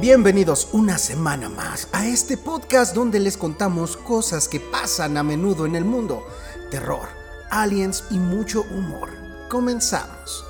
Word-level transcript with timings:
Bienvenidos 0.00 0.68
una 0.72 0.98
semana 0.98 1.48
más 1.48 1.88
a 1.90 2.06
este 2.06 2.36
podcast 2.36 2.94
donde 2.94 3.18
les 3.18 3.38
contamos 3.38 3.96
cosas 3.96 4.46
que 4.46 4.60
pasan 4.60 5.16
a 5.16 5.22
menudo 5.22 5.64
en 5.64 5.74
el 5.74 5.86
mundo. 5.86 6.26
Terror, 6.70 7.08
aliens 7.50 8.04
y 8.10 8.18
mucho 8.18 8.66
humor. 8.70 9.08
Comenzamos. 9.48 10.44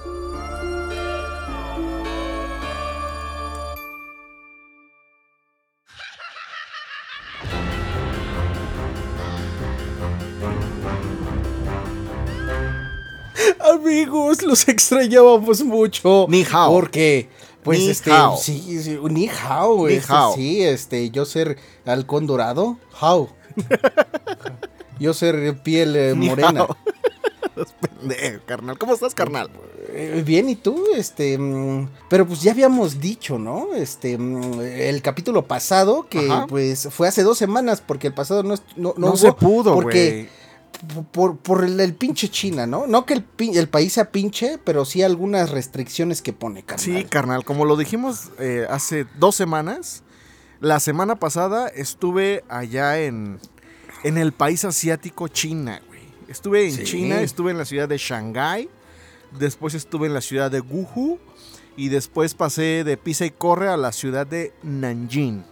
Amigos, 14.06 14.42
los 14.42 14.68
extrañábamos 14.68 15.64
mucho. 15.64 16.26
Ni 16.28 16.44
hao. 16.44 16.70
Porque, 16.72 17.28
pues, 17.64 17.80
Ni 17.80 17.88
este, 17.88 18.12
hao. 18.12 18.36
sí, 18.36 18.80
sí, 18.80 18.98
ni 19.10 19.28
hao, 19.28 19.88
Ni 19.88 19.94
este, 19.94 20.12
hao. 20.12 20.34
sí, 20.34 20.62
este, 20.62 21.10
yo 21.10 21.24
ser 21.24 21.58
halcón 21.84 22.26
dorado, 22.28 22.78
how. 23.00 23.28
yo 25.00 25.12
ser 25.12 25.60
piel 25.62 25.96
eh, 25.96 26.14
morena. 26.14 26.68
Pendejo, 27.98 28.44
carnal. 28.46 28.78
¿Cómo 28.78 28.94
estás, 28.94 29.12
carnal? 29.14 29.50
Eh, 29.88 30.22
Bien, 30.24 30.48
¿y 30.48 30.54
tú? 30.54 30.84
Este, 30.94 31.36
mm, 31.36 31.88
pero 32.08 32.26
pues 32.28 32.42
ya 32.42 32.52
habíamos 32.52 33.00
dicho, 33.00 33.38
¿no? 33.40 33.74
Este, 33.74 34.16
mm, 34.18 34.60
el 34.60 35.02
capítulo 35.02 35.46
pasado, 35.46 36.06
que 36.08 36.30
Ajá. 36.30 36.46
pues 36.46 36.88
fue 36.92 37.08
hace 37.08 37.24
dos 37.24 37.38
semanas, 37.38 37.82
porque 37.84 38.06
el 38.06 38.14
pasado 38.14 38.44
no, 38.44 38.54
no, 38.76 38.94
No, 38.96 39.08
no 39.08 39.16
se 39.16 39.32
pudo, 39.32 39.74
porque 39.74 40.10
güey. 40.10 40.28
Por, 41.12 41.38
por 41.38 41.64
el, 41.64 41.78
el 41.80 41.94
pinche 41.94 42.28
China, 42.28 42.66
¿no? 42.66 42.86
No 42.86 43.06
que 43.06 43.14
el, 43.14 43.24
el 43.54 43.68
país 43.68 43.94
sea 43.94 44.10
pinche, 44.10 44.58
pero 44.62 44.84
sí 44.84 45.02
algunas 45.02 45.50
restricciones 45.50 46.22
que 46.22 46.32
pone, 46.32 46.62
carnal. 46.62 46.84
Sí, 46.84 47.04
carnal. 47.04 47.44
Como 47.44 47.64
lo 47.64 47.76
dijimos 47.76 48.30
eh, 48.38 48.66
hace 48.68 49.06
dos 49.18 49.34
semanas, 49.34 50.02
la 50.60 50.80
semana 50.80 51.16
pasada 51.16 51.68
estuve 51.68 52.44
allá 52.48 53.00
en, 53.00 53.38
en 54.04 54.18
el 54.18 54.32
país 54.32 54.64
asiático 54.64 55.28
China, 55.28 55.80
güey. 55.88 56.00
Estuve 56.28 56.66
en 56.66 56.72
Sí. 56.72 56.84
China, 56.84 57.20
estuve 57.20 57.50
en 57.52 57.58
la 57.58 57.64
ciudad 57.64 57.88
de 57.88 57.98
Shanghái, 57.98 58.68
después 59.38 59.74
estuve 59.74 60.06
en 60.08 60.14
la 60.14 60.20
ciudad 60.20 60.50
de 60.50 60.60
Wuhu 60.60 61.18
y 61.76 61.88
después 61.88 62.34
pasé 62.34 62.84
de 62.84 62.96
Pisa 62.96 63.26
y 63.26 63.30
Corre 63.30 63.68
a 63.68 63.76
la 63.76 63.92
ciudad 63.92 64.26
de 64.26 64.52
Nanjing. 64.62 65.44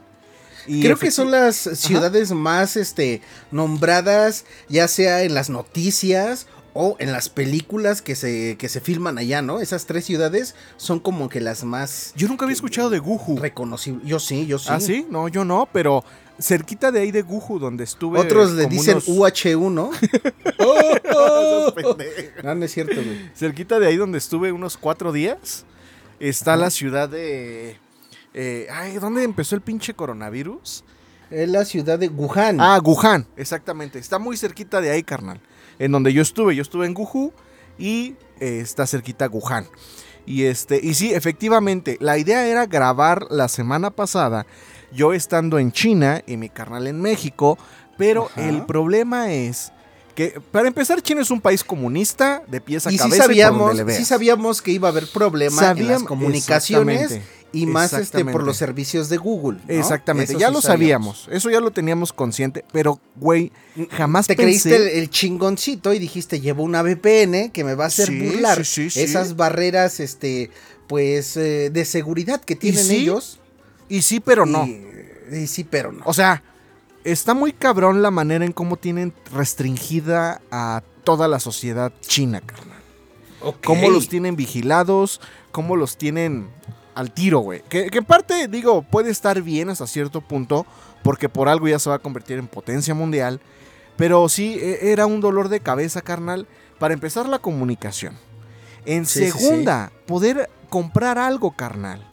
Y 0.67 0.83
Creo 0.83 0.97
que 0.99 1.11
son 1.11 1.31
las 1.31 1.57
ciudades 1.57 2.33
más 2.33 2.77
este, 2.77 3.21
nombradas, 3.51 4.45
ya 4.69 4.89
sea 4.89 5.23
en 5.23 5.35
las 5.35 5.51
noticias 5.51 6.47
o 6.77 6.97
en 6.99 7.13
las 7.13 7.29
películas 7.29 8.03
que 8.03 8.17
se, 8.17 8.57
que 8.59 8.69
se 8.69 8.81
filman 8.81 9.17
allá, 9.17 9.43
¿no? 9.43 9.61
Esas 9.61 9.87
tres 9.87 10.05
ciudades 10.05 10.55
son 10.77 10.99
como 10.99 11.29
que 11.29 11.41
las 11.41 11.63
más 11.65 12.13
Yo 12.17 12.27
nunca 12.29 12.45
había 12.45 12.55
escuchado 12.55 12.91
de 12.91 12.99
Wuhu. 13.01 13.39
reconocibles. 13.39 14.05
Yo 14.07 14.19
sí, 14.19 14.47
yo 14.47 14.59
sí. 14.59 14.69
¿Ah, 14.71 14.81
sí? 14.81 15.07
No, 15.09 15.29
yo 15.29 15.45
no, 15.45 15.69
pero 15.73 16.05
cerquita 16.41 16.91
de 16.91 17.01
ahí 17.01 17.13
de 17.13 17.23
Wuhu, 17.23 17.61
donde 17.61 17.85
estuve. 17.85 18.19
Otros 18.19 18.51
le 18.53 18.67
dicen 18.67 19.01
unos- 19.07 19.09
UH1, 19.09 19.71
¿no? 19.71 19.91
Esos 21.05 21.73
pendejos. 21.75 22.45
no, 22.45 22.55
no 22.57 22.65
es 22.65 22.73
cierto, 22.73 22.97
güey. 22.97 23.31
cerquita 23.37 23.79
de 23.79 23.87
ahí 23.87 23.97
donde 23.97 24.19
estuve 24.19 24.51
unos 24.51 24.77
cuatro 24.77 25.13
días, 25.13 25.65
está 26.19 26.57
la 26.57 26.71
ciudad 26.71 27.09
de... 27.09 27.79
eh, 28.35 28.67
ay, 28.71 28.99
¿dónde 28.99 29.23
empezó 29.23 29.55
el 29.55 29.61
pinche 29.61 29.95
coronavirus? 29.95 30.85
Es 31.31 31.49
la 31.49 31.65
ciudad 31.65 31.99
de 31.99 32.09
Wuhan. 32.09 32.61
Ah, 32.61 32.81
Wuhan, 32.83 33.27
exactamente. 33.37 33.99
Está 33.99 34.19
muy 34.19 34.37
cerquita 34.37 34.81
de 34.81 34.91
ahí, 34.91 35.03
carnal. 35.03 35.41
En 35.79 35.93
donde 35.93 36.13
yo 36.13 36.23
estuve. 36.23 36.55
Yo 36.55 36.63
estuve 36.63 36.87
en 36.87 36.95
Wuhu 36.97 37.33
y 37.79 38.15
eh, 38.41 38.61
está 38.61 38.87
cerquita 38.87 39.29
Wuhan. 39.29 39.67
Y 40.27 40.45
este, 40.45 40.81
y 40.83 40.95
sí, 40.95 41.13
efectivamente, 41.13 41.97
la 42.01 42.19
idea 42.19 42.47
era 42.47 42.67
grabar 42.67 43.27
la 43.31 43.49
semana 43.49 43.91
pasada, 43.91 44.47
yo 44.93 45.13
estando 45.13 45.59
en 45.59 45.71
China 45.71 46.23
y 46.27 46.37
mi 46.37 46.49
carnal 46.49 46.87
en 46.87 47.01
México, 47.01 47.59
pero 47.99 48.27
Ajá. 48.27 48.49
el 48.49 48.65
problema 48.65 49.33
es 49.33 49.73
que, 50.15 50.41
para 50.51 50.69
empezar, 50.69 51.03
China 51.03 51.21
es 51.21 51.31
un 51.31 51.41
país 51.41 51.63
comunista 51.63 52.43
de 52.47 52.61
pies 52.61 52.87
a 52.87 52.91
y 52.91 52.93
sí 52.93 52.99
cabeza. 52.99 53.17
y 53.17 53.19
por 53.19 53.27
sabíamos, 53.27 53.61
donde 53.67 53.75
le 53.75 53.85
veas. 53.85 53.99
sí 53.99 54.05
sabíamos 54.05 54.63
que 54.63 54.71
iba 54.71 54.89
a 54.89 54.93
haber 54.93 55.09
problema 55.09 55.73
en 55.73 55.89
las 55.89 56.03
comunicaciones 56.05 57.21
y 57.55 57.67
más 57.67 57.93
este 57.93 58.25
por 58.25 58.43
los 58.43 58.57
servicios 58.57 59.09
de 59.09 59.17
Google. 59.17 59.61
¿no? 59.67 59.73
Exactamente, 59.73 60.33
Eso 60.33 60.41
ya 60.41 60.49
sí 60.49 60.55
lo 60.55 60.61
sabíamos, 60.61 61.29
eso 61.31 61.51
ya 61.51 61.61
lo 61.61 61.71
teníamos 61.71 62.13
consciente, 62.13 62.65
pero, 62.73 63.01
güey, 63.17 63.53
jamás 63.91 64.27
Te 64.27 64.35
pensé... 64.35 64.69
creíste 64.69 64.77
el, 64.77 65.03
el 65.03 65.11
chingoncito 65.11 65.95
y 65.95 65.99
dijiste, 65.99 66.41
llevo 66.41 66.65
una 66.65 66.83
VPN 66.83 67.51
que 67.51 67.65
me 67.65 67.75
va 67.75 67.85
a 67.85 67.87
hacer 67.87 68.09
Sí, 68.09 68.21
burlar 68.21 68.65
sí, 68.65 68.85
sí, 68.85 68.91
sí. 68.91 69.01
esas 69.03 69.37
barreras, 69.37 70.01
este, 70.01 70.51
pues, 70.89 71.37
eh, 71.37 71.71
de 71.71 71.85
seguridad 71.85 72.41
que 72.41 72.57
tienen 72.57 72.91
ellos. 72.91 73.39
Y 73.89 74.03
sí, 74.03 74.21
pero 74.21 74.47
no. 74.47 74.67
Y, 74.67 74.85
y 75.33 75.47
sí, 75.47 75.65
pero 75.65 75.93
no. 75.93 76.03
O 76.05 76.13
sea, 76.15 76.43
está 77.05 77.35
muy 77.35 77.53
cabrón 77.53 78.03
la 78.03 78.11
manera 78.11 78.45
en 78.45 78.53
cómo 78.53 78.77
tienen 78.77 79.13
restringida 79.33 80.41
a 80.51 80.83
toda 81.05 81.29
la 81.29 81.39
sociedad 81.39 81.93
china, 82.01 82.41
carnal. 82.41 82.75
Cómo 83.63 83.91
los 83.91 84.09
tienen 84.09 84.37
vigilados, 84.37 85.21
cómo 85.53 85.77
los 85.77 85.99
tienen 85.99 86.49
al 86.95 87.11
tiro, 87.13 87.41
güey. 87.41 87.63
Que, 87.69 87.91
que 87.91 87.99
en 87.99 88.05
parte, 88.05 88.49
digo, 88.49 88.83
puede 88.83 89.11
estar 89.11 89.41
bien 89.43 89.71
hasta 89.71 89.87
cierto 89.87 90.21
punto, 90.21 90.67
porque 91.03 91.29
por 91.29 91.49
algo 91.49 91.69
ya 91.69 91.79
se 91.79 91.91
va 91.91 91.97
a 91.97 92.01
convertir 92.01 92.39
en 92.39 92.47
potencia 92.49 92.95
mundial. 92.95 93.41
Pero 93.97 94.29
sí, 94.29 94.59
e- 94.61 94.91
era 94.93 95.07
un 95.07 95.21
dolor 95.21 95.49
de 95.49 95.61
cabeza, 95.61 96.01
carnal. 96.01 96.47
Para 96.79 96.95
empezar, 96.95 97.29
la 97.29 97.39
comunicación. 97.39 98.17
En 98.87 99.07
Sí, 99.07 99.31
sí, 99.31 99.39
segunda, 99.39 99.93
poder 100.07 100.51
comprar 100.69 101.19
algo, 101.19 101.53
carnal. 101.53 102.05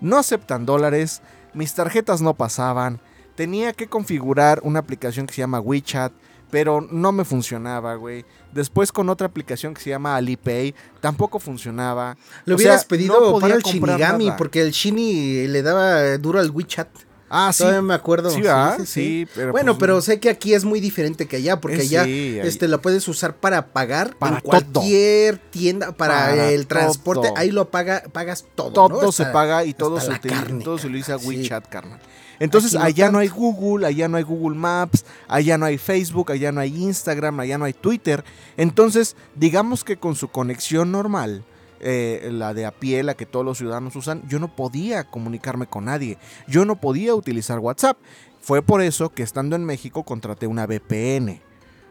No 0.00 0.18
aceptan 0.18 0.66
dólares, 0.66 1.22
mis 1.54 1.72
tarjetas 1.74 2.20
no 2.20 2.34
pasaban. 2.34 3.00
Tenía 3.34 3.72
que 3.72 3.86
configurar 3.86 4.60
una 4.62 4.80
aplicación 4.80 5.26
que 5.26 5.34
se 5.34 5.40
llama 5.40 5.60
WeChat, 5.60 6.12
pero 6.50 6.80
no 6.90 7.12
me 7.12 7.24
funcionaba, 7.24 7.94
güey. 7.96 8.24
Después 8.52 8.92
con 8.92 9.08
otra 9.08 9.26
aplicación 9.26 9.74
que 9.74 9.80
se 9.82 9.90
llama 9.90 10.16
Alipay, 10.16 10.74
tampoco 11.00 11.38
funcionaba. 11.38 12.16
Le 12.44 12.54
O 12.54 12.56
hubieras 12.56 12.80
sea, 12.82 12.88
pedido 12.88 13.32
no 13.32 13.38
para 13.40 13.54
el 13.54 13.62
Shinigami, 13.62 14.26
nada. 14.26 14.36
porque 14.36 14.62
el 14.62 14.70
Shini 14.70 15.46
le 15.48 15.62
daba 15.62 16.16
duro 16.18 16.38
al 16.40 16.50
WeChat. 16.50 16.88
Ah, 17.28 17.50
sí. 17.52 17.64
Todavía 17.64 17.82
me 17.82 17.92
acuerdo. 17.94 18.30
Sí, 18.30 18.40
¿verdad? 18.40 18.78
Sí, 18.86 19.26
pero 19.34 19.50
bueno, 19.50 19.72
pues, 19.72 19.80
pero 19.80 20.00
sé 20.00 20.20
que 20.20 20.30
aquí 20.30 20.54
es 20.54 20.64
muy 20.64 20.78
diferente 20.78 21.26
que 21.26 21.34
allá, 21.36 21.60
porque 21.60 21.78
Eh, 21.78 21.80
allá 21.80 22.04
sí, 22.04 22.10
ahí- 22.40 22.46
este, 22.46 22.68
lo 22.68 22.80
puedes 22.80 23.08
usar 23.08 23.34
para 23.34 23.66
pagar 23.72 24.14
Para 24.16 24.36
en 24.36 24.42
cualquier 24.42 25.38
tienda, 25.38 25.90
para, 25.90 26.14
Para 26.14 26.50
el 26.50 26.68
transporte, 26.68 27.26
todo. 27.28 27.36
ahí 27.36 27.50
lo 27.50 27.68
paga, 27.68 28.04
pagas 28.12 28.46
todo. 28.54 28.70
todo 28.70 29.02
¿no? 29.02 29.10
se 29.10 29.24
Hasta- 29.24 29.32
paga 29.32 29.64
y 29.64 29.74
todo 29.74 29.98
se, 30.00 30.08
la 30.08 30.16
utiliza, 30.18 30.46
todo 30.62 30.78
se 30.78 30.86
utiliza 30.86 31.18
sí. 31.18 31.26
WeChat, 31.26 31.68
carnal. 31.68 31.98
Entonces, 32.38 32.74
no 32.74 32.80
allá 32.80 33.10
no 33.10 33.18
hay. 33.18 33.28
Google, 33.28 33.86
allá 33.86 34.08
no 34.08 34.16
hay 34.16 34.22
Google 34.22 34.56
Maps, 34.56 35.04
allá 35.28 35.58
no 35.58 35.66
hay 35.66 35.78
Facebook, 35.78 36.32
allá 36.32 36.52
no 36.52 36.60
hay 36.60 36.74
Instagram, 36.82 37.40
allá 37.40 37.58
no 37.58 37.64
hay 37.64 37.72
Twitter. 37.72 38.24
Entonces, 38.56 39.16
digamos 39.34 39.84
que 39.84 39.96
con 39.96 40.14
su 40.14 40.28
conexión 40.28 40.92
normal, 40.92 41.44
eh, 41.80 42.30
la 42.32 42.54
de 42.54 42.64
a 42.64 42.70
pie, 42.70 43.02
la 43.02 43.14
que 43.14 43.26
todos 43.26 43.44
los 43.44 43.58
ciudadanos 43.58 43.96
usan, 43.96 44.22
yo 44.28 44.38
no 44.38 44.54
podía 44.54 45.04
comunicarme 45.04 45.66
con 45.66 45.84
nadie. 45.86 46.18
Yo 46.48 46.64
no 46.64 46.76
podía 46.76 47.14
utilizar 47.14 47.58
WhatsApp. 47.58 47.98
Fue 48.40 48.62
por 48.62 48.80
eso 48.80 49.10
que 49.10 49.22
estando 49.22 49.56
en 49.56 49.64
México 49.64 50.04
contraté 50.04 50.46
una 50.46 50.66
VPN. 50.66 51.40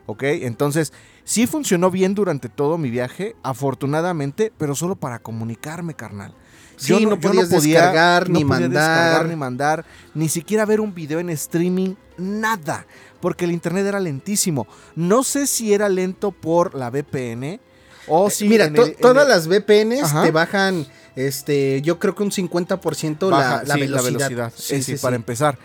¿Ok? 0.07 0.23
Entonces, 0.23 0.93
sí 1.23 1.47
funcionó 1.47 1.91
bien 1.91 2.15
durante 2.15 2.47
todo 2.49 2.77
mi 2.77 2.89
viaje, 2.89 3.35
afortunadamente, 3.43 4.51
pero 4.57 4.75
solo 4.75 4.95
para 4.95 5.19
comunicarme, 5.19 5.95
carnal. 5.95 6.33
Sí, 6.77 7.05
no 7.05 7.19
podías 7.19 7.49
descargar, 7.49 8.29
ni 8.29 8.43
podía 8.43 8.67
descargar, 8.67 9.11
mandar. 9.11 9.25
ni 9.29 9.35
mandar, 9.35 9.85
ni 10.13 10.29
siquiera 10.29 10.65
ver 10.65 10.81
un 10.81 10.93
video 10.93 11.19
en 11.19 11.29
streaming, 11.29 11.95
nada, 12.17 12.85
porque 13.21 13.45
el 13.45 13.51
internet 13.51 13.85
era 13.85 13.99
lentísimo. 13.99 14.67
No 14.95 15.23
sé 15.23 15.47
si 15.47 15.73
era 15.73 15.89
lento 15.89 16.31
por 16.31 16.75
la 16.75 16.89
VPN 16.89 17.59
o 18.07 18.29
si 18.29 18.45
Eh, 18.45 18.49
Mira, 18.49 18.71
to- 18.73 18.83
el- 18.83 18.89
en 18.91 18.95
todas 18.97 19.23
el- 19.23 19.29
las 19.29 19.47
VPNs 19.47 20.03
Ajá. 20.03 20.23
te 20.23 20.31
bajan, 20.31 20.85
este, 21.15 21.81
yo 21.81 21.97
creo 21.99 22.13
que 22.15 22.23
un 22.23 22.31
50% 22.31 23.29
baja, 23.29 23.57
la, 23.57 23.63
la 23.63 23.73
sí, 23.75 23.79
velocidad. 23.81 24.53
Sí, 24.55 24.83
sí, 24.83 24.95
para 24.97 25.15
empezar. 25.15 25.57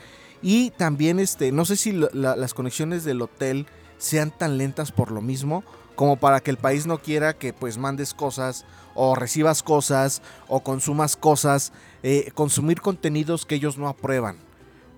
Y 0.43 0.71
también, 0.71 1.19
este, 1.21 1.53
no 1.53 1.65
sé 1.65 1.77
si 1.77 1.93
la- 1.93 2.09
la- 2.13 2.37
las 2.37 2.55
conexiones 2.55 3.05
del 3.05 3.21
hotel 3.21 3.67
sean 3.99 4.31
tan 4.37 4.57
lentas 4.57 4.91
por 4.93 5.11
lo 5.11 5.21
mismo, 5.21 5.63
como 6.01 6.17
para 6.17 6.41
que 6.41 6.51
el 6.51 6.57
país 6.57 6.87
no 6.87 6.97
quiera 6.97 7.35
que 7.35 7.53
pues 7.53 7.77
mandes 7.77 8.15
cosas 8.15 8.65
o 8.95 9.15
recibas 9.15 9.63
cosas 9.63 10.23
o 10.49 10.61
consumas 10.61 11.15
cosas, 11.15 11.75
eh, 12.03 12.31
consumir 12.33 12.81
contenidos 12.81 13.45
que 13.45 13.57
ellos 13.57 13.77
no 13.77 13.87
aprueban 13.87 14.39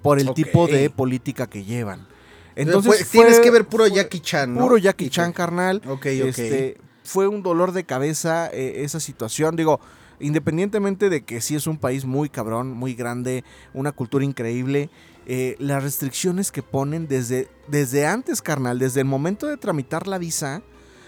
por 0.01 0.21
el 0.21 0.33
tipo 0.33 0.69
de 0.69 0.91
política 0.91 1.49
que 1.49 1.65
llevan. 1.65 2.07
Entonces, 2.55 2.93
Entonces 2.93 3.11
tienes 3.11 3.41
que 3.41 3.51
ver 3.51 3.67
puro 3.67 3.89
fue 3.89 3.97
Jackie 3.97 4.21
Chan, 4.21 4.55
¿no? 4.55 4.61
Puro 4.61 4.79
Jackie 4.79 5.11
Chan, 5.11 5.33
carnal. 5.33 5.83
Ok, 5.89 5.91
ok. 5.91 6.07
Este, 6.07 6.79
fue 7.03 7.27
un 7.27 7.43
dolor 7.43 7.73
de 7.73 7.83
cabeza 7.83 8.49
eh, 8.53 8.85
esa 8.85 9.01
situación. 9.01 9.57
Digo, 9.57 9.81
independientemente 10.21 11.11
de 11.11 11.25
que 11.25 11.41
sí 11.41 11.57
es 11.57 11.67
un 11.67 11.79
país 11.79 12.05
muy 12.05 12.29
cabrón, 12.29 12.71
muy 12.71 12.95
grande, 12.95 13.43
una 13.75 13.91
cultura 13.91 14.25
increíble, 14.25 14.89
eh, 15.27 15.57
las 15.59 15.83
restricciones 15.83 16.53
que 16.53 16.63
ponen 16.63 17.09
desde, 17.09 17.49
desde 17.67 18.07
antes, 18.07 18.41
carnal, 18.41 18.79
desde 18.79 19.01
el 19.01 19.07
momento 19.07 19.49
de 19.49 19.57
tramitar 19.57 20.07
la 20.07 20.19
visa, 20.19 20.63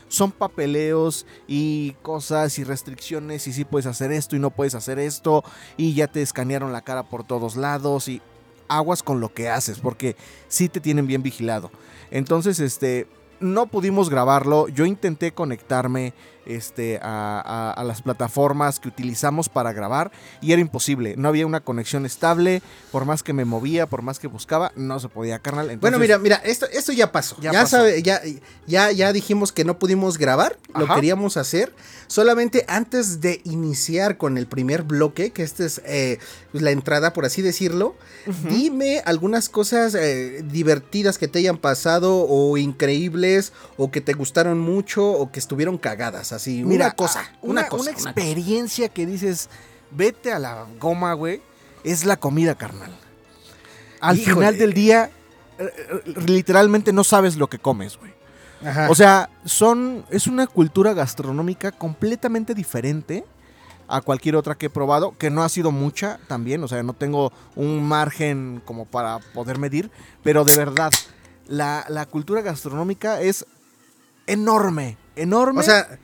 son 0.09 0.33
papeleos 0.33 1.27
y 1.47 1.93
cosas 2.03 2.59
y 2.59 2.65
restricciones 2.65 3.47
y 3.47 3.53
sí 3.53 3.65
puedes 3.65 3.87
hacer 3.87 4.12
esto 4.12 4.37
y 4.37 4.39
no 4.39 4.51
puedes 4.51 4.75
hacer 4.75 4.99
esto 4.99 5.45
y 5.77 5.95
ya 5.95 6.06
te 6.06 6.23
escanearon 6.23 6.73
la 6.73 6.83
cara 6.83 7.05
por 7.05 7.25
todos 7.25 7.56
lados 7.56 8.09
y 8.09 8.23
aguas 8.69 9.03
con 9.03 9.21
lo 9.21 9.33
que 9.33 9.49
haces 9.49 9.79
porque 9.81 10.17
sí 10.49 10.69
te 10.69 10.81
tienen 10.81 11.06
bien 11.06 11.23
vigilado. 11.23 11.71
Entonces, 12.11 12.61
este, 12.61 13.06
no 13.41 13.67
pudimos 13.67 14.11
grabarlo. 14.11 14.69
Yo 14.69 14.87
intenté 14.87 15.33
conectarme 15.33 16.15
este, 16.46 16.99
a, 17.02 17.73
a, 17.73 17.85
las 17.85 18.02
plataformas 18.02 18.81
que 18.81 18.88
utilizamos 18.88 19.49
para 19.49 19.73
grabar 19.73 20.11
y 20.41 20.52
era 20.52 20.61
imposible. 20.61 21.14
No 21.17 21.29
había 21.29 21.46
una 21.46 21.61
conexión 21.61 22.06
estable. 22.06 22.62
Por 22.91 23.05
más 23.05 23.23
que 23.23 23.32
me 23.32 23.44
movía, 23.44 23.87
por 23.87 24.02
más 24.02 24.19
que 24.19 24.26
buscaba, 24.26 24.73
no 24.76 25.00
se 25.00 25.08
podía, 25.08 25.38
carnal. 25.38 25.76
bueno, 25.79 25.99
mira, 25.99 26.19
mira, 26.19 26.37
esto, 26.44 26.67
esto 26.73 26.93
ya 26.93 27.12
pasó. 27.12 27.37
Ya, 27.41 27.67
Sabe, 27.67 28.02
ya, 28.02 28.20
ya, 28.67 28.91
ya 28.93 29.12
dijimos 29.12 29.52
que 29.52 29.64
no 29.64 29.79
pudimos 29.79 30.19
grabar. 30.19 30.58
Lo 30.75 30.87
queríamos 30.93 31.37
hacer. 31.37 31.75
Solamente 32.06 32.64
antes 32.69 33.20
de 33.20 33.40
iniciar 33.44 34.19
con 34.19 34.38
el 34.38 34.47
primer 34.47 34.82
bloque, 34.82 35.31
que 35.31 35.43
esta 35.43 35.64
es 35.64 35.81
eh, 35.87 36.19
la 36.52 36.70
entrada, 36.70 37.12
por 37.12 37.25
así 37.25 37.43
decirlo, 37.43 37.97
dime 38.49 39.02
algunas 39.05 39.49
cosas 39.49 39.94
eh, 39.94 40.44
divertidas 40.44 41.19
que 41.19 41.29
te 41.29 41.38
hayan 41.38 41.58
pasado 41.58 42.26
o 42.29 42.56
increíbles 42.58 43.52
o 43.76 43.90
que 43.90 44.00
te 44.00 44.12
gustaron 44.12 44.58
mucho 44.58 45.11
o 45.11 45.31
que 45.32 45.40
estuvieron 45.40 45.79
cagadas. 45.79 46.32
Así, 46.35 46.65
Mira, 46.65 46.87
una 46.87 46.95
cosa, 46.95 47.31
una, 47.43 47.69
cosa. 47.69 47.83
Una 47.83 47.91
experiencia 47.91 48.89
que 48.89 49.07
dices, 49.07 49.49
vete 49.91 50.33
a 50.33 50.39
la 50.39 50.67
goma, 50.81 51.13
güey, 51.15 51.43
es 51.85 52.05
la 52.05 52.17
comida, 52.17 52.55
carnal. 52.55 52.97
Al 54.01 54.19
final 54.19 54.59
del 54.59 54.75
día, 54.75 55.11
eh, 55.59 55.71
literalmente 56.27 56.93
no 56.93 57.05
sabes 57.05 57.37
lo 57.37 57.49
que 57.49 57.59
comes, 57.59 57.97
güey. 57.99 58.13
O 58.89 58.95
sea, 58.95 59.29
son. 59.45 60.07
Es 60.11 60.27
una 60.27 60.47
cultura 60.47 60.95
gastronómica 60.95 61.71
completamente 61.71 62.55
diferente 62.55 63.25
a 63.89 64.01
cualquier 64.01 64.37
otra 64.37 64.55
que 64.55 64.67
he 64.67 64.71
probado, 64.71 65.17
que 65.19 65.31
no 65.31 65.43
ha 65.43 65.49
sido 65.49 65.71
mucha 65.71 66.19
también, 66.27 66.65
o 66.65 66.69
sea, 66.69 66.83
no 66.83 66.95
tengo 66.95 67.33
un 67.55 67.87
margen 67.87 68.63
como 68.65 68.87
para 68.87 69.19
poder 69.35 69.59
medir, 69.59 69.91
pero 70.23 70.45
de 70.45 70.57
verdad, 70.57 70.91
la, 71.47 71.85
la 71.89 72.07
cultura 72.07 72.41
gastronómica 72.41 73.21
es 73.21 73.45
enorme, 74.27 74.97
enorme. 75.17 75.61
O 75.61 75.63
sea, 75.63 75.99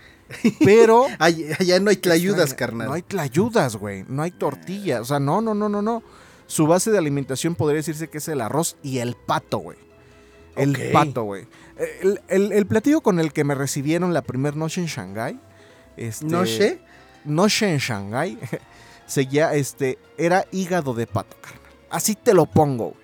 pero 0.65 1.06
allá, 1.19 1.81
no 1.81 1.91
hay 1.91 1.97
tlayudas, 1.97 2.55
carnal. 2.55 2.88
No 2.88 2.94
hay 2.94 3.03
tlayudas, 3.03 3.77
güey, 3.77 4.05
no 4.09 4.23
hay 4.23 4.31
tortillas, 4.31 5.00
o 5.00 5.05
sea, 5.05 5.21
no, 5.21 5.41
no, 5.41 5.55
no, 5.55 5.69
no, 5.69 5.82
no. 5.82 6.03
Su 6.47 6.67
base 6.67 6.91
de 6.91 6.99
alimentación 6.99 7.55
podría 7.55 7.77
decirse 7.77 8.09
que 8.09 8.19
es 8.19 8.29
el 8.29 8.41
arroz 8.41 8.77
y 8.82 8.99
el 8.99 9.15
pato, 9.15 9.59
güey. 9.59 9.79
El 10.56 10.77
pato, 10.93 11.23
güey. 11.23 11.47
El, 12.29 12.67
platillo 12.67 13.00
con 13.00 13.21
el 13.21 13.32
que 13.32 13.44
me 13.44 13.55
recibieron 13.55 14.12
la 14.12 14.23
primera 14.23 14.56
noche 14.56 14.81
en 14.81 14.88
Shanghái. 14.88 15.41
Este, 15.97 16.27
¿Noche? 16.27 16.81
Noche 17.25 17.73
en 17.73 17.79
Shanghái. 17.79 18.38
seguía, 19.06 19.55
este, 19.55 19.99
era 20.19 20.47
hígado 20.50 20.94
de 20.94 21.06
pato, 21.06 21.37
carnal. 21.41 21.61
Así 21.91 22.15
te 22.15 22.35
lo 22.35 22.47
pongo, 22.47 22.94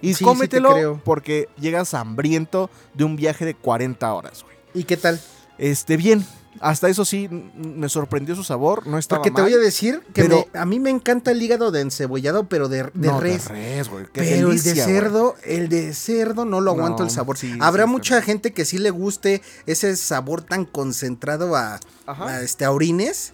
Y 0.00 0.14
cómetelo 0.14 1.00
porque 1.04 1.48
llegas 1.58 1.94
hambriento 1.94 2.70
de 2.94 3.04
un 3.04 3.16
viaje 3.16 3.44
de 3.44 3.54
40 3.54 4.12
horas, 4.12 4.44
güey. 4.44 4.56
¿Y 4.74 4.84
qué 4.84 4.96
tal? 4.96 5.20
Este, 5.58 5.96
bien. 5.96 6.24
Hasta 6.60 6.88
eso 6.88 7.04
sí, 7.04 7.28
me 7.28 7.88
sorprendió 7.88 8.34
su 8.34 8.44
sabor, 8.44 8.86
no 8.86 8.98
estaba 8.98 9.22
Porque 9.22 9.34
te 9.34 9.42
voy 9.42 9.52
a 9.52 9.58
decir 9.58 10.02
que 10.12 10.46
a 10.54 10.66
mí 10.66 10.80
me 10.80 10.90
encanta 10.90 11.30
el 11.30 11.42
hígado 11.42 11.70
de 11.70 11.80
encebollado, 11.80 12.48
pero 12.48 12.68
de, 12.68 12.90
de 12.94 13.20
res. 13.20 13.48
pero 14.12 14.50
el 14.50 14.62
de 14.62 14.74
cerdo, 14.74 15.36
el 15.44 15.68
de 15.68 15.94
cerdo 15.94 16.44
no 16.44 16.60
lo 16.60 16.72
aguanto 16.72 17.02
el 17.02 17.10
sabor. 17.10 17.36
Habrá 17.60 17.86
mucha 17.86 18.22
gente 18.22 18.52
que 18.52 18.64
sí 18.64 18.78
le 18.78 18.90
guste 18.90 19.42
ese 19.66 19.96
sabor 19.96 20.42
tan 20.42 20.64
concentrado 20.64 21.56
a, 21.56 21.80
este, 22.42 22.64
a 22.64 22.72
orines. 22.72 23.32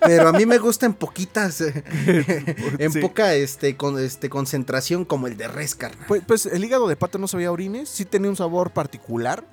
pero 0.00 0.28
a 0.28 0.32
mí 0.32 0.44
me 0.44 0.58
gusta 0.58 0.84
en 0.86 0.92
poquitas, 0.92 1.62
en 1.62 3.00
poca 3.00 3.34
este, 3.34 3.76
con, 3.76 3.98
este, 3.98 4.28
concentración 4.28 5.04
como 5.04 5.26
el 5.26 5.36
de 5.36 5.48
res, 5.48 5.74
carnal. 5.74 6.04
Pues, 6.06 6.22
pues 6.26 6.46
el 6.46 6.64
hígado 6.64 6.86
de 6.86 6.96
pato 6.96 7.18
no 7.18 7.28
sabía 7.28 7.50
orines, 7.50 7.88
sí 7.88 8.04
tenía 8.04 8.28
un 8.28 8.36
sabor 8.36 8.72
particular, 8.72 9.44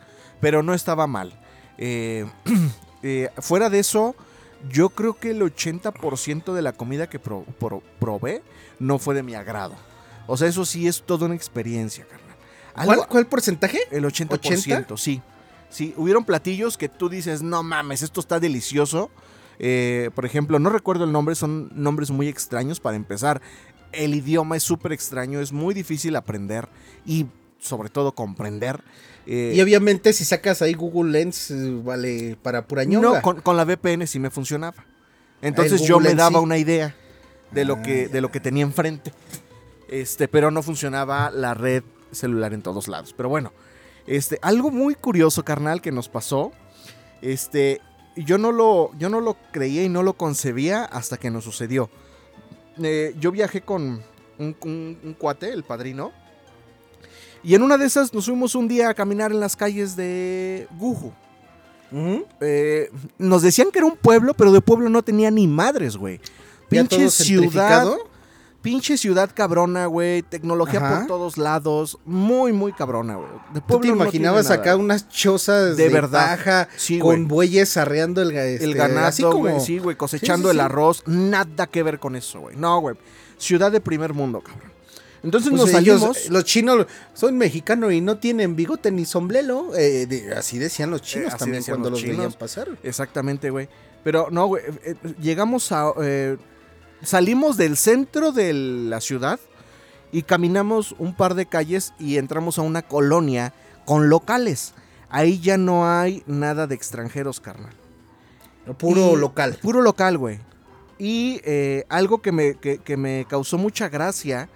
pero 0.41 0.63
no 0.63 0.73
estaba 0.73 1.07
mal. 1.07 1.39
Eh, 1.77 2.25
Eh, 3.03 3.29
fuera 3.39 3.69
de 3.69 3.79
eso, 3.79 4.15
yo 4.69 4.89
creo 4.89 5.15
que 5.15 5.31
el 5.31 5.41
80% 5.41 6.53
de 6.53 6.61
la 6.61 6.73
comida 6.73 7.09
que 7.09 7.19
probé 7.19 8.43
no 8.79 8.99
fue 8.99 9.15
de 9.15 9.23
mi 9.23 9.35
agrado. 9.35 9.75
O 10.27 10.37
sea, 10.37 10.47
eso 10.47 10.65
sí 10.65 10.87
es 10.87 11.03
toda 11.03 11.25
una 11.25 11.35
experiencia, 11.35 12.05
carnal. 12.05 13.07
¿Cuál, 13.07 13.27
porcentaje? 13.27 13.79
El 13.91 14.05
80%, 14.05 14.97
sí. 14.97 15.21
Sí, 15.69 15.93
hubieron 15.97 16.25
platillos 16.25 16.77
que 16.77 16.89
tú 16.89 17.09
dices, 17.09 17.41
no 17.41 17.63
mames, 17.63 18.01
esto 18.01 18.19
está 18.19 18.39
delicioso. 18.39 19.09
Eh, 19.57 20.09
por 20.15 20.25
ejemplo, 20.25 20.59
no 20.59 20.69
recuerdo 20.69 21.05
el 21.05 21.11
nombre, 21.11 21.35
son 21.35 21.71
nombres 21.73 22.11
muy 22.11 22.27
extraños 22.27 22.79
para 22.79 22.97
empezar. 22.97 23.41
El 23.91 24.15
idioma 24.15 24.57
es 24.57 24.63
súper 24.63 24.91
extraño, 24.91 25.39
es 25.39 25.51
muy 25.51 25.73
difícil 25.73 26.15
aprender 26.15 26.67
y 27.05 27.25
sobre 27.61 27.89
todo 27.89 28.13
comprender. 28.13 28.81
Eh, 29.25 29.53
y 29.55 29.61
obviamente 29.61 30.13
si 30.13 30.25
sacas 30.25 30.61
ahí 30.61 30.73
Google 30.73 31.11
Lens, 31.11 31.51
eh, 31.51 31.79
vale 31.83 32.35
para 32.41 32.67
pura 32.67 32.83
ñonga. 32.83 33.21
No, 33.21 33.43
con, 33.43 33.55
la 33.55 33.63
VPN 33.63 34.07
sí 34.07 34.19
me 34.19 34.29
funcionaba. 34.29 34.83
Entonces 35.41 35.83
yo 35.83 35.99
me 35.99 36.13
daba 36.15 36.39
una 36.39 36.57
idea 36.57 36.95
de 37.51 37.65
lo, 37.65 37.81
que, 37.81 38.07
de 38.07 38.21
lo 38.21 38.31
que 38.31 38.39
tenía 38.39 38.63
enfrente. 38.63 39.13
Este, 39.87 40.27
pero 40.27 40.51
no 40.51 40.63
funcionaba 40.63 41.31
la 41.31 41.53
red 41.53 41.83
celular 42.11 42.53
en 42.53 42.61
todos 42.61 42.87
lados. 42.87 43.13
Pero 43.15 43.29
bueno, 43.29 43.53
este, 44.07 44.39
algo 44.41 44.71
muy 44.71 44.95
curioso, 44.95 45.43
carnal, 45.43 45.81
que 45.81 45.91
nos 45.91 46.09
pasó. 46.09 46.51
Este, 47.21 47.81
yo 48.15 48.37
no 48.37 48.51
lo, 48.51 48.91
yo 48.97 49.09
no 49.09 49.21
lo 49.21 49.37
creía 49.51 49.83
y 49.83 49.89
no 49.89 50.03
lo 50.03 50.13
concebía 50.13 50.83
hasta 50.85 51.17
que 51.17 51.29
nos 51.29 51.43
sucedió. 51.43 51.89
Eh, 52.81 53.13
yo 53.19 53.31
viajé 53.31 53.61
con 53.61 54.01
un 54.39 55.15
cuate, 55.19 55.53
el 55.53 55.63
padrino, 55.63 56.11
y 57.43 57.55
en 57.55 57.63
una 57.63 57.77
de 57.77 57.85
esas 57.85 58.13
nos 58.13 58.25
fuimos 58.25 58.55
un 58.55 58.67
día 58.67 58.89
a 58.89 58.93
caminar 58.93 59.31
en 59.31 59.39
las 59.39 59.55
calles 59.55 59.95
de 59.95 60.67
Guju. 60.77 61.11
Eh, 62.39 62.89
nos 63.17 63.41
decían 63.41 63.69
que 63.71 63.79
era 63.79 63.85
un 63.85 63.97
pueblo, 63.97 64.33
pero 64.33 64.51
de 64.51 64.61
pueblo 64.61 64.89
no 64.89 65.03
tenía 65.03 65.29
ni 65.31 65.47
madres, 65.47 65.97
güey. 65.97 66.19
Pinche 66.69 67.09
ciudad. 67.09 67.87
Pinche 68.61 68.95
ciudad 68.95 69.31
cabrona, 69.33 69.87
güey. 69.87 70.21
Tecnología 70.21 70.79
por 70.79 71.07
todos 71.07 71.37
lados. 71.37 71.97
Muy, 72.05 72.53
muy 72.53 72.73
cabrona, 72.73 73.15
güey. 73.15 73.29
¿Tú 73.67 73.79
te 73.79 73.87
imaginabas 73.87 74.51
acá 74.51 74.75
unas 74.75 75.09
chozas 75.09 75.75
de, 75.75 75.89
verdad 75.89 76.67
con 77.01 77.27
bueyes 77.27 77.75
arreando 77.75 78.21
el, 78.21 78.31
este, 78.31 78.63
el 78.63 78.75
ganado, 78.75 79.07
así 79.07 79.23
como... 79.23 79.59
Sí, 79.59 79.79
güey, 79.79 79.97
cosechando 79.97 80.51
el 80.51 80.59
arroz. 80.59 81.03
Nada 81.07 81.67
que 81.67 81.81
ver 81.81 81.99
con 81.99 82.15
eso, 82.15 82.39
güey. 82.39 82.55
No, 82.55 82.79
güey. 82.79 82.95
Ciudad 83.37 83.71
de 83.71 83.81
primer 83.81 84.13
mundo, 84.13 84.41
cabrón. 84.41 84.71
Entonces 85.23 85.51
pues 85.51 85.61
nos 85.61 85.71
salimos. 85.71 86.29
los 86.29 86.43
chinos 86.45 86.87
son 87.13 87.37
mexicanos 87.37 87.93
y 87.93 88.01
no 88.01 88.17
tienen 88.17 88.55
bigote 88.55 88.91
ni 88.91 89.05
sombrero. 89.05 89.71
Eh, 89.77 90.33
así 90.35 90.57
decían 90.57 90.89
los 90.89 91.01
chinos 91.01 91.33
eh, 91.33 91.37
también 91.37 91.63
cuando 91.63 91.91
los, 91.91 92.01
veían 92.01 92.33
pasar. 92.33 92.69
Exactamente, 92.83 93.49
güey. 93.51 93.69
Pero 94.03 94.29
no, 94.31 94.47
güey. 94.47 94.63
Eh, 94.83 94.95
llegamos 95.21 95.71
a. 95.71 95.93
salimos 97.03 97.57
del 97.57 97.77
centro 97.77 98.31
de 98.31 98.53
la 98.53 98.99
ciudad 98.99 99.39
y 100.11 100.23
caminamos 100.23 100.95
un 100.97 101.15
par 101.15 101.35
de 101.35 101.45
calles 101.45 101.93
y 101.99 102.17
entramos 102.17 102.57
a 102.57 102.63
una 102.63 102.81
colonia 102.81 103.53
con 103.85 104.09
locales. 104.09 104.73
Ahí 105.09 105.39
ya 105.39 105.57
no 105.57 105.87
hay 105.87 106.23
nada 106.25 106.65
de 106.65 106.73
extranjeros, 106.73 107.39
carnal. 107.39 107.73
Puro 108.77 109.15
local. 109.15 109.59
Puro 109.61 109.81
local, 109.81 110.17
güey. 110.17 110.39
Y 110.97 111.41
algo 111.89 112.23
que 112.23 112.31
me, 112.31 112.55
que 112.55 112.97
me 112.97 113.25
causó 113.29 113.59
mucha 113.59 113.89
gracia 113.89 114.49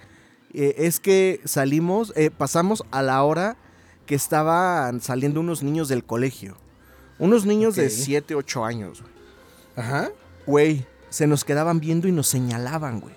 eh, 0.55 0.75
es 0.79 0.99
que 0.99 1.41
salimos, 1.45 2.13
eh, 2.15 2.31
pasamos 2.35 2.83
a 2.91 3.01
la 3.01 3.23
hora 3.23 3.57
que 4.05 4.15
estaban 4.15 5.01
saliendo 5.01 5.39
unos 5.39 5.63
niños 5.63 5.87
del 5.87 6.03
colegio. 6.03 6.57
Unos 7.17 7.45
niños 7.45 7.75
de 7.75 7.89
7, 7.89 8.35
8 8.35 8.65
años. 8.65 9.03
Ajá. 9.75 10.11
Güey, 10.45 10.85
se 11.09 11.27
nos 11.27 11.43
quedaban 11.43 11.79
viendo 11.79 12.07
y 12.07 12.11
nos 12.11 12.27
señalaban, 12.27 12.99
güey. 12.99 13.13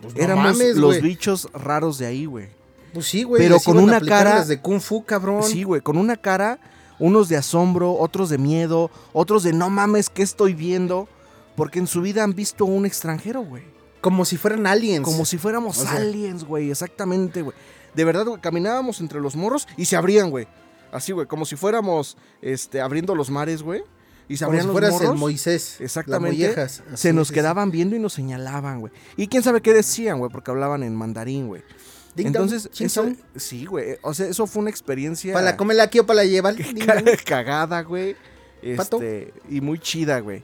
Pues 0.00 0.16
Éramos 0.16 0.58
los 0.74 1.00
bichos 1.00 1.48
raros 1.52 1.98
de 1.98 2.06
ahí, 2.06 2.26
güey. 2.26 2.48
Pues 2.92 3.06
sí, 3.06 3.22
güey. 3.22 3.42
Pero 3.42 3.58
con 3.60 3.78
una 3.78 4.00
cara. 4.00 4.44
de 4.44 4.60
Kung 4.60 4.80
Fu, 4.80 5.04
cabrón. 5.04 5.42
Sí, 5.44 5.62
güey, 5.62 5.80
con 5.80 5.96
una 5.96 6.16
cara. 6.16 6.58
Unos 6.98 7.28
de 7.28 7.36
asombro, 7.36 7.94
otros 7.94 8.28
de 8.28 8.38
miedo, 8.38 8.90
otros 9.12 9.42
de 9.42 9.52
no 9.52 9.70
mames, 9.70 10.08
¿qué 10.08 10.22
estoy 10.22 10.54
viendo? 10.54 11.08
Porque 11.56 11.80
en 11.80 11.88
su 11.88 12.00
vida 12.00 12.22
han 12.22 12.34
visto 12.34 12.64
a 12.64 12.68
un 12.68 12.86
extranjero, 12.86 13.42
güey. 13.42 13.64
Como 14.02 14.24
si 14.24 14.36
fueran 14.36 14.66
aliens. 14.66 15.04
Como 15.04 15.24
si 15.24 15.38
fuéramos 15.38 15.86
aliens, 15.86 16.44
güey. 16.44 16.70
Exactamente, 16.70 17.40
güey. 17.40 17.56
De 17.94 18.04
verdad, 18.04 18.26
güey, 18.26 18.40
caminábamos 18.40 19.00
entre 19.00 19.20
los 19.20 19.36
morros 19.36 19.66
y 19.76 19.86
se 19.86 19.96
abrían, 19.96 20.28
güey. 20.28 20.48
Así, 20.90 21.12
güey, 21.12 21.26
como 21.26 21.46
si 21.46 21.56
fuéramos 21.56 22.18
este, 22.42 22.80
abriendo 22.80 23.14
los 23.14 23.30
mares, 23.30 23.62
güey. 23.62 23.82
Y 24.28 24.36
se 24.36 24.44
abrían 24.44 24.66
como 24.66 24.78
si 24.80 24.86
fueras 24.86 25.00
el 25.02 25.14
Moisés. 25.16 25.80
Exactamente. 25.80 26.54
se 26.94 27.12
nos 27.12 27.30
quedaban 27.30 27.70
viendo 27.70 27.94
y 27.94 28.00
nos 28.00 28.12
señalaban, 28.12 28.80
güey. 28.80 28.92
Y 29.16 29.28
quién 29.28 29.42
sabe 29.42 29.62
qué 29.62 29.72
decían, 29.72 30.18
güey, 30.18 30.30
porque 30.30 30.50
hablaban 30.50 30.82
en 30.82 30.96
mandarín, 30.96 31.46
güey. 31.46 31.62
Entonces, 32.16 32.68
eso, 32.78 33.06
sí, 33.36 33.66
güey. 33.66 33.98
O 34.02 34.14
sea, 34.14 34.26
eso 34.26 34.46
fue 34.48 34.62
una 34.62 34.70
experiencia. 34.70 35.32
¿Para 35.32 35.56
comerla 35.56 35.84
aquí 35.84 36.00
o 36.00 36.06
para 36.06 36.24
llevar? 36.24 36.56
Cagada, 37.24 37.82
güey. 37.82 38.16
Este, 38.62 39.32
y 39.48 39.60
muy 39.60 39.78
chida, 39.78 40.18
güey. 40.20 40.42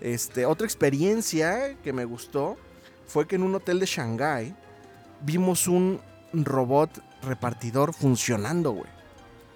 Este, 0.00 0.46
otra 0.46 0.66
experiencia 0.66 1.76
que 1.82 1.92
me 1.92 2.04
gustó 2.04 2.56
fue 3.06 3.26
que 3.26 3.36
en 3.36 3.42
un 3.42 3.54
hotel 3.54 3.80
de 3.80 3.86
Shanghái 3.86 4.54
vimos 5.20 5.66
un 5.68 6.00
robot 6.32 6.90
repartidor 7.22 7.94
funcionando, 7.94 8.72
güey. 8.72 8.90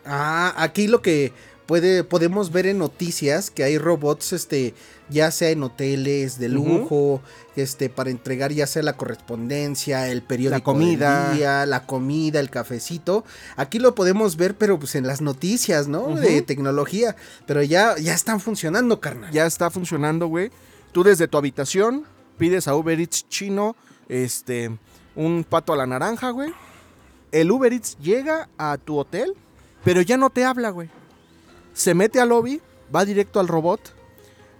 Ah, 0.05 0.55
aquí 0.57 0.87
lo 0.87 1.03
que 1.03 1.33
puede, 1.67 2.03
podemos 2.03 2.51
ver 2.51 2.67
en 2.67 2.79
noticias 2.79 3.51
que 3.51 3.63
hay 3.63 3.77
robots, 3.77 4.33
este, 4.33 4.75
ya 5.11 5.31
sea 5.31 5.51
en 5.51 5.63
hoteles 5.63 6.39
de 6.39 6.49
lujo, 6.49 7.21
este, 7.57 7.91
para 7.91 8.09
entregar 8.11 8.53
ya 8.53 8.67
sea 8.67 8.83
la 8.83 8.97
correspondencia, 8.97 10.09
el 10.09 10.23
periódico, 10.23 10.57
la 10.57 10.65
comida, 10.65 11.67
la 11.67 11.85
comida, 11.85 12.41
el 12.41 12.49
cafecito. 12.49 13.25
Aquí 13.57 13.79
lo 13.79 13.95
podemos 13.95 14.37
ver, 14.37 14.57
pero 14.57 14.79
pues 14.79 14.95
en 14.95 15.07
las 15.07 15.21
noticias, 15.21 15.89
¿no? 15.89 16.15
De 16.15 16.41
tecnología. 16.41 17.17
Pero 17.47 17.63
ya, 17.63 17.97
ya 17.99 18.15
están 18.15 18.41
funcionando, 18.41 19.01
carnal. 19.01 19.31
Ya 19.31 19.45
está 19.45 19.71
funcionando, 19.71 20.27
güey. 20.27 20.51
Tú 20.93 21.05
desde 21.05 21.29
tu 21.29 21.37
habitación 21.37 22.07
pides 22.39 22.69
a 22.69 22.77
Uber 22.77 22.99
Eats 22.99 23.29
chino, 23.29 23.77
este, 24.09 24.71
un 25.15 25.45
pato 25.45 25.73
a 25.73 25.77
la 25.77 25.87
naranja, 25.87 26.31
güey. 26.31 26.53
El 27.33 27.51
Uber 27.51 27.73
Eats 27.73 27.99
llega 27.99 28.49
a 28.57 28.79
tu 28.79 28.97
hotel, 28.97 29.35
pero 29.85 30.01
ya 30.01 30.17
no 30.17 30.31
te 30.31 30.45
habla, 30.45 30.71
güey 30.71 30.89
se 31.79 31.95
mete 31.95 32.19
al 32.19 32.31
lobby, 32.31 32.61
va 32.95 33.05
directo 33.05 33.39
al 33.39 33.47
robot, 33.47 33.95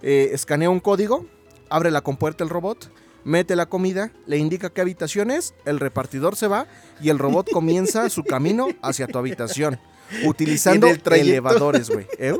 eh, 0.01 0.29
escanea 0.31 0.69
un 0.69 0.79
código, 0.79 1.25
abre 1.69 1.91
la 1.91 1.99
compuerta 1.99 2.45
el 2.45 2.49
robot, 2.49 2.89
mete 3.25 3.57
la 3.57 3.65
comida, 3.65 4.13
le 4.25 4.37
indica 4.37 4.69
qué 4.69 4.79
habitación 4.79 5.29
es, 5.29 5.53
el 5.65 5.81
repartidor 5.81 6.37
se 6.37 6.47
va 6.47 6.65
y 7.01 7.09
el 7.09 7.19
robot 7.19 7.51
comienza 7.51 8.09
su 8.09 8.23
camino 8.23 8.69
hacia 8.81 9.05
tu 9.05 9.17
habitación, 9.17 9.81
utilizando 10.25 10.87
elevadores, 10.87 11.89
güey. 11.89 12.07
¿eh? 12.17 12.37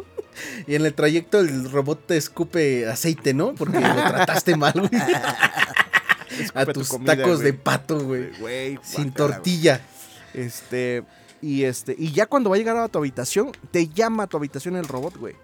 Y 0.67 0.75
en 0.75 0.85
el 0.85 0.93
trayecto 0.93 1.39
el 1.39 1.71
robot 1.71 2.07
te 2.07 2.17
escupe 2.17 2.87
aceite, 2.87 3.33
¿no? 3.33 3.55
Porque 3.55 3.79
lo 3.79 3.93
trataste 3.93 4.55
mal, 4.55 4.73
güey. 4.73 4.89
A 6.53 6.65
tus 6.65 6.89
tacos 7.03 7.39
de 7.39 7.53
pato, 7.53 7.99
güey. 7.99 8.79
Sin 8.83 9.11
tortilla. 9.11 9.81
Este, 10.33 11.03
y 11.41 11.63
este, 11.63 11.95
y 11.97 12.11
ya 12.11 12.27
cuando 12.27 12.49
va 12.49 12.55
a 12.55 12.59
llegar 12.59 12.77
a 12.77 12.87
tu 12.87 12.99
habitación, 12.99 13.51
te 13.71 13.87
llama 13.87 14.23
a 14.23 14.27
tu 14.27 14.37
habitación 14.37 14.75
el 14.75 14.87
robot, 14.87 15.17
güey. 15.17 15.35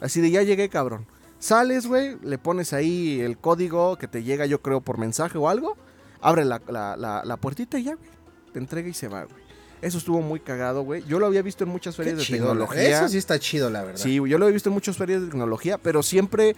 Así 0.00 0.20
de 0.20 0.30
ya 0.30 0.42
llegué, 0.42 0.68
cabrón. 0.68 1.06
Sales, 1.38 1.86
güey, 1.86 2.16
le 2.22 2.38
pones 2.38 2.72
ahí 2.72 3.20
el 3.20 3.36
código 3.38 3.96
que 3.96 4.08
te 4.08 4.22
llega, 4.22 4.46
yo 4.46 4.62
creo, 4.62 4.80
por 4.80 4.98
mensaje 4.98 5.38
o 5.38 5.48
algo. 5.48 5.76
Abre 6.20 6.44
la, 6.44 6.60
la, 6.68 7.36
puertita 7.38 7.78
y 7.78 7.84
ya, 7.84 7.94
güey. 7.94 8.10
Te 8.52 8.58
entrega 8.58 8.88
y 8.88 8.94
se 8.94 9.08
va, 9.08 9.24
güey. 9.24 9.41
Eso 9.82 9.98
estuvo 9.98 10.22
muy 10.22 10.40
cagado, 10.40 10.82
güey. 10.82 11.04
Yo 11.06 11.18
lo 11.18 11.26
había 11.26 11.42
visto 11.42 11.64
en 11.64 11.70
muchas 11.70 11.96
ferias 11.96 12.16
de 12.18 12.24
tecnología. 12.24 12.98
Eso 12.98 13.08
sí 13.08 13.18
está 13.18 13.38
chido, 13.38 13.68
la 13.68 13.82
verdad. 13.82 14.00
Sí, 14.00 14.14
yo 14.14 14.38
lo 14.38 14.44
había 14.44 14.54
visto 14.54 14.68
en 14.68 14.74
muchas 14.74 14.96
ferias 14.96 15.20
de 15.20 15.26
tecnología, 15.26 15.76
pero 15.76 16.02
siempre 16.02 16.54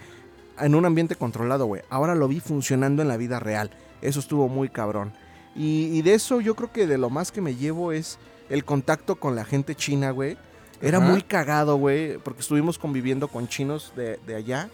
en 0.59 0.75
un 0.75 0.85
ambiente 0.85 1.15
controlado, 1.15 1.65
güey. 1.65 1.81
Ahora 1.89 2.15
lo 2.15 2.27
vi 2.27 2.39
funcionando 2.39 3.01
en 3.01 3.07
la 3.07 3.17
vida 3.17 3.39
real. 3.39 3.71
Eso 4.01 4.19
estuvo 4.19 4.47
muy 4.47 4.69
cabrón. 4.69 5.11
Y, 5.55 5.87
y 5.93 6.01
de 6.03 6.13
eso 6.13 6.39
yo 6.39 6.55
creo 6.55 6.71
que 6.71 6.85
de 6.85 6.97
lo 6.97 7.09
más 7.09 7.31
que 7.31 7.41
me 7.41 7.55
llevo 7.55 7.91
es 7.91 8.19
el 8.49 8.63
contacto 8.63 9.15
con 9.15 9.35
la 9.35 9.43
gente 9.43 9.75
china, 9.75 10.11
güey. 10.11 10.37
Era 10.81 10.99
muy 10.99 11.21
cagado, 11.21 11.77
güey, 11.77 12.17
porque 12.19 12.41
estuvimos 12.41 12.77
conviviendo 12.77 13.27
con 13.27 13.47
chinos 13.47 13.93
de, 13.95 14.35
allá. 14.35 14.69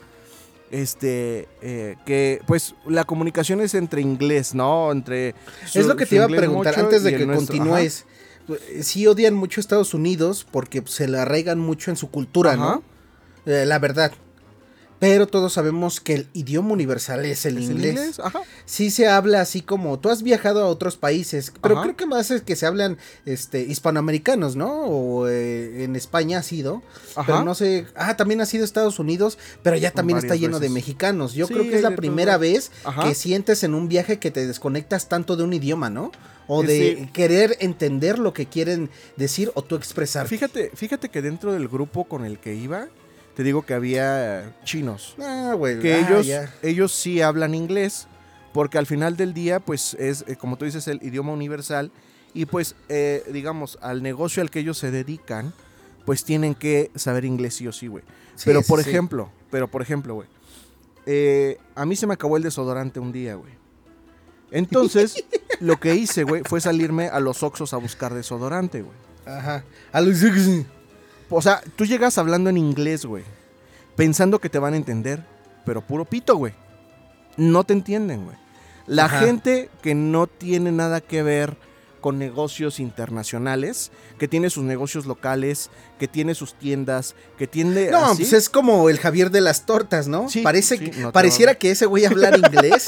Este, 0.72 1.48
eh, 1.62 1.96
que 2.06 2.42
pues 2.48 2.76
la 2.86 3.04
comunicación 3.04 3.62
es 3.62 3.76
entre 3.76 4.02
inglés, 4.02 4.56
¿no? 4.56 4.92
Entre... 4.92 5.36
es 5.74 5.86
lo 5.86 5.96
que 5.96 6.06
te 6.06 6.16
iba 6.16 6.26
a 6.26 6.30
preguntar 6.30 6.80
antes 6.80 7.04
de 7.04 7.16
que 7.16 7.28
continúes. 7.28 8.06
Sí 8.82 9.08
odian 9.08 9.34
mucho 9.34 9.60
Estados 9.60 9.94
Unidos 9.94 10.46
porque 10.50 10.84
se 10.86 11.08
le 11.08 11.20
arraigan 11.20 11.60
mucho 11.60 11.92
en 11.92 11.98
su 11.98 12.10
cultura, 12.10 12.56
¿no? 12.56 12.84
Eh, 13.46 13.66
la 13.66 13.80
verdad 13.80 14.12
pero 15.02 15.26
todos 15.26 15.54
sabemos 15.54 16.00
que 16.00 16.14
el 16.14 16.28
idioma 16.34 16.74
universal 16.74 17.26
es 17.26 17.48
el 17.48 17.60
inglés. 17.60 18.20
Ajá. 18.20 18.42
Sí 18.66 18.92
se 18.92 19.08
habla 19.08 19.42
así 19.42 19.62
como 19.62 19.98
tú 19.98 20.12
has 20.12 20.22
viajado 20.22 20.62
a 20.62 20.68
otros 20.68 20.96
países, 20.96 21.52
pero 21.60 21.82
creo 21.82 21.96
que 21.96 22.06
más 22.06 22.30
es 22.30 22.44
que 22.44 22.56
se 22.56 22.68
hablan 22.68 23.00
este 23.26 23.64
hispanoamericanos, 23.64 24.56
¿no? 24.56 24.84
O 24.84 25.28
eh, 25.28 25.86
en 25.86 25.96
España 25.96 26.38
ha 26.38 26.44
sido, 26.44 26.84
Ajá. 27.16 27.26
pero 27.26 27.44
no 27.44 27.56
sé, 27.56 27.88
ah, 27.96 28.16
también 28.16 28.42
ha 28.42 28.46
sido 28.46 28.64
Estados 28.64 29.00
Unidos, 29.00 29.40
pero 29.64 29.76
ya 29.76 29.90
también 29.90 30.20
está 30.20 30.36
lleno 30.36 30.60
de 30.60 30.70
mexicanos. 30.70 31.34
Yo 31.34 31.48
creo 31.48 31.64
que 31.64 31.78
es 31.78 31.82
la 31.82 31.96
primera 31.96 32.38
vez 32.38 32.72
que 33.02 33.16
sientes 33.16 33.64
en 33.64 33.74
un 33.74 33.88
viaje 33.88 34.20
que 34.20 34.30
te 34.30 34.46
desconectas 34.46 35.10
tanto 35.10 35.36
de 35.36 35.44
un 35.44 35.54
idioma, 35.54 35.90
¿no? 35.90 36.12
O 36.54 36.64
de 36.64 37.10
querer 37.14 37.56
entender 37.62 38.20
lo 38.20 38.34
que 38.34 38.46
quieren 38.46 38.90
decir 39.16 39.52
o 39.56 39.62
tú 39.62 39.78
expresar. 39.78 40.28
Fíjate, 40.28 40.70
fíjate 40.74 41.08
que 41.08 41.22
dentro 41.22 41.54
del 41.54 41.70
grupo 41.70 42.04
con 42.04 42.26
el 42.26 42.40
que 42.40 42.54
iba, 42.56 42.90
te 43.38 43.44
digo 43.44 43.62
que 43.62 43.74
había 43.74 44.54
chinos. 44.66 45.16
Ah, 45.18 45.54
güey. 45.58 45.80
Que 45.80 45.94
ah, 45.94 46.00
ellos, 46.10 46.50
ellos 46.62 46.92
sí 46.92 47.22
hablan 47.22 47.56
inglés, 47.56 48.08
porque 48.52 48.78
al 48.78 48.86
final 48.86 49.16
del 49.16 49.34
día, 49.34 49.62
pues 49.62 49.94
es, 49.94 50.26
eh, 50.28 50.36
como 50.36 50.58
tú 50.58 50.66
dices, 50.66 50.90
el 50.90 51.02
idioma 51.02 51.32
universal. 51.32 51.90
Y 52.34 52.46
pues, 52.48 52.76
eh, 52.90 53.24
digamos, 53.32 53.78
al 53.82 54.04
negocio 54.04 54.42
al 54.42 54.52
que 54.52 54.60
ellos 54.60 54.78
se 54.78 54.92
dedican, 54.92 55.54
pues 56.06 56.26
tienen 56.26 56.54
que 56.54 56.92
saber 56.96 57.24
inglés 57.24 57.56
sí 57.56 57.68
o 57.68 57.72
sí, 57.72 57.88
güey. 57.88 58.04
pero, 58.44 58.62
por 58.62 58.82
ejemplo, 58.82 59.32
pero 59.50 59.70
por 59.70 59.82
ejemplo, 59.82 60.16
güey. 60.16 60.28
Eh, 61.06 61.58
a 61.76 61.86
mí 61.86 61.96
se 61.96 62.08
me 62.08 62.14
acabó 62.14 62.36
el 62.36 62.44
desodorante 62.44 63.00
un 63.00 63.14
día, 63.14 63.36
güey. 63.36 63.54
Entonces, 64.52 65.24
lo 65.60 65.80
que 65.80 65.96
hice, 65.96 66.24
güey, 66.24 66.44
fue 66.46 66.62
salirme 66.62 67.08
a 67.08 67.20
los 67.20 67.42
Oxos 67.42 67.74
a 67.74 67.78
buscar 67.78 68.14
desodorante, 68.14 68.82
güey. 68.82 68.96
Ajá. 69.26 69.64
A 69.92 70.02
los 70.02 70.22
o 71.34 71.42
sea, 71.42 71.62
tú 71.78 71.86
llegas 71.86 72.18
hablando 72.18 72.50
en 72.50 72.58
inglés, 72.58 73.06
güey. 73.06 73.24
Pensando 73.96 74.40
que 74.40 74.50
te 74.50 74.60
van 74.60 74.74
a 74.74 74.78
entender. 74.78 75.24
Pero 75.66 75.82
puro 75.82 76.06
pito, 76.06 76.36
güey. 76.36 76.54
No 77.38 77.64
te 77.64 77.74
entienden, 77.74 78.26
güey. 78.26 78.36
La 78.86 79.08
gente 79.08 79.70
que 79.82 79.96
no 79.96 80.28
tiene 80.28 80.72
nada 80.72 81.00
que 81.00 81.24
ver 81.24 81.56
con 82.02 82.18
negocios 82.18 82.80
internacionales, 82.80 83.92
que 84.18 84.28
tiene 84.28 84.50
sus 84.50 84.64
negocios 84.64 85.06
locales, 85.06 85.70
que 86.00 86.08
tiene 86.08 86.36
sus 86.36 86.56
tiendas, 86.56 87.16
que 87.38 87.48
tiene... 87.48 87.92
No, 87.92 88.16
pues 88.16 88.34
es 88.34 88.50
como 88.50 88.90
el 88.90 88.98
Javier 89.00 89.32
de 89.32 89.40
las 89.40 89.66
tortas, 89.66 90.08
¿no? 90.08 90.28
Sí, 90.28 90.42
Parece 90.42 90.92
pareciera 91.14 91.56
que 91.56 91.72
ese 91.72 91.86
güey 91.86 92.06
hablar 92.06 92.38
inglés, 92.38 92.88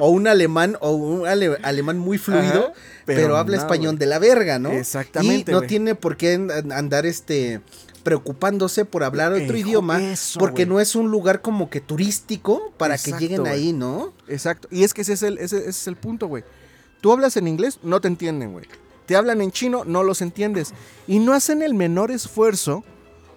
o 0.00 0.10
un 0.10 0.26
alemán, 0.26 0.76
o 0.80 0.90
un 0.90 1.26
alemán 1.26 1.98
muy 1.98 2.18
fluido, 2.18 2.72
pero, 3.06 3.36
habla 3.36 3.56
español 3.56 3.98
de 3.98 4.06
la 4.06 4.18
verga, 4.18 4.58
¿no? 4.58 4.70
Exactamente. 4.70 5.50
Y 5.50 5.54
no 5.54 5.62
tiene 5.62 5.94
por 5.94 6.16
qué 6.16 6.34
andar 6.70 7.06
este 7.06 7.60
preocupándose 8.02 8.84
por 8.84 9.04
hablar 9.04 9.32
otro 9.32 9.56
idioma, 9.56 10.00
porque 10.38 10.66
no 10.66 10.80
es 10.80 10.96
un 10.96 11.10
lugar 11.10 11.40
como 11.40 11.70
que 11.70 11.80
turístico 11.80 12.72
para 12.76 12.98
que 12.98 13.12
lleguen 13.12 13.46
ahí, 13.46 13.72
¿no? 13.72 14.12
Exacto. 14.28 14.68
Y 14.70 14.82
es 14.82 14.92
que 14.92 15.02
ese 15.02 15.12
es 15.12 15.22
el, 15.22 15.38
ese 15.38 15.68
es 15.68 15.86
el 15.86 15.96
punto, 15.96 16.26
güey. 16.26 16.42
Tú 17.02 17.12
hablas 17.12 17.36
en 17.36 17.48
inglés, 17.48 17.80
no 17.82 18.00
te 18.00 18.06
entienden, 18.06 18.52
güey. 18.52 18.64
Te 19.06 19.16
hablan 19.16 19.42
en 19.42 19.50
chino, 19.50 19.82
no 19.84 20.04
los 20.04 20.22
entiendes. 20.22 20.72
Y 21.08 21.18
no 21.18 21.32
hacen 21.32 21.60
el 21.60 21.74
menor 21.74 22.12
esfuerzo 22.12 22.84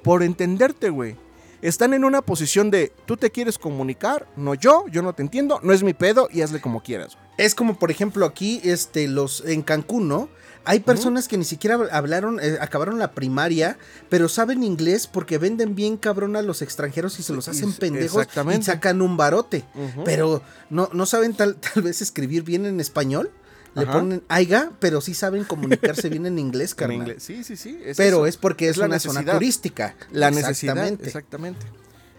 por 0.04 0.22
entenderte, 0.22 0.92
güey. 0.92 1.18
Están 1.64 1.96
en 1.96 2.06
una 2.06 2.22
posición 2.22 2.70
de, 2.70 2.94
tú 3.08 3.18
te 3.18 3.32
quieres 3.32 3.58
comunicar, 3.58 4.28
no 4.36 4.54
yo, 4.54 4.86
yo 4.92 5.02
no 5.02 5.14
te 5.14 5.24
entiendo, 5.24 5.60
no 5.64 5.74
es 5.74 5.82
mi 5.82 5.96
pedo 5.96 6.30
y 6.32 6.44
hazle 6.44 6.62
como 6.62 6.84
quieras. 6.84 7.18
Es 7.40 7.56
como, 7.56 7.80
por 7.80 7.90
ejemplo, 7.90 8.28
aquí, 8.28 8.62
este, 8.64 9.08
los, 9.08 9.44
en 9.44 9.64
Cancún, 9.64 10.08
¿no? 10.08 10.30
Hay 10.64 10.82
personas 10.82 11.28
que 11.28 11.38
ni 11.38 11.44
siquiera 11.44 11.80
hablaron, 11.92 12.40
eh, 12.40 12.58
acabaron 12.62 13.00
la 13.00 13.14
primaria, 13.14 13.80
pero 14.10 14.30
saben 14.30 14.62
inglés 14.62 15.08
porque 15.08 15.40
venden 15.40 15.74
bien 15.74 15.98
cabrón 15.98 16.36
a 16.36 16.44
los 16.44 16.62
extranjeros 16.62 17.20
y 17.20 17.24
se 17.24 17.34
los 17.34 17.48
hacen 17.48 17.74
pendejos 17.74 18.28
y 18.56 18.64
sacan 18.64 19.02
un 19.02 19.18
barote. 19.18 19.66
Pero 20.04 20.44
no, 20.70 20.90
no 20.94 21.06
saben 21.08 21.34
tal, 21.34 21.56
tal 21.74 21.82
vez 21.82 22.04
escribir 22.04 22.44
bien 22.44 22.68
en 22.68 22.80
español 22.80 23.32
le 23.76 23.86
ponen 23.86 24.24
aiga, 24.30 24.72
pero 24.80 25.02
sí 25.02 25.14
saben 25.14 25.44
comunicarse 25.44 26.10
bien 26.10 26.26
en 26.26 26.40
inglés, 26.40 26.74
carnal. 26.76 27.16
Sí, 27.20 27.44
sí, 27.44 27.58
sí. 27.58 27.80
pero 27.98 28.26
es 28.26 28.38
porque 28.38 28.70
es, 28.70 28.78
una 28.78 29.00
zona 29.00 29.24
turística. 29.24 29.96
La 30.12 30.32
necesidad. 30.32 30.88
Exactamente. 30.88 31.66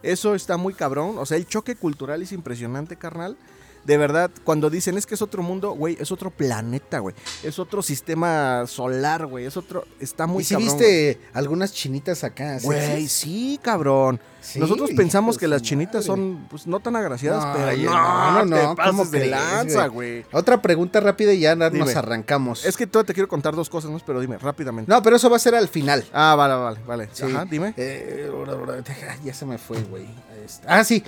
Eso 0.02 0.34
está 0.34 0.56
muy 0.56 0.74
cabrón. 0.74 1.16
O 1.18 1.26
sea, 1.26 1.36
el 1.36 1.46
choque 1.46 1.74
cultural 1.74 2.22
es 2.22 2.32
impresionante, 2.32 2.96
carnal 2.96 3.36
de 3.86 3.96
verdad, 3.96 4.30
cuando 4.42 4.68
dicen 4.68 4.98
es 4.98 5.06
que 5.06 5.14
es 5.14 5.22
otro 5.22 5.42
mundo, 5.42 5.72
güey, 5.72 5.96
es 6.00 6.10
otro 6.10 6.30
planeta, 6.30 6.98
güey. 6.98 7.14
Es 7.44 7.58
otro 7.60 7.82
sistema 7.82 8.66
solar, 8.66 9.26
güey. 9.26 9.46
Es 9.46 9.56
otro. 9.56 9.84
Está 10.00 10.26
muy 10.26 10.42
¿Y 10.42 10.44
si 10.44 10.56
viste 10.56 11.20
algunas 11.32 11.72
chinitas 11.72 12.24
acá? 12.24 12.58
Güey, 12.62 13.06
sí, 13.06 13.60
cabrón. 13.62 14.20
Nosotros 14.56 14.90
pensamos 14.96 15.38
que 15.38 15.48
las 15.48 15.62
chinitas 15.62 16.04
son, 16.04 16.46
pues, 16.48 16.66
no 16.66 16.80
tan 16.80 16.94
agraciadas, 16.96 17.44
pero 17.56 17.76
no, 17.90 18.44
no, 18.44 18.44
no, 18.44 18.74
te 18.74 18.82
¿cómo 18.82 19.04
de 19.04 19.26
lanza, 19.26 19.86
güey? 19.88 20.24
Otra 20.32 20.62
pregunta 20.62 21.00
rápida 21.00 21.32
y 21.32 21.40
ya 21.40 21.54
nos 21.56 21.96
arrancamos. 21.96 22.64
Es 22.64 22.76
que 22.76 22.86
todavía 22.86 23.08
te 23.08 23.14
quiero 23.14 23.28
contar 23.28 23.54
dos 23.54 23.68
cosas, 23.68 23.90
¿no? 23.90 24.00
Pero 24.04 24.20
dime, 24.20 24.38
rápidamente. 24.38 24.90
No, 24.90 25.02
pero 25.02 25.16
eso 25.16 25.30
va 25.30 25.36
a 25.36 25.40
ser 25.40 25.54
al 25.54 25.68
final. 25.68 26.04
Ah, 26.12 26.34
vale, 26.36 26.54
vale, 26.54 26.80
vale. 26.86 27.08
Ajá, 27.34 27.44
dime. 27.44 27.74
Eh, 27.76 28.30
ya 29.24 29.34
se 29.34 29.46
me 29.46 29.58
fue, 29.58 29.80
güey. 29.82 30.06
Ah, 30.66 30.84
sí. 30.84 31.02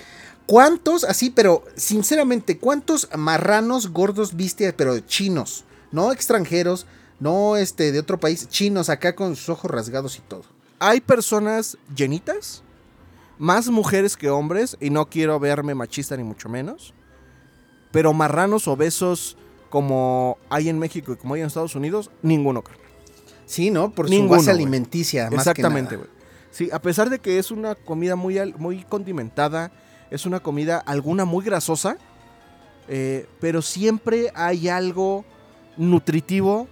¿Cuántos, 0.48 1.04
así, 1.04 1.28
pero 1.28 1.62
sinceramente, 1.76 2.56
cuántos 2.56 3.06
marranos 3.14 3.92
gordos 3.92 4.34
viste, 4.34 4.72
pero 4.72 4.98
chinos? 5.00 5.66
No 5.92 6.10
extranjeros, 6.10 6.86
no 7.20 7.58
este 7.58 7.92
de 7.92 7.98
otro 7.98 8.18
país, 8.18 8.48
chinos 8.48 8.88
acá 8.88 9.14
con 9.14 9.36
sus 9.36 9.50
ojos 9.50 9.70
rasgados 9.70 10.16
y 10.16 10.22
todo. 10.22 10.44
Hay 10.78 11.02
personas 11.02 11.76
llenitas, 11.94 12.62
más 13.36 13.68
mujeres 13.68 14.16
que 14.16 14.30
hombres, 14.30 14.78
y 14.80 14.88
no 14.88 15.10
quiero 15.10 15.38
verme 15.38 15.74
machista 15.74 16.16
ni 16.16 16.24
mucho 16.24 16.48
menos, 16.48 16.94
pero 17.92 18.14
marranos 18.14 18.68
obesos 18.68 19.36
como 19.68 20.38
hay 20.48 20.70
en 20.70 20.78
México 20.78 21.12
y 21.12 21.16
como 21.16 21.34
hay 21.34 21.42
en 21.42 21.48
Estados 21.48 21.74
Unidos, 21.74 22.10
ninguno, 22.22 22.62
carnal. 22.62 22.86
Sí, 23.44 23.70
¿no? 23.70 23.90
Por 23.90 24.08
su 24.08 24.28
base 24.28 24.50
alimenticia. 24.50 25.24
Más 25.24 25.40
Exactamente, 25.40 25.96
güey. 25.96 26.08
Sí, 26.50 26.70
a 26.72 26.80
pesar 26.80 27.10
de 27.10 27.18
que 27.18 27.38
es 27.38 27.50
una 27.50 27.74
comida 27.74 28.16
muy, 28.16 28.54
muy 28.56 28.82
condimentada, 28.84 29.70
es 30.10 30.26
una 30.26 30.40
comida 30.40 30.78
alguna 30.78 31.24
muy 31.24 31.44
grasosa, 31.44 31.98
eh, 32.88 33.26
pero 33.40 33.62
siempre 33.62 34.32
hay 34.34 34.68
algo 34.68 35.24
nutritivo 35.76 36.68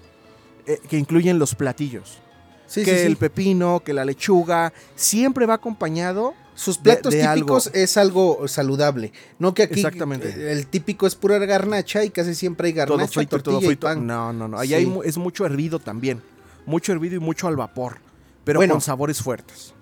eh, 0.67 0.81
que 0.89 0.99
incluyen 0.99 1.39
los 1.39 1.55
platillos. 1.55 2.19
Sí, 2.67 2.85
que 2.85 3.07
el 3.07 3.17
pepino, 3.17 3.81
que 3.85 3.93
la 3.93 4.05
lechuga, 4.05 4.73
siempre 4.97 5.47
va 5.47 5.55
acompañado. 5.55 6.35
Sus 6.55 6.79
platos 6.79 7.15
típicos 7.15 7.71
es 7.75 7.97
algo 7.97 8.49
saludable. 8.49 9.13
No 9.39 9.55
que 9.55 9.65
aquí 9.65 9.75
Exactamente. 9.75 10.51
el 10.51 10.67
típico 10.67 11.07
es 11.07 11.15
pura 11.15 11.39
garnacha 11.39 12.03
y 12.03 12.11
casi 12.11 12.35
siempre 12.35 12.69
hay 12.69 12.73
garnacha, 12.73 13.25
todo 13.27 13.43
tortilla 13.43 13.73
Y 13.73 13.77
pan. 13.77 14.07
No, 14.07 14.33
no, 14.33 14.49
no. 14.49 14.59
Allá 14.59 14.79
es 14.79 15.19
mucho 15.19 15.45
hervido 15.45 15.79
también. 15.79 16.23
Mucho 16.65 16.93
hervido 16.93 17.15
y 17.17 17.21
mucho 17.21 17.47
al 17.47 17.57
vapor. 17.57 17.99
Pero 18.43 18.67
con 18.67 18.81
sabores 18.81 19.23
fuertes. 19.23 19.75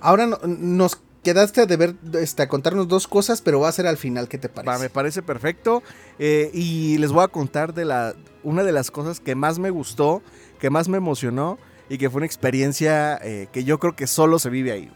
Ahora 0.00 0.26
nos 0.46 0.98
quedaste 1.24 1.66
de 1.66 1.76
ver, 1.76 1.96
este, 2.12 2.42
a 2.42 2.48
contarnos 2.48 2.86
dos 2.86 3.08
cosas, 3.08 3.42
pero 3.42 3.58
va 3.58 3.68
a 3.68 3.72
ser 3.72 3.88
al 3.88 3.96
final, 3.96 4.28
¿qué 4.28 4.38
te 4.38 4.48
parece? 4.48 4.78
me 4.78 4.90
parece 4.90 5.22
perfecto. 5.22 5.82
Eh, 6.20 6.50
y 6.54 6.98
les 6.98 7.10
voy 7.10 7.24
a 7.24 7.28
contar 7.28 7.74
de 7.74 7.84
la, 7.84 8.14
una 8.44 8.62
de 8.62 8.70
las 8.70 8.92
cosas 8.92 9.18
que 9.18 9.34
más 9.34 9.58
me 9.58 9.70
gustó, 9.70 10.22
que 10.60 10.70
más 10.70 10.88
me 10.88 10.98
emocionó 10.98 11.58
y 11.88 11.98
que 11.98 12.08
fue 12.08 12.18
una 12.18 12.26
experiencia 12.26 13.18
eh, 13.22 13.48
que 13.50 13.64
yo 13.64 13.80
creo 13.80 13.96
que 13.96 14.06
solo 14.06 14.38
se 14.38 14.50
vive 14.50 14.70
ahí. 14.70 14.92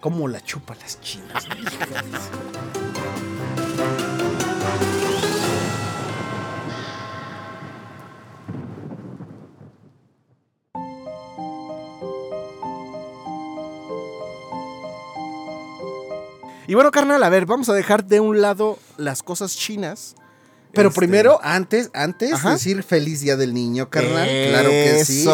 ¿Cómo 0.00 0.28
la 0.28 0.40
chupa 0.40 0.74
las 0.76 1.00
chinas? 1.00 1.46
Y 16.66 16.74
bueno, 16.74 16.90
carnal, 16.90 17.22
a 17.22 17.28
ver, 17.28 17.46
vamos 17.46 17.68
a 17.68 17.74
dejar 17.74 18.04
de 18.04 18.20
un 18.20 18.40
lado 18.40 18.78
las 18.96 19.22
cosas 19.22 19.56
chinas. 19.56 20.14
Pero 20.74 20.88
este, 20.88 20.98
primero, 20.98 21.38
antes, 21.42 21.90
antes 21.94 22.42
decir 22.42 22.82
feliz 22.82 23.20
día 23.20 23.36
del 23.36 23.54
niño, 23.54 23.88
carnal. 23.90 24.28
claro 24.50 24.70
que 24.70 25.04
sí. 25.04 25.24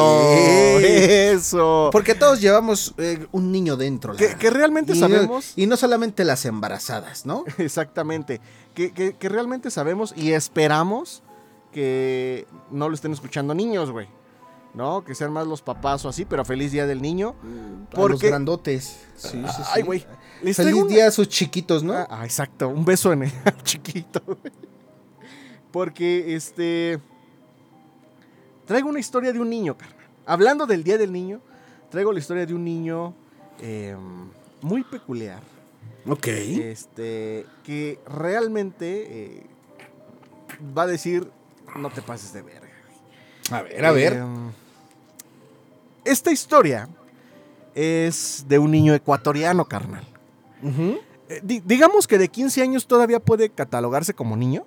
Eso. 0.84 1.88
Porque 1.92 2.14
todos 2.14 2.40
llevamos 2.40 2.94
eh, 2.99 3.26
un 3.32 3.50
niño 3.50 3.76
dentro. 3.76 4.14
Que, 4.14 4.50
realmente 4.50 4.94
sabemos. 4.94 5.54
y 5.56 5.66
no 5.66 5.76
solamente 5.76 6.25
las 6.25 6.44
embarazadas, 6.44 7.26
¿no? 7.26 7.44
Exactamente. 7.58 8.40
Que, 8.75 8.92
que, 8.92 9.28
realmente 9.28 9.70
sabemos 9.70 10.14
y 10.16 10.32
esperamos 10.32 11.22
que 11.72 12.46
no 12.70 12.88
lo 12.88 12.94
estén 12.94 13.12
escuchando 13.12 13.54
niños, 13.54 13.90
güey. 13.90 14.08
¿no? 14.75 15.04
Que 15.04 15.14
sean 15.14 15.32
más 15.32 15.46
los 15.46 15.62
papás 15.62 16.04
o 16.04 16.08
así, 16.08 16.25
pero 16.25 16.44
feliz 16.44 16.70
día 16.70 16.87
del 16.87 17.02
niño. 17.02 17.34
Porque... 17.90 18.12
los 18.12 18.22
grandotes. 18.22 18.99
Sí, 19.16 19.42
sí, 19.44 19.62
Ay, 19.75 19.82
güey. 19.82 20.06
Feliz 20.40 20.88
día 20.88 21.06
a 21.06 21.11
sus 21.11 21.28
chiquitos, 21.28 21.82
¿no? 21.82 21.94
Ah, 21.94 22.25
exacto. 22.25 22.68
Un 22.68 22.85
beso 22.85 23.12
en 23.12 23.25
el 23.25 23.32
chiquito. 23.62 24.23
Porque, 25.70 26.35
este... 26.35 26.99
Traigo 28.66 28.88
una 28.88 29.00
historia 29.00 29.32
de 29.32 29.40
un 29.40 29.50
niño, 29.50 29.76
carnal. 29.76 30.06
Hablando 30.26 30.66
del 30.66 30.85
día 30.85 30.97
del 30.97 31.12
niño, 31.12 31.40
traigo 31.90 32.12
la 32.12 32.20
historia 32.20 32.47
de 32.47 32.54
un 32.54 32.64
niño 32.64 33.14
em, 33.61 34.30
muy 34.62 34.85
peculiar. 34.85 35.42
Ok. 36.06 36.28
Este, 36.28 37.47
que 37.64 37.99
realmente 38.06 39.06
eh, 39.11 39.47
va 40.76 40.82
a 40.82 40.87
decir, 40.87 41.28
no 41.76 41.90
te 41.90 42.00
pases 42.00 42.32
de 42.32 42.42
verga. 42.42 42.68
A 43.50 43.62
ver, 43.62 43.84
a 43.84 43.91
ver. 43.91 44.12
Em, 44.14 44.52
esta 46.04 46.30
historia 46.30 46.88
es 47.75 48.45
de 48.49 48.58
un 48.58 48.71
niño 48.71 48.95
ecuatoriano, 48.95 49.64
carnal. 49.64 50.06
Eh, 50.62 51.40
digamos 51.64 52.06
que 52.06 52.18
de 52.18 52.28
15 52.28 52.62
años 52.62 52.86
todavía 52.86 53.20
puede 53.20 53.50
catalogarse 53.50 54.14
como 54.14 54.36
niño. 54.36 54.64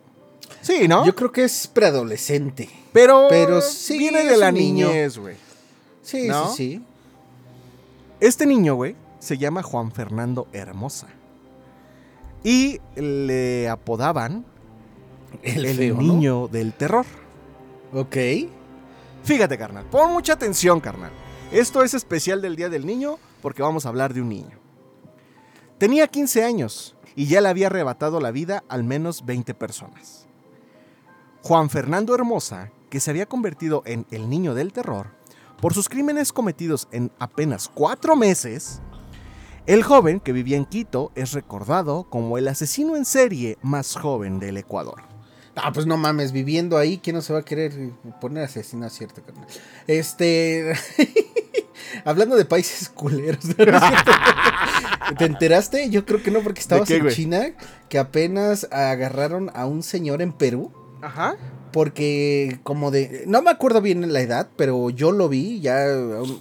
Sí, 0.61 0.87
¿no? 0.87 1.05
Yo 1.05 1.15
creo 1.15 1.31
que 1.31 1.43
es 1.43 1.67
preadolescente. 1.67 2.69
Pero, 2.91 3.27
pero 3.29 3.61
sí, 3.61 3.97
viene 3.97 4.23
de 4.23 4.37
la 4.37 4.51
niñez, 4.51 5.17
güey. 5.17 5.35
Sí, 6.01 6.29
sí, 6.29 6.55
sí. 6.55 6.85
Este 8.19 8.45
niño, 8.45 8.75
güey, 8.75 8.95
se 9.19 9.37
llama 9.37 9.63
Juan 9.63 9.91
Fernando 9.91 10.47
Hermosa. 10.53 11.07
Y 12.43 12.79
le 12.95 13.69
apodaban 13.69 14.45
el, 15.41 15.97
niño 15.97 16.47
del 16.47 16.73
terror. 16.73 17.05
Ok. 17.93 18.17
Fíjate, 19.23 19.57
carnal, 19.57 19.85
pon 19.85 20.11
mucha 20.11 20.33
atención, 20.33 20.79
carnal. 20.79 21.11
Esto 21.51 21.83
es 21.83 21.93
especial 21.93 22.41
del 22.41 22.55
Día 22.55 22.69
del 22.69 22.85
Niño 22.85 23.17
porque 23.41 23.61
vamos 23.61 23.85
a 23.85 23.89
hablar 23.89 24.13
de 24.13 24.21
un 24.21 24.29
niño. 24.29 24.62
Tenía 25.77 26.07
15 26.07 26.43
años 26.43 26.95
y 27.15 27.27
ya 27.27 27.41
le 27.41 27.49
había 27.49 27.67
arrebatado 27.67 28.19
la 28.19 28.31
vida 28.31 28.63
al 28.69 28.83
menos 28.83 29.25
20 29.25 29.53
personas. 29.53 30.27
Juan 31.41 31.69
Fernando 31.69 32.15
Hermosa, 32.15 32.71
que 32.89 32.99
se 32.99 33.11
había 33.11 33.25
convertido 33.25 33.83
en 33.85 34.05
el 34.11 34.29
niño 34.29 34.53
del 34.53 34.71
terror, 34.71 35.07
por 35.59 35.73
sus 35.73 35.89
crímenes 35.89 36.31
cometidos 36.31 36.87
en 36.91 37.11
apenas 37.19 37.69
cuatro 37.73 38.15
meses, 38.15 38.81
el 39.65 39.83
joven 39.83 40.19
que 40.19 40.33
vivía 40.33 40.57
en 40.57 40.65
Quito 40.65 41.11
es 41.15 41.31
recordado 41.33 42.03
como 42.09 42.37
el 42.37 42.47
asesino 42.47 42.95
en 42.95 43.05
serie 43.05 43.57
más 43.61 43.95
joven 43.95 44.39
del 44.39 44.57
Ecuador. 44.57 45.03
Ah, 45.55 45.71
pues 45.71 45.85
no 45.85 45.97
mames, 45.97 46.31
viviendo 46.31 46.77
ahí, 46.77 46.97
¿quién 46.97 47.15
no 47.15 47.21
se 47.21 47.31
va 47.31 47.39
a 47.39 47.45
querer 47.45 47.91
poner 48.19 48.43
asesino 48.43 48.89
cierto, 48.89 49.21
carnal? 49.23 49.47
Este. 49.87 50.73
Hablando 52.05 52.35
de 52.35 52.45
países 52.45 52.89
culeros. 52.89 53.43
¿Te 55.17 55.25
enteraste? 55.25 55.89
Yo 55.89 56.05
creo 56.05 56.23
que 56.23 56.31
no, 56.31 56.41
porque 56.41 56.61
estabas 56.61 56.89
en 56.89 57.09
China, 57.09 57.53
que 57.89 57.99
apenas 57.99 58.67
agarraron 58.71 59.51
a 59.53 59.65
un 59.65 59.83
señor 59.83 60.21
en 60.21 60.33
Perú. 60.33 60.71
Ajá. 61.01 61.35
Porque 61.71 62.59
como 62.63 62.91
de... 62.91 63.23
No 63.27 63.41
me 63.41 63.49
acuerdo 63.49 63.81
bien 63.81 64.13
la 64.13 64.21
edad, 64.21 64.49
pero 64.55 64.89
yo 64.91 65.11
lo 65.11 65.27
vi 65.27 65.59
ya 65.59 65.87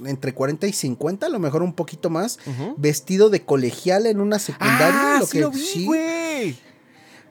entre 0.05 0.35
40 0.35 0.67
y 0.67 0.73
50, 0.73 1.27
a 1.27 1.29
lo 1.31 1.39
mejor 1.39 1.63
un 1.63 1.73
poquito 1.73 2.11
más, 2.11 2.39
vestido 2.77 3.31
de 3.31 3.43
colegial 3.43 4.07
en 4.07 4.21
una 4.21 4.39
secundaria. 4.39 5.17
Ah, 5.17 5.17
lo 5.21 5.27
sí 5.27 5.41
lo 5.41 5.51
vi, 5.51 5.85
güey. 5.87 6.57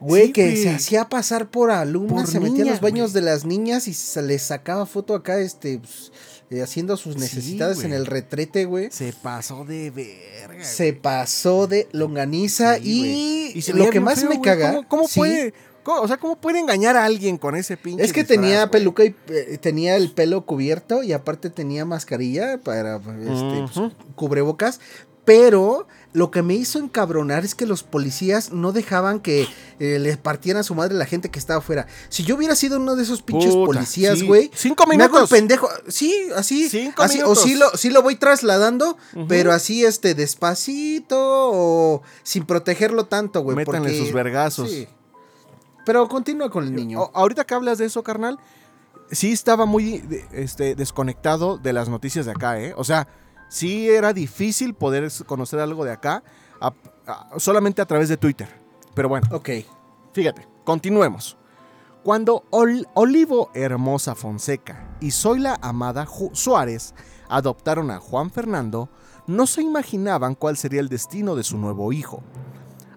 Güey, 0.02 0.32
que 0.32 0.56
se 0.56 0.68
hacía 0.68 1.08
pasar 1.08 1.48
por 1.48 1.70
alumnas, 1.70 2.28
se 2.28 2.40
metía 2.40 2.62
en 2.62 2.70
los 2.70 2.80
baños 2.80 3.12
de 3.12 3.20
las 3.20 3.44
niñas 3.44 3.86
y 3.86 3.94
se 3.94 4.20
les 4.20 4.42
sacaba 4.42 4.84
foto 4.84 5.14
acá, 5.14 5.38
este, 5.38 5.78
pues, 5.78 6.10
eh, 6.52 6.62
haciendo 6.62 6.96
sus 6.96 7.16
necesidades 7.16 7.82
en 7.82 7.92
el 7.92 8.04
retrete, 8.04 8.66
güey. 8.66 8.90
Se 8.90 9.12
pasó 9.12 9.64
de 9.64 9.90
verga. 9.90 10.62
Se 10.64 10.92
pasó 10.92 11.66
de 11.66 11.88
longaniza 11.92 12.78
y, 12.78 13.54
lo 13.74 13.88
que 13.88 14.00
más 14.00 14.22
me 14.24 14.40
caga. 14.40 14.82
¿Cómo, 14.88 15.04
puede? 15.14 15.54
o 15.84 16.06
sea, 16.06 16.18
¿cómo 16.18 16.36
puede 16.36 16.58
engañar 16.58 16.96
a 16.96 17.04
alguien 17.04 17.38
con 17.38 17.56
ese 17.56 17.76
pinche? 17.76 18.04
Es 18.04 18.12
que 18.12 18.24
tenía 18.24 18.70
peluca 18.70 19.04
y 19.04 19.14
eh, 19.28 19.58
tenía 19.60 19.96
el 19.96 20.12
pelo 20.12 20.44
cubierto 20.44 21.02
y 21.02 21.12
aparte 21.12 21.48
tenía 21.48 21.84
mascarilla 21.84 22.58
para 22.58 22.96
este, 22.96 23.80
pues, 23.80 23.92
cubrebocas, 24.14 24.80
pero 25.24 25.86
lo 26.12 26.30
que 26.30 26.42
me 26.42 26.54
hizo 26.54 26.78
encabronar 26.78 27.44
es 27.44 27.54
que 27.54 27.64
los 27.64 27.82
policías 27.82 28.52
no 28.52 28.72
dejaban 28.72 29.20
que 29.20 29.48
eh, 29.78 29.98
le 29.98 30.16
partieran 30.18 30.60
a 30.60 30.62
su 30.62 30.74
madre 30.74 30.94
la 30.94 31.06
gente 31.06 31.30
que 31.30 31.38
estaba 31.38 31.60
afuera. 31.60 31.86
Si 32.10 32.22
yo 32.22 32.36
hubiera 32.36 32.54
sido 32.54 32.78
uno 32.78 32.96
de 32.96 33.02
esos 33.02 33.22
pinches 33.22 33.54
policías, 33.54 34.22
güey. 34.22 34.50
Cinco 34.54 34.84
minutos. 34.86 34.98
Me 34.98 35.04
hago 35.04 35.24
el 35.24 35.28
pendejo. 35.28 35.68
Sí, 35.88 36.28
así. 36.36 36.68
Cinco 36.68 37.06
minutos. 37.08 37.38
O 37.38 37.42
sí 37.42 37.54
lo, 37.54 37.70
sí 37.76 37.90
lo 37.90 38.02
voy 38.02 38.16
trasladando, 38.16 38.98
pero 39.26 39.52
así, 39.52 39.84
este, 39.84 40.14
despacito 40.14 41.16
o 41.18 42.02
sin 42.22 42.44
protegerlo 42.44 43.06
tanto, 43.06 43.40
güey. 43.40 43.56
Métanle 43.56 43.96
sus 43.96 44.12
vergazos. 44.12 44.70
Sí. 44.70 44.86
Pero 45.86 46.08
continúa 46.08 46.50
con 46.50 46.64
el 46.64 46.74
niño. 46.74 47.10
ahorita 47.14 47.44
que 47.44 47.54
hablas 47.54 47.78
de 47.78 47.86
eso, 47.86 48.02
carnal, 48.02 48.38
sí 49.10 49.32
estaba 49.32 49.64
muy 49.64 50.04
este, 50.32 50.74
desconectado 50.74 51.56
de 51.56 51.72
las 51.72 51.88
noticias 51.88 52.26
de 52.26 52.32
acá, 52.32 52.60
¿eh? 52.60 52.74
O 52.76 52.84
sea 52.84 53.08
sí 53.52 53.90
era 53.90 54.14
difícil 54.14 54.72
poder 54.72 55.12
conocer 55.26 55.60
algo 55.60 55.84
de 55.84 55.92
acá 55.92 56.24
solamente 57.36 57.82
a 57.82 57.86
través 57.86 58.08
de 58.08 58.16
Twitter. 58.16 58.48
Pero 58.94 59.10
bueno. 59.10 59.28
Ok. 59.30 59.50
Fíjate, 60.12 60.48
continuemos. 60.64 61.36
Cuando 62.02 62.44
Olivo 62.50 63.50
Hermosa 63.54 64.14
Fonseca 64.14 64.96
y 65.00 65.10
Zoila 65.10 65.58
Amada 65.60 66.08
Suárez 66.32 66.94
adoptaron 67.28 67.90
a 67.90 68.00
Juan 68.00 68.30
Fernando, 68.30 68.88
no 69.26 69.46
se 69.46 69.62
imaginaban 69.62 70.34
cuál 70.34 70.56
sería 70.56 70.80
el 70.80 70.88
destino 70.88 71.36
de 71.36 71.44
su 71.44 71.58
nuevo 71.58 71.92
hijo. 71.92 72.22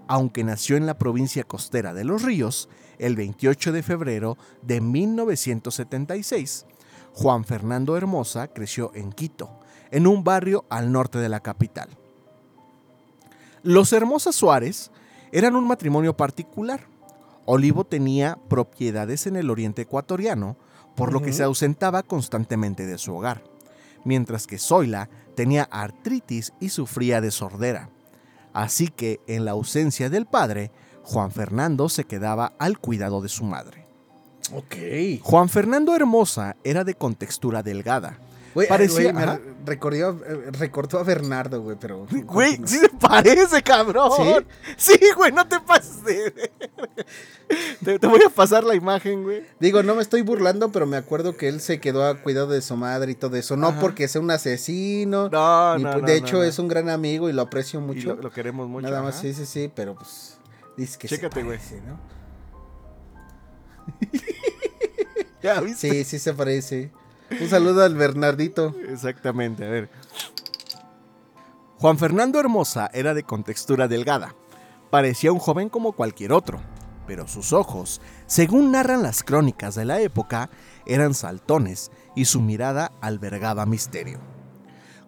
Aunque 0.07 0.43
nació 0.43 0.77
en 0.77 0.85
la 0.85 0.97
provincia 0.97 1.43
costera 1.43 1.93
de 1.93 2.03
Los 2.05 2.23
Ríos 2.23 2.69
el 2.97 3.15
28 3.15 3.73
de 3.73 3.83
febrero 3.83 4.37
de 4.61 4.79
1976, 4.81 6.65
Juan 7.13 7.43
Fernando 7.43 7.97
Hermosa 7.97 8.47
creció 8.47 8.91
en 8.95 9.11
Quito, 9.11 9.59
en 9.95 10.07
un 10.07 10.25
barrio 10.25 10.65
al 10.69 10.91
norte 10.91 11.19
de 11.19 11.29
la 11.29 11.39
capital. 11.39 11.87
Los 13.63 13.93
Hermosa 13.93 14.33
Suárez 14.33 14.91
eran 15.31 15.55
un 15.55 15.65
matrimonio 15.65 16.17
particular. 16.17 16.81
Olivo 17.45 17.85
tenía 17.85 18.37
propiedades 18.49 19.25
en 19.25 19.37
el 19.37 19.49
oriente 19.49 19.83
ecuatoriano, 19.83 20.57
por 20.97 21.13
lo 21.13 21.21
que 21.21 21.31
se 21.31 21.43
ausentaba 21.43 22.03
constantemente 22.03 22.85
de 22.85 22.97
su 22.97 23.15
hogar, 23.15 23.45
mientras 24.03 24.47
que 24.47 24.57
Zoila 24.57 25.09
tenía 25.33 25.63
artritis 25.63 26.51
y 26.59 26.69
sufría 26.69 27.21
de 27.21 27.31
sordera. 27.31 27.89
Así 28.51 28.89
que, 28.89 29.21
en 29.27 29.45
la 29.45 29.51
ausencia 29.51 30.09
del 30.09 30.25
padre, 30.25 30.71
Juan 31.03 31.31
Fernando 31.31 31.87
se 31.87 32.03
quedaba 32.03 32.51
al 32.59 32.79
cuidado 32.79 33.21
de 33.21 33.29
su 33.29 33.45
madre. 33.45 33.87
Ok. 34.53 35.21
Juan 35.21 35.47
Fernando 35.47 35.95
Hermosa 35.95 36.57
era 36.65 36.83
de 36.83 36.95
contextura 36.95 37.63
delgada. 37.63 38.19
Parecía, 38.69 39.11
me 39.11 39.25
recordó, 39.65 40.19
eh, 40.25 40.51
recordó 40.51 40.99
a 40.99 41.03
Bernardo, 41.03 41.61
güey, 41.61 41.77
pero. 41.79 42.05
Güey, 42.09 42.59
sí 42.65 42.77
se 42.77 42.89
parece, 42.89 43.61
cabrón. 43.63 44.45
Sí, 44.77 44.93
sí 44.93 44.99
güey, 45.15 45.31
no 45.31 45.47
te 45.47 45.59
pases. 45.59 46.33
te, 47.83 47.99
te, 47.99 48.07
voy 48.07 48.21
a 48.25 48.29
pasar 48.29 48.63
la 48.63 48.75
imagen, 48.75 49.23
güey. 49.23 49.43
Digo, 49.59 49.83
no 49.83 49.95
me 49.95 50.01
estoy 50.01 50.21
burlando, 50.21 50.71
pero 50.71 50.85
me 50.85 50.97
acuerdo 50.97 51.35
que 51.35 51.47
él 51.47 51.61
se 51.61 51.79
quedó 51.79 52.05
a 52.05 52.21
cuidado 52.21 52.47
de 52.47 52.61
su 52.61 52.75
madre 52.77 53.11
y 53.11 53.15
todo 53.15 53.35
eso. 53.35 53.57
No 53.57 53.79
porque 53.79 54.07
sea 54.07 54.21
un 54.21 54.31
asesino. 54.31 55.29
No, 55.29 55.77
no, 55.77 56.01
De 56.01 56.15
hecho, 56.15 56.43
es 56.43 56.59
un 56.59 56.67
gran 56.67 56.89
amigo 56.89 57.29
y 57.29 57.33
lo 57.33 57.41
aprecio 57.41 57.81
mucho. 57.81 58.15
lo, 58.15 58.31
queremos 58.31 58.67
mucho. 58.67 58.87
Nada 58.87 59.01
más, 59.01 59.19
sí, 59.19 59.33
sí, 59.33 59.45
sí, 59.45 59.71
pero 59.73 59.95
pues. 59.95 60.37
Dice 60.77 60.97
que 60.97 61.07
Chécate, 61.07 61.43
güey. 61.43 61.57
¿no? 61.87 61.99
¿Ya 65.41 65.61
viste? 65.61 65.89
Sí, 65.89 66.03
sí 66.03 66.19
se 66.19 66.33
parece. 66.33 66.91
Un 67.31 67.49
saludo 67.49 67.83
al 67.83 67.95
Bernardito. 67.95 68.75
Exactamente, 68.87 69.65
a 69.65 69.69
ver. 69.69 69.89
Juan 71.77 71.97
Fernando 71.97 72.39
Hermosa 72.39 72.89
era 72.93 73.13
de 73.13 73.23
contextura 73.23 73.87
delgada. 73.87 74.35
Parecía 74.91 75.31
un 75.31 75.39
joven 75.39 75.69
como 75.69 75.91
cualquier 75.93 76.31
otro, 76.31 76.61
pero 77.07 77.27
sus 77.27 77.51
ojos, 77.51 77.99
según 78.27 78.71
narran 78.71 79.03
las 79.03 79.23
crónicas 79.23 79.75
de 79.75 79.85
la 79.85 79.99
época, 79.99 80.49
eran 80.85 81.13
saltones 81.13 81.91
y 82.15 82.25
su 82.25 82.41
mirada 82.41 82.91
albergaba 83.01 83.65
misterio. 83.65 84.19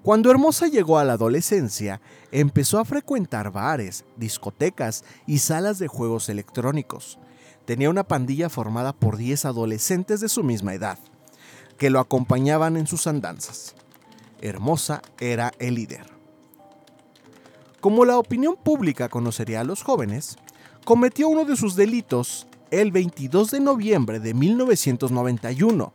Cuando 0.04 0.32
Hermosa 0.32 0.68
llegó 0.68 1.00
a 1.00 1.04
la 1.04 1.14
adolescencia, 1.14 2.02
empezó 2.32 2.80
a 2.80 2.86
frecuentar 2.86 3.52
bares, 3.52 4.06
discotecas 4.16 5.04
y 5.26 5.40
salas 5.40 5.80
de 5.80 5.88
juegos 5.88 6.30
electrónicos. 6.30 7.20
Tenía 7.66 7.90
una 7.90 8.06
pandilla 8.06 8.50
formada 8.50 8.94
por 8.94 9.18
10 9.18 9.46
adolescentes 9.46 10.20
de 10.20 10.30
su 10.30 10.44
misma 10.44 10.74
edad 10.74 10.98
que 11.78 11.90
lo 11.90 12.00
acompañaban 12.00 12.78
en 12.78 12.88
sus 12.88 13.08
andanzas. 13.08 13.76
Hermosa 14.42 15.02
era 15.20 15.52
el 15.60 15.76
líder. 15.76 16.06
Como 17.80 18.06
la 18.06 18.18
opinión 18.18 18.56
pública 18.56 19.10
conocería 19.10 19.62
a 19.62 19.64
los 19.64 19.84
jóvenes, 19.84 20.38
cometió 20.84 21.28
uno 21.28 21.46
de 21.46 21.56
sus 21.56 21.76
delitos 21.76 22.48
el 22.72 22.92
22 22.92 23.52
de 23.52 23.60
noviembre 23.60 24.20
de 24.20 24.34
1991. 24.34 25.94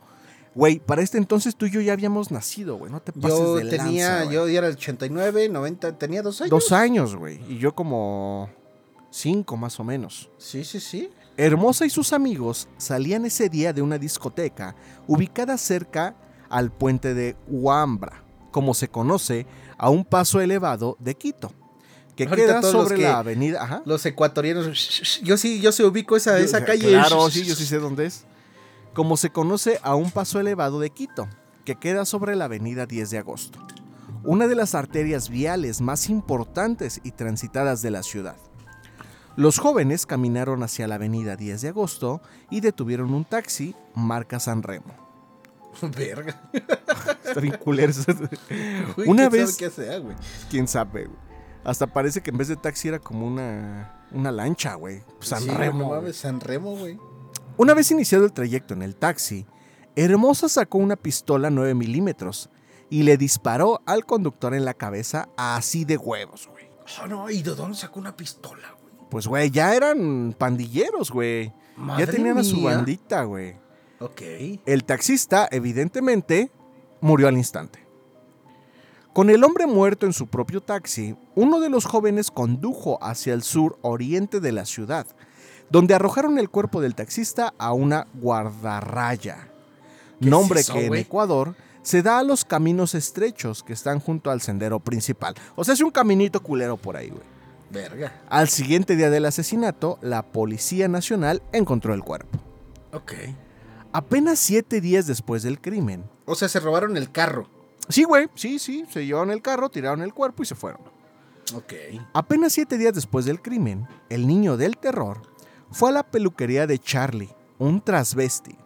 Güey, 0.55 0.79
para 0.81 1.03
este 1.03 1.19
entonces 1.19 1.57
tú 1.57 1.67
y 1.67 1.71
yo 1.71 1.81
ya 1.81 1.95
habíamos 1.95 2.31
nacido, 2.31 2.77
güey, 2.77 2.93
no 2.93 3.01
te 3.01 3.13
pases 3.13 3.39
yo 3.39 3.69
tenía, 3.69 4.31
Yo 4.31 4.47
era 4.47 4.69
el 4.69 4.75
89, 4.75 5.49
90, 5.49 5.99
tenía 5.99 6.23
dos 6.23 6.41
años. 6.43 6.51
Dos 6.51 6.73
años, 6.73 7.17
güey, 7.17 7.41
y 7.49 7.59
yo 7.59 7.75
como 7.75 8.51
cinco 9.11 9.57
más 9.57 9.81
o 9.81 9.85
menos. 9.85 10.31
Sí, 10.37 10.63
sí, 10.65 10.79
sí. 10.79 11.11
Hermosa 11.37 11.87
y 11.87 11.91
sus 11.91 12.13
amigos 12.13 12.69
salían 12.77 13.25
ese 13.25 13.49
día 13.49 13.73
de 13.73 13.81
una 13.81 13.99
discoteca 13.99 14.77
ubicada 15.07 15.57
cerca 15.57 16.15
al 16.51 16.71
puente 16.71 17.15
de 17.15 17.37
Huambra, 17.47 18.23
como 18.51 18.75
se 18.75 18.89
conoce, 18.89 19.47
a 19.79 19.89
un 19.89 20.05
paso 20.05 20.41
elevado 20.41 20.97
de 21.01 21.15
Quito, 21.15 21.53
que 22.15 22.27
queda 22.27 22.63
sobre 22.63 22.99
la 22.99 23.19
avenida. 23.19 23.83
Los 23.87 24.05
ecuatorianos, 24.05 25.21
yo 25.23 25.39
sí, 25.39 25.61
yo 25.61 25.73
se 25.73 25.85
ubico 25.85 26.17
esa, 26.17 26.39
esa 26.39 26.65
calle. 26.65 26.91
Claro, 26.91 27.31
sí, 27.31 27.45
yo 27.45 27.55
sí 27.55 27.65
sé 27.65 27.79
dónde 27.79 28.07
es. 28.07 28.27
Como 28.93 29.17
se 29.17 29.31
conoce 29.31 29.81
a 29.83 29.95
un 29.95 30.11
paso 30.11 30.39
elevado 30.39 30.79
de 30.81 30.91
Quito, 30.91 31.27
que 31.65 31.77
queda 31.77 32.05
sobre 32.05 32.37
la 32.37 32.45
avenida 32.45 32.85
10 32.85 33.09
de 33.09 33.19
agosto, 33.19 33.59
una 34.23 34.47
de 34.49 34.55
las 34.55 34.75
arterias 34.75 35.31
viales 35.31 35.81
más 35.81 36.11
importantes 36.11 37.01
y 37.03 37.13
transitadas 37.13 37.81
de 37.81 37.91
la 37.91 38.03
ciudad. 38.03 38.37
Los 39.37 39.59
jóvenes 39.59 40.07
caminaron 40.07 40.63
hacia 40.63 40.87
la 40.87 40.97
avenida 40.97 41.37
10 41.37 41.63
de 41.63 41.69
agosto 41.69 42.21
y 42.51 42.61
detuvieron 42.61 43.15
un 43.15 43.25
taxi 43.25 43.75
marca 43.95 44.39
San 44.39 44.63
Remo. 44.63 44.95
Verga. 45.97 46.51
Está 47.25 47.41
bien 47.41 47.59
una 49.07 49.29
vez. 49.29 49.57
qué 49.57 49.71
sea, 49.71 49.99
güey? 49.99 50.17
Quién 50.51 50.69
sabe, 50.69 51.07
güey. 51.07 51.19
Hasta 51.65 51.87
parece 51.87 52.21
que 52.21 52.31
en 52.31 52.39
vez 52.39 52.49
de 52.49 52.57
taxi 52.57 52.89
era 52.89 52.99
como 52.99 53.27
una, 53.27 54.07
una 54.11 54.33
lancha, 54.33 54.75
güey. 54.75 55.03
San 55.21 55.47
Remo. 55.47 56.03
San 56.13 56.41
Remo, 56.41 56.77
güey. 56.77 56.99
Una 57.57 57.75
vez 57.75 57.91
iniciado 57.91 58.25
el 58.25 58.33
trayecto 58.33 58.75
en 58.75 58.83
el 58.83 58.97
taxi, 58.97 59.47
Hermosa 59.95 60.49
sacó 60.49 60.79
una 60.79 60.97
pistola 60.97 61.51
9 61.51 61.75
milímetros 61.75 62.51
y 62.91 63.05
le 63.05 63.17
disparó 63.17 63.81
al 63.87 64.05
conductor 64.05 64.55
en 64.55 64.65
la 64.65 64.75
cabeza 64.75 65.29
así 65.37 65.85
de 65.85 65.97
huevos, 65.97 66.49
güey. 66.49 66.67
Oh, 67.03 67.07
no, 67.07 67.31
¿y 67.31 67.43
de 67.43 67.55
dónde 67.55 67.77
sacó 67.77 68.01
una 68.01 68.17
pistola, 68.17 68.71
güey? 68.73 68.82
Pues, 69.13 69.27
güey, 69.27 69.51
ya 69.51 69.75
eran 69.75 70.35
pandilleros, 70.39 71.11
güey. 71.11 71.53
Ya 71.99 72.07
tenían 72.07 72.39
a 72.39 72.45
su 72.45 72.63
bandita, 72.63 73.25
güey. 73.25 73.57
Ok. 74.01 74.23
El 74.65 74.85
taxista, 74.85 75.47
evidentemente, 75.51 76.51
murió 77.03 77.29
al 77.29 77.37
instante. 77.37 77.87
Con 79.13 79.29
el 79.29 79.45
hombre 79.45 79.67
muerto 79.67 80.07
en 80.07 80.15
su 80.15 80.29
propio 80.29 80.63
taxi, 80.63 81.15
uno 81.35 81.61
de 81.61 81.69
los 81.69 81.85
jóvenes 81.85 82.31
condujo 82.31 82.99
hacia 83.05 83.35
el 83.35 83.43
sur 83.43 83.79
oriente 83.83 84.41
de 84.41 84.53
la 84.53 84.65
ciudad, 84.65 85.07
donde 85.69 85.93
arrojaron 85.93 86.39
el 86.39 86.49
cuerpo 86.49 86.81
del 86.81 86.95
taxista 86.95 87.53
a 87.59 87.75
una 87.75 88.07
guardarraya. 88.15 89.53
Nombre 90.21 90.63
que 90.65 90.87
en 90.87 90.95
Ecuador 90.95 91.55
se 91.83 92.01
da 92.01 92.19
a 92.19 92.23
los 92.23 92.47
caminos 92.47 92.95
estrechos 92.95 93.63
que 93.63 93.75
están 93.75 94.01
junto 94.01 94.31
al 94.31 94.41
sendero 94.41 94.81
principal. 94.81 95.35
O 95.55 95.65
sea, 95.65 95.75
es 95.75 95.83
un 95.83 95.91
caminito 95.91 96.43
culero 96.43 96.79
por 96.79 96.97
ahí, 96.97 97.11
güey. 97.11 97.42
Verga. 97.73 98.21
Al 98.29 98.49
siguiente 98.49 98.97
día 98.97 99.09
del 99.09 99.25
asesinato, 99.25 99.99
la 100.03 100.23
Policía 100.23 100.89
Nacional 100.89 101.43
encontró 101.53 101.95
el 101.95 102.03
cuerpo. 102.03 102.39
Ok. 102.93 103.13
Apenas 103.93 104.39
siete 104.39 104.83
días 104.83 105.07
después 105.07 105.43
del 105.43 105.59
crimen. 105.59 106.05
O 106.27 106.35
sea, 106.35 106.49
se 106.49 106.61
robaron 106.61 106.97
el 106.99 107.11
carro. 107.11 107.49
Sí, 107.89 108.05
güey. 108.05 108.29
Sí, 108.35 108.59
sí. 108.59 108.85
Se 108.91 109.07
llevaron 109.07 109.31
el 109.31 109.41
carro, 109.41 109.71
tiraron 109.71 110.03
el 110.03 110.13
cuerpo 110.13 110.43
y 110.43 110.47
se 110.47 110.55
fueron. 110.55 110.83
Ok. 111.55 111.73
Apenas 112.13 112.53
siete 112.53 112.77
días 112.77 112.95
después 112.95 113.25
del 113.25 113.41
crimen, 113.41 113.89
el 114.11 114.27
niño 114.27 114.57
del 114.59 114.77
terror 114.77 115.23
fue 115.71 115.89
a 115.89 115.93
la 115.93 116.03
peluquería 116.03 116.67
de 116.67 116.79
Charlie, 116.79 117.35
un 117.59 117.81
transvesti. 117.81 118.57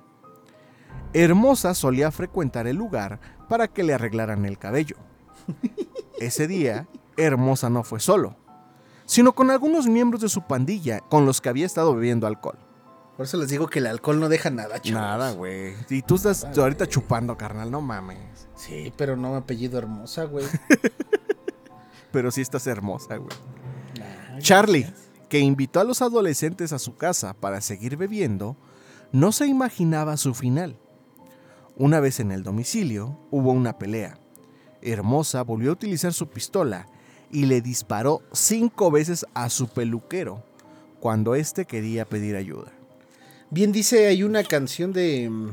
Hermosa 1.12 1.74
solía 1.74 2.10
frecuentar 2.10 2.66
el 2.66 2.76
lugar 2.76 3.20
para 3.48 3.68
que 3.68 3.84
le 3.84 3.94
arreglaran 3.94 4.44
el 4.44 4.58
cabello. 4.58 4.96
Ese 6.18 6.48
día, 6.48 6.88
Hermosa 7.16 7.70
no 7.70 7.84
fue 7.84 8.00
solo 8.00 8.36
sino 9.06 9.34
con 9.34 9.50
algunos 9.50 9.86
miembros 9.86 10.20
de 10.20 10.28
su 10.28 10.42
pandilla 10.42 11.00
con 11.00 11.24
los 11.24 11.40
que 11.40 11.48
había 11.48 11.64
estado 11.64 11.94
bebiendo 11.94 12.26
alcohol. 12.26 12.58
Por 13.16 13.24
eso 13.24 13.38
les 13.38 13.48
digo 13.48 13.66
que 13.68 13.78
el 13.78 13.86
alcohol 13.86 14.20
no 14.20 14.28
deja 14.28 14.50
nada, 14.50 14.80
chavos. 14.80 15.00
Nada, 15.00 15.32
güey. 15.32 15.74
Y 15.88 16.02
tú 16.02 16.16
estás 16.16 16.44
ahorita 16.44 16.86
chupando, 16.86 17.36
carnal, 17.38 17.70
no 17.70 17.80
mames. 17.80 18.46
Sí, 18.56 18.92
pero 18.96 19.16
no 19.16 19.30
me 19.30 19.36
apellido 19.38 19.78
hermosa, 19.78 20.24
güey. 20.24 20.44
pero 22.12 22.30
sí 22.30 22.42
estás 22.42 22.66
hermosa, 22.66 23.16
güey. 23.16 23.36
Charlie, 24.40 24.92
que 25.30 25.38
invitó 25.38 25.80
a 25.80 25.84
los 25.84 26.02
adolescentes 26.02 26.74
a 26.74 26.78
su 26.78 26.96
casa 26.96 27.32
para 27.32 27.62
seguir 27.62 27.96
bebiendo, 27.96 28.56
no 29.12 29.32
se 29.32 29.46
imaginaba 29.46 30.18
su 30.18 30.34
final. 30.34 30.78
Una 31.74 32.00
vez 32.00 32.20
en 32.20 32.32
el 32.32 32.42
domicilio, 32.42 33.18
hubo 33.30 33.52
una 33.52 33.78
pelea. 33.78 34.18
Hermosa 34.82 35.42
volvió 35.42 35.70
a 35.70 35.72
utilizar 35.72 36.12
su 36.12 36.28
pistola 36.28 36.86
y 37.30 37.46
le 37.46 37.60
disparó 37.60 38.22
cinco 38.32 38.90
veces 38.90 39.26
a 39.34 39.50
su 39.50 39.68
peluquero 39.68 40.42
cuando 41.00 41.34
éste 41.34 41.64
quería 41.64 42.04
pedir 42.04 42.36
ayuda. 42.36 42.72
Bien 43.50 43.72
dice, 43.72 44.06
hay 44.06 44.22
una 44.22 44.42
canción 44.44 44.92
de 44.92 45.28
mm, 45.30 45.50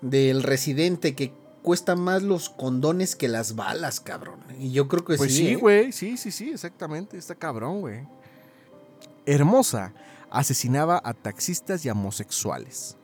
del 0.00 0.42
residente 0.42 1.14
que 1.14 1.32
cuesta 1.62 1.96
más 1.96 2.22
los 2.22 2.48
condones 2.48 3.16
que 3.16 3.28
las 3.28 3.54
balas, 3.54 4.00
cabrón. 4.00 4.40
Y 4.58 4.70
yo 4.72 4.88
creo 4.88 5.04
que 5.04 5.16
pues 5.16 5.32
sí. 5.32 5.38
sí, 5.38 5.48
¿eh? 5.48 5.56
güey, 5.56 5.92
sí, 5.92 6.16
sí, 6.16 6.30
sí, 6.30 6.50
exactamente, 6.50 7.18
está 7.18 7.34
cabrón, 7.34 7.80
güey. 7.80 8.06
Hermosa 9.26 9.92
asesinaba 10.30 11.00
a 11.04 11.14
taxistas 11.14 11.84
y 11.84 11.90
homosexuales, 11.90 12.96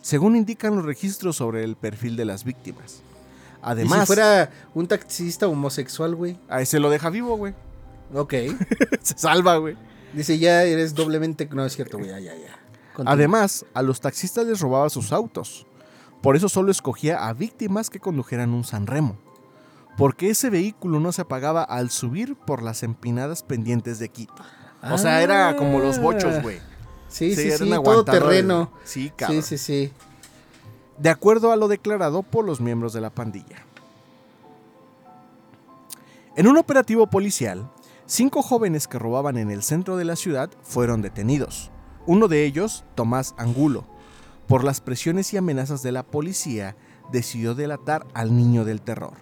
según 0.00 0.36
indican 0.36 0.76
los 0.76 0.84
registros 0.84 1.36
sobre 1.36 1.64
el 1.64 1.76
perfil 1.76 2.16
de 2.16 2.24
las 2.24 2.44
víctimas. 2.44 3.02
Además. 3.62 4.00
si 4.00 4.06
fuera 4.06 4.50
un 4.74 4.86
taxista 4.88 5.46
homosexual, 5.46 6.14
güey. 6.14 6.38
Ahí 6.48 6.66
se 6.66 6.80
lo 6.80 6.90
deja 6.90 7.10
vivo, 7.10 7.36
güey. 7.36 7.54
Ok. 8.12 8.34
se 9.02 9.16
salva, 9.16 9.56
güey. 9.56 9.76
Dice, 10.12 10.38
ya 10.38 10.64
eres 10.64 10.94
doblemente. 10.94 11.48
No 11.52 11.64
es 11.64 11.74
cierto, 11.74 11.98
güey. 11.98 12.10
Ya, 12.10 12.18
ya, 12.18 12.34
ya. 12.34 12.58
Además, 13.06 13.64
a 13.72 13.82
los 13.82 14.00
taxistas 14.00 14.46
les 14.46 14.60
robaba 14.60 14.90
sus 14.90 15.12
autos. 15.12 15.66
Por 16.22 16.36
eso 16.36 16.48
solo 16.48 16.70
escogía 16.70 17.26
a 17.26 17.32
víctimas 17.32 17.90
que 17.90 17.98
condujeran 17.98 18.50
un 18.50 18.64
Sanremo. 18.64 19.18
porque 19.96 20.30
ese 20.30 20.48
vehículo 20.48 21.00
no 21.00 21.12
se 21.12 21.20
apagaba 21.20 21.62
al 21.62 21.90
subir 21.90 22.34
por 22.34 22.62
las 22.62 22.82
empinadas 22.82 23.42
pendientes 23.42 23.98
de 23.98 24.08
Quito. 24.08 24.42
O 24.90 24.96
sea, 24.96 25.22
era 25.22 25.54
como 25.56 25.80
los 25.80 25.98
bochos, 25.98 26.42
güey. 26.42 26.60
Sí, 27.08 27.36
sí, 27.36 27.50
sí, 27.52 27.70
todo 27.84 28.04
terreno. 28.04 28.72
Sí, 28.84 29.12
cabrón. 29.14 29.42
Sí, 29.42 29.58
sí, 29.58 29.64
sí. 29.64 29.92
De 30.98 31.10
acuerdo 31.10 31.52
a 31.52 31.56
lo 31.56 31.68
declarado 31.68 32.22
por 32.22 32.44
los 32.44 32.60
miembros 32.60 32.92
de 32.92 33.00
la 33.00 33.10
pandilla. 33.10 33.66
En 36.36 36.46
un 36.46 36.56
operativo 36.56 37.08
policial, 37.08 37.70
cinco 38.06 38.42
jóvenes 38.42 38.88
que 38.88 38.98
robaban 38.98 39.36
en 39.36 39.50
el 39.50 39.62
centro 39.62 39.96
de 39.96 40.04
la 40.04 40.16
ciudad 40.16 40.50
fueron 40.62 41.02
detenidos. 41.02 41.70
Uno 42.06 42.28
de 42.28 42.44
ellos, 42.44 42.84
Tomás 42.94 43.34
Angulo, 43.36 43.84
por 44.48 44.64
las 44.64 44.80
presiones 44.80 45.32
y 45.32 45.36
amenazas 45.36 45.82
de 45.82 45.92
la 45.92 46.02
policía, 46.02 46.76
decidió 47.10 47.54
delatar 47.54 48.06
al 48.14 48.36
niño 48.36 48.64
del 48.64 48.82
terror. 48.82 49.18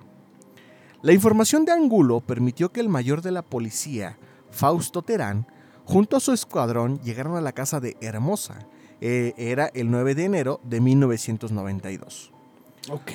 La 1.02 1.12
información 1.12 1.64
de 1.64 1.72
Angulo 1.72 2.20
permitió 2.20 2.72
que 2.72 2.80
el 2.80 2.88
mayor 2.88 3.22
de 3.22 3.30
la 3.32 3.42
policía, 3.42 4.18
Fausto 4.50 5.02
Terán, 5.02 5.46
junto 5.90 6.16
a 6.16 6.20
su 6.20 6.32
escuadrón 6.32 7.00
llegaron 7.02 7.36
a 7.36 7.40
la 7.40 7.52
casa 7.52 7.80
de 7.80 7.96
Hermosa. 8.00 8.66
Eh, 9.00 9.34
era 9.36 9.70
el 9.74 9.90
9 9.90 10.14
de 10.14 10.24
enero 10.24 10.60
de 10.62 10.80
1992. 10.80 12.32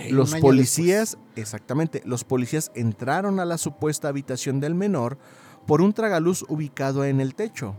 los 0.10 0.36
policías, 0.36 1.18
exactamente, 1.36 2.02
los 2.06 2.24
policías 2.24 2.72
entraron 2.76 3.40
a 3.40 3.46
la 3.46 3.58
supuesta 3.58 4.10
habitación 4.10 4.60
del 4.60 4.76
menor 4.76 5.18
por 5.66 5.82
un 5.82 5.94
tragaluz 5.94 6.44
ubicado 6.50 7.06
en 7.06 7.22
el 7.22 7.34
techo. 7.34 7.76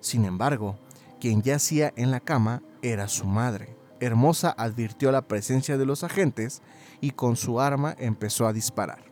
Sin 0.00 0.24
embargo, 0.24 0.78
quien 1.20 1.42
yacía 1.42 1.92
en 1.96 2.10
la 2.10 2.20
cama 2.20 2.62
era 2.82 3.08
su 3.08 3.26
madre. 3.26 3.76
Hermosa 4.00 4.54
advirtió 4.56 5.12
la 5.12 5.22
presencia 5.22 5.76
de 5.76 5.86
los 5.86 6.04
agentes 6.04 6.62
y 7.00 7.10
con 7.10 7.36
su 7.36 7.60
arma 7.60 7.94
empezó 7.98 8.46
a 8.46 8.52
disparar. 8.52 9.04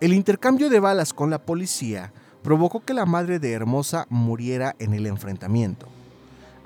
El 0.00 0.12
intercambio 0.12 0.68
de 0.68 0.80
balas 0.80 1.12
con 1.12 1.30
la 1.30 1.44
policía 1.44 2.12
provocó 2.44 2.84
que 2.84 2.94
la 2.94 3.06
madre 3.06 3.40
de 3.40 3.52
Hermosa 3.52 4.06
muriera 4.10 4.76
en 4.78 4.92
el 4.92 5.06
enfrentamiento. 5.06 5.88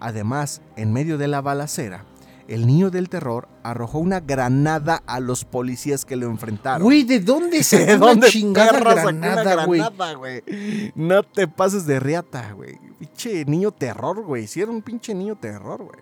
Además, 0.00 0.60
en 0.76 0.92
medio 0.92 1.16
de 1.16 1.28
la 1.28 1.40
balacera, 1.40 2.04
el 2.48 2.66
niño 2.66 2.90
del 2.90 3.08
terror 3.08 3.46
arrojó 3.62 3.98
una 3.98 4.20
granada 4.20 5.02
a 5.06 5.20
los 5.20 5.44
policías 5.44 6.04
que 6.04 6.16
lo 6.16 6.26
enfrentaron. 6.26 6.82
Güey, 6.82 7.04
¿de 7.04 7.20
dónde 7.20 7.62
se 7.62 7.96
una 7.96 8.26
chingada 8.26 8.80
granada, 8.80 9.66
güey? 9.66 10.42
No 10.94 11.22
te 11.22 11.46
pases 11.46 11.86
de 11.86 12.00
riata, 12.00 12.52
güey. 12.52 12.78
Pinche 12.98 13.44
niño 13.44 13.70
terror, 13.70 14.22
güey. 14.22 14.48
Era 14.56 14.70
un 14.70 14.82
pinche 14.82 15.14
niño 15.14 15.36
terror, 15.36 15.84
güey. 15.84 16.00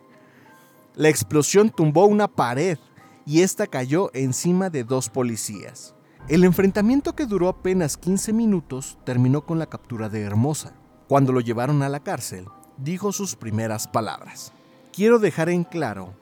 La 0.95 1.11
explosión 1.11 1.69
tumbó 1.69 2.07
una 2.07 2.29
pared 2.29 2.79
y 3.27 3.43
esta 3.43 3.67
cayó 3.67 4.11
encima 4.15 4.71
de 4.71 4.85
dos 4.85 5.11
policías. 5.11 5.96
El 6.29 6.43
enfrentamiento 6.43 7.15
que 7.15 7.27
duró 7.27 7.49
apenas 7.49 7.97
15 7.97 8.33
minutos 8.33 8.99
terminó 9.05 9.47
con 9.47 9.61
la 9.61 9.67
captura 9.67 10.09
de 10.09 10.23
Hermosa. 10.23 10.73
Cuando 11.09 11.33
lo 11.33 11.41
llevaron 11.41 11.85
a 11.85 11.89
la 11.89 12.01
cárcel, 12.01 12.47
dijo 12.79 13.13
sus 13.13 13.37
primeras 13.37 13.87
palabras. 13.87 14.53
Quiero 14.93 15.21
dejar 15.21 15.51
en 15.51 15.63
claro 15.63 16.15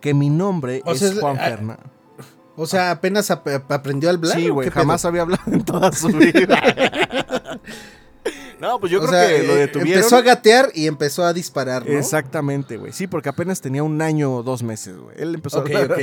que 0.00 0.14
mi 0.14 0.30
nombre 0.30 0.82
es 0.86 1.20
Juan 1.20 1.36
ah, 1.38 1.44
Fernando. 1.44 1.82
O 2.56 2.66
sea, 2.66 2.92
apenas 2.92 3.30
aprendió 3.30 4.08
a 4.08 4.12
hablar. 4.14 4.36
Sí, 4.38 4.48
güey, 4.48 4.70
jamás 4.70 5.04
había 5.04 5.22
hablado 5.22 5.42
en 5.52 5.62
toda 5.62 5.92
su 5.92 6.08
vida. 6.08 6.58
no, 8.60 8.80
pues 8.80 8.90
yo 8.90 9.00
creo 9.00 9.10
que 9.10 9.46
lo 9.46 9.52
eh, 9.52 9.56
detuvieron. 9.56 9.98
Empezó 9.98 10.16
a 10.16 10.22
gatear 10.22 10.70
y 10.74 10.86
empezó 10.86 11.24
a 11.24 11.34
disparar, 11.34 11.86
¿no? 11.86 11.98
Exactamente, 11.98 12.78
güey. 12.78 12.92
Sí, 12.92 13.06
porque 13.06 13.28
apenas 13.28 13.60
tenía 13.60 13.82
un 13.82 14.00
año 14.00 14.34
o 14.34 14.42
dos 14.42 14.62
meses, 14.62 14.96
güey. 14.96 15.14
Él 15.18 15.34
empezó 15.34 15.58
a 15.58 15.60
hablar. 15.60 15.94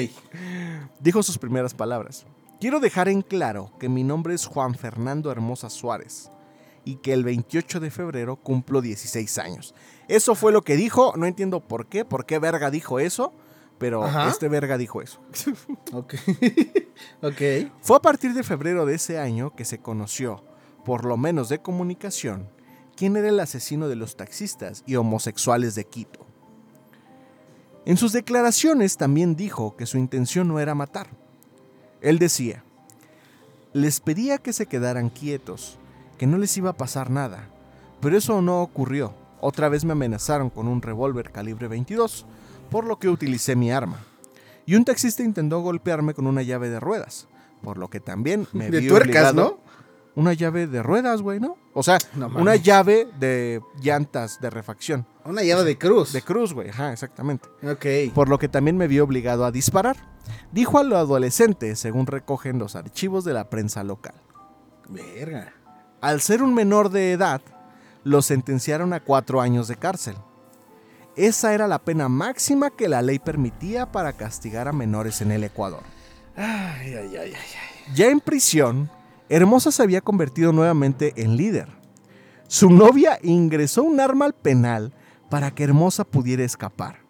Dijo 0.99 1.23
sus 1.23 1.39
primeras 1.39 1.73
palabras. 1.73 2.27
Quiero 2.59 2.81
dejar 2.81 3.07
en 3.07 3.21
claro 3.21 3.71
que 3.79 3.87
mi 3.87 4.03
nombre 4.03 4.33
es 4.33 4.45
Juan 4.45 4.75
Fernando 4.75 5.31
Hermosa 5.31 5.69
Suárez 5.69 6.29
y 6.83 6.97
que 6.97 7.13
el 7.13 7.23
28 7.23 7.79
de 7.79 7.89
febrero 7.89 8.35
cumplo 8.35 8.81
16 8.81 9.37
años. 9.37 9.73
Eso 10.09 10.35
fue 10.35 10.51
lo 10.51 10.61
que 10.61 10.75
dijo, 10.75 11.13
no 11.15 11.25
entiendo 11.25 11.61
por 11.61 11.87
qué, 11.87 12.03
por 12.03 12.25
qué 12.25 12.37
verga 12.37 12.69
dijo 12.69 12.99
eso, 12.99 13.31
pero 13.77 14.05
este 14.27 14.49
verga 14.49 14.77
dijo 14.77 15.01
eso. 15.01 15.21
ok. 15.93 16.15
ok. 17.21 17.41
Fue 17.79 17.95
a 17.95 18.01
partir 18.01 18.33
de 18.33 18.43
febrero 18.43 18.85
de 18.85 18.95
ese 18.95 19.19
año 19.19 19.55
que 19.55 19.63
se 19.63 19.79
conoció, 19.79 20.43
por 20.83 21.05
lo 21.05 21.15
menos 21.15 21.47
de 21.47 21.59
comunicación, 21.59 22.49
quién 22.97 23.15
era 23.15 23.29
el 23.29 23.39
asesino 23.39 23.87
de 23.87 23.95
los 23.95 24.17
taxistas 24.17 24.83
y 24.85 24.97
homosexuales 24.97 25.75
de 25.75 25.85
Quito. 25.85 26.25
En 27.85 27.95
sus 27.95 28.11
declaraciones 28.11 28.97
también 28.97 29.37
dijo 29.37 29.77
que 29.77 29.85
su 29.85 29.97
intención 29.97 30.49
no 30.49 30.59
era 30.59 30.75
matar. 30.75 31.18
Él 32.01 32.19
decía, 32.19 32.63
les 33.73 33.99
pedía 33.99 34.37
que 34.37 34.53
se 34.53 34.65
quedaran 34.65 35.09
quietos, 35.09 35.77
que 36.17 36.27
no 36.27 36.37
les 36.37 36.55
iba 36.57 36.71
a 36.71 36.77
pasar 36.77 37.09
nada, 37.09 37.47
pero 38.01 38.17
eso 38.17 38.41
no 38.41 38.61
ocurrió. 38.61 39.13
Otra 39.41 39.69
vez 39.69 39.85
me 39.85 39.93
amenazaron 39.93 40.49
con 40.49 40.67
un 40.67 40.81
revólver 40.81 41.31
calibre 41.31 41.67
22 41.67 42.25
por 42.69 42.85
lo 42.85 42.99
que 42.99 43.09
utilicé 43.09 43.55
mi 43.55 43.71
arma. 43.71 43.99
Y 44.65 44.75
un 44.75 44.85
taxista 44.85 45.23
intentó 45.23 45.61
golpearme 45.61 46.13
con 46.13 46.27
una 46.27 46.43
llave 46.43 46.69
de 46.69 46.79
ruedas, 46.79 47.27
por 47.63 47.77
lo 47.77 47.89
que 47.89 47.99
también 47.99 48.47
me 48.53 48.69
de 48.69 48.87
tuercas, 48.87 49.33
¿no? 49.33 49.59
Una 50.15 50.33
llave 50.33 50.67
de 50.67 50.83
ruedas, 50.83 51.21
güey, 51.21 51.39
¿no? 51.39 51.57
O 51.73 51.83
sea, 51.83 51.97
una 52.35 52.55
llave 52.55 53.07
de 53.19 53.61
llantas 53.81 54.41
de 54.41 54.49
refacción. 54.49 55.05
Una 55.23 55.43
llave 55.43 55.63
de 55.63 55.77
cruz. 55.77 56.11
De 56.11 56.21
cruz, 56.21 56.53
güey, 56.53 56.69
ajá, 56.69 56.91
exactamente. 56.91 57.47
Ok. 57.63 58.13
Por 58.13 58.27
lo 58.27 58.39
que 58.39 58.49
también 58.49 58.75
me 58.75 58.87
vi 58.87 58.99
obligado 58.99 59.45
a 59.45 59.51
disparar. 59.51 59.95
Dijo 60.51 60.79
a 60.79 60.83
lo 60.83 60.97
adolescente, 60.97 61.75
según 61.75 62.07
recogen 62.07 62.59
los 62.59 62.75
archivos 62.75 63.23
de 63.23 63.33
la 63.33 63.49
prensa 63.49 63.83
local. 63.83 64.15
Verga. 64.89 65.53
Al 66.01 66.21
ser 66.21 66.41
un 66.41 66.53
menor 66.53 66.89
de 66.89 67.11
edad, 67.11 67.41
lo 68.03 68.21
sentenciaron 68.21 68.93
a 68.93 69.01
cuatro 69.01 69.41
años 69.41 69.67
de 69.67 69.75
cárcel. 69.75 70.15
Esa 71.15 71.53
era 71.53 71.67
la 71.67 71.79
pena 71.79 72.07
máxima 72.07 72.69
que 72.69 72.87
la 72.87 73.01
ley 73.01 73.19
permitía 73.19 73.91
para 73.91 74.13
castigar 74.13 74.67
a 74.67 74.73
menores 74.73 75.21
en 75.21 75.31
el 75.31 75.43
Ecuador. 75.43 75.83
ya 77.93 78.07
en 78.07 78.19
prisión, 78.21 78.89
Hermosa 79.29 79.71
se 79.71 79.83
había 79.83 80.01
convertido 80.01 80.51
nuevamente 80.51 81.13
en 81.15 81.37
líder. 81.37 81.69
Su 82.47 82.71
novia 82.71 83.19
ingresó 83.21 83.83
un 83.83 83.99
arma 83.99 84.25
al 84.25 84.33
penal 84.33 84.91
para 85.29 85.51
que 85.51 85.63
Hermosa 85.63 86.03
pudiera 86.03 86.43
escapar. 86.43 87.07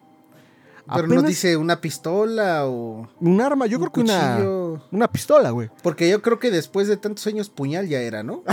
Pero 0.94 1.08
no 1.08 1.22
dice 1.22 1.56
una 1.56 1.80
pistola 1.80 2.66
o. 2.66 3.08
Un 3.20 3.42
arma, 3.42 3.68
yo 3.68 3.80
creo 3.80 3.92
que 3.92 4.02
una. 4.02 4.40
Una 4.92 5.08
pistola, 5.12 5.52
güey. 5.52 5.70
Porque 5.84 6.10
yo 6.10 6.22
creo 6.22 6.40
que 6.40 6.52
después 6.52 6.88
de 6.88 6.98
tantos 6.98 7.26
años 7.28 7.50
puñal 7.50 7.88
ya 7.88 8.02
era, 8.02 8.24
¿no? 8.24 8.44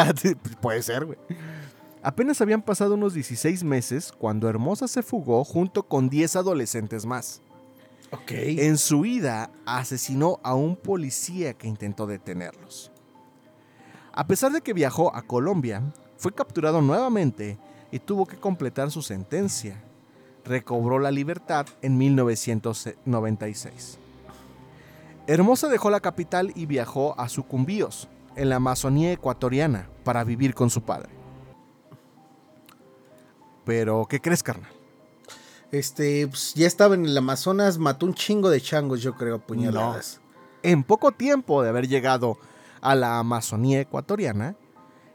puede 0.60 0.82
ser, 0.82 1.06
güey. 1.06 1.18
Apenas 2.02 2.40
habían 2.40 2.62
pasado 2.62 2.94
unos 2.94 3.14
16 3.14 3.64
meses 3.64 4.12
cuando 4.16 4.48
Hermosa 4.48 4.86
se 4.86 5.02
fugó 5.02 5.42
junto 5.44 5.84
con 5.84 6.08
10 6.08 6.36
adolescentes 6.36 7.06
más. 7.06 7.40
Ok. 8.12 8.30
En 8.30 8.78
su 8.78 9.04
ida, 9.04 9.50
asesinó 9.64 10.38
a 10.44 10.54
un 10.54 10.76
policía 10.76 11.54
que 11.54 11.66
intentó 11.66 12.06
detenerlos. 12.06 12.92
A 14.16 14.26
pesar 14.26 14.50
de 14.50 14.62
que 14.62 14.72
viajó 14.72 15.14
a 15.14 15.22
Colombia, 15.22 15.82
fue 16.16 16.32
capturado 16.32 16.80
nuevamente 16.80 17.58
y 17.92 17.98
tuvo 17.98 18.24
que 18.24 18.38
completar 18.38 18.90
su 18.90 19.02
sentencia. 19.02 19.82
Recobró 20.42 20.98
la 20.98 21.10
libertad 21.10 21.66
en 21.82 21.98
1996. 21.98 23.98
Hermosa 25.26 25.68
dejó 25.68 25.90
la 25.90 26.00
capital 26.00 26.52
y 26.54 26.64
viajó 26.64 27.14
a 27.20 27.28
Sucumbíos, 27.28 28.08
en 28.36 28.48
la 28.48 28.56
Amazonía 28.56 29.12
ecuatoriana, 29.12 29.90
para 30.02 30.24
vivir 30.24 30.54
con 30.54 30.70
su 30.70 30.80
padre. 30.80 31.10
Pero, 33.66 34.06
¿qué 34.08 34.20
crees, 34.20 34.42
carnal? 34.42 34.70
Este, 35.72 36.26
pues, 36.26 36.54
ya 36.54 36.66
estaba 36.66 36.94
en 36.94 37.04
el 37.04 37.18
Amazonas, 37.18 37.76
mató 37.76 38.06
un 38.06 38.14
chingo 38.14 38.48
de 38.48 38.62
changos, 38.62 39.02
yo 39.02 39.14
creo, 39.14 39.40
puñaladas. 39.40 40.22
En 40.62 40.84
poco 40.84 41.12
tiempo 41.12 41.62
de 41.62 41.68
haber 41.68 41.86
llegado 41.86 42.38
a 42.80 42.94
la 42.94 43.18
Amazonía 43.18 43.80
ecuatoriana, 43.80 44.56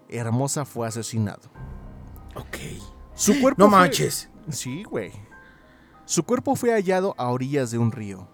Hermosa 0.10 0.66
fue 0.66 0.88
asesinado. 0.88 1.50
Ok. 2.36 2.58
Su 3.14 3.40
cuerpo 3.40 3.62
no 3.62 3.70
manches. 3.70 4.30
Sí, 4.50 4.84
güey. 4.84 5.12
Su 6.06 6.24
cuerpo 6.24 6.56
fue 6.56 6.72
hallado 6.72 7.16
a 7.18 7.30
orillas 7.30 7.72
de 7.72 7.78
un 7.78 7.92
río. 7.92 8.28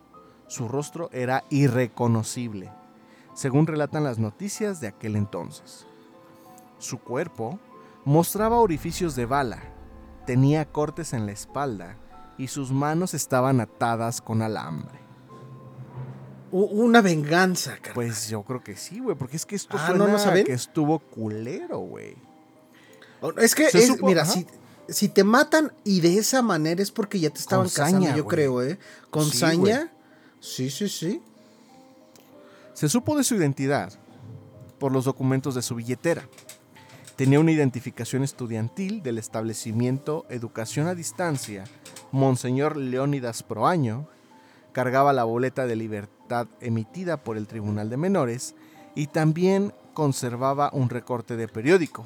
Su 0.47 0.67
rostro 0.67 1.09
era 1.11 1.43
irreconocible, 1.49 2.71
según 3.33 3.67
relatan 3.67 4.03
las 4.03 4.17
noticias 4.17 4.79
de 4.79 4.87
aquel 4.87 5.15
entonces. 5.15 5.85
Su 6.77 6.99
cuerpo 6.99 7.59
mostraba 8.05 8.57
orificios 8.59 9.15
de 9.15 9.25
bala 9.25 9.61
tenía 10.27 10.65
cortes 10.65 11.13
en 11.13 11.25
la 11.25 11.31
espalda 11.31 11.97
y 12.37 12.49
sus 12.49 12.71
manos 12.71 13.13
estaban 13.13 13.61
atadas 13.61 14.21
con 14.21 14.41
alambre. 14.41 15.06
Una 16.51 17.01
venganza, 17.01 17.77
cara. 17.81 17.93
Pues 17.93 18.29
yo 18.29 18.43
creo 18.43 18.63
que 18.63 18.77
sí, 18.77 18.99
güey, 18.99 19.17
porque 19.17 19.35
es 19.35 19.45
que 19.45 19.55
esto 19.55 19.77
ah, 19.77 19.87
suena 19.87 20.07
no, 20.07 20.45
que 20.45 20.53
estuvo 20.53 20.99
culero, 20.99 21.79
güey. 21.79 22.15
Es 23.37 23.53
que, 23.53 23.67
mira, 24.01 24.25
si, 24.87 25.09
te 25.09 25.23
matan 25.23 25.73
y 25.83 25.99
de 25.99 26.17
esa 26.17 26.41
manera 26.41 26.81
es 26.81 26.91
porque 26.91 27.19
ya 27.19 27.29
te 27.29 27.39
estaban 27.39 27.67
casando, 27.67 28.15
yo 28.15 28.25
creo, 28.25 28.61
¿eh? 28.61 28.79
Con 29.09 29.29
saña. 29.29 29.91
Sí, 30.39 30.69
sí, 30.69 30.87
sí. 30.87 31.21
Se 32.73 32.87
supo 32.87 33.17
de 33.17 33.23
su 33.23 33.35
identidad 33.35 33.91
por 34.79 34.91
los 34.91 35.05
documentos 35.05 35.55
de 35.55 35.63
su 35.63 35.75
billetera. 35.75 36.29
Tenía 37.15 37.39
una 37.39 37.51
identificación 37.51 38.23
estudiantil 38.23 39.01
del 39.01 39.17
establecimiento 39.17 40.27
Educación 40.29 40.87
a 40.87 40.93
Distancia, 40.93 41.63
Monseñor 42.11 42.77
Leónidas 42.77 43.41
Proaño, 43.41 44.07
cargaba 44.71 45.11
la 45.11 45.23
boleta 45.23 45.65
de 45.65 45.75
libertad 45.75 46.16
emitida 46.61 47.17
por 47.17 47.37
el 47.37 47.47
Tribunal 47.47 47.89
de 47.89 47.97
Menores 47.97 48.55
y 48.95 49.07
también 49.07 49.73
conservaba 49.93 50.69
un 50.73 50.89
recorte 50.89 51.35
de 51.35 51.47
periódico 51.47 52.05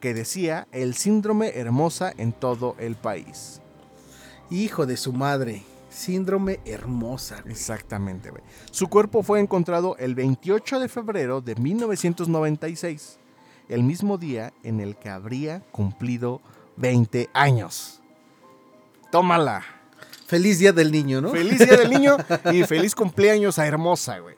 que 0.00 0.14
decía 0.14 0.68
el 0.72 0.94
síndrome 0.94 1.52
hermosa 1.54 2.12
en 2.16 2.32
todo 2.32 2.76
el 2.78 2.94
país. 2.94 3.60
Hijo 4.50 4.86
de 4.86 4.96
su 4.96 5.12
madre, 5.12 5.62
síndrome 5.90 6.60
hermosa. 6.64 7.42
Exactamente, 7.46 8.30
güey. 8.30 8.42
Su 8.70 8.88
cuerpo 8.88 9.22
fue 9.22 9.40
encontrado 9.40 9.96
el 9.98 10.14
28 10.14 10.80
de 10.80 10.88
febrero 10.88 11.40
de 11.40 11.56
1996, 11.56 13.18
el 13.68 13.82
mismo 13.82 14.16
día 14.18 14.52
en 14.62 14.80
el 14.80 14.96
que 14.96 15.10
habría 15.10 15.60
cumplido 15.72 16.40
20 16.76 17.28
años. 17.34 18.00
Tómala. 19.10 19.77
Feliz 20.28 20.58
día 20.58 20.74
del 20.74 20.92
niño, 20.92 21.22
¿no? 21.22 21.30
Feliz 21.30 21.58
día 21.58 21.78
del 21.78 21.88
niño 21.88 22.18
y 22.52 22.62
feliz 22.64 22.94
cumpleaños 22.94 23.58
a 23.58 23.66
Hermosa, 23.66 24.18
güey. 24.18 24.36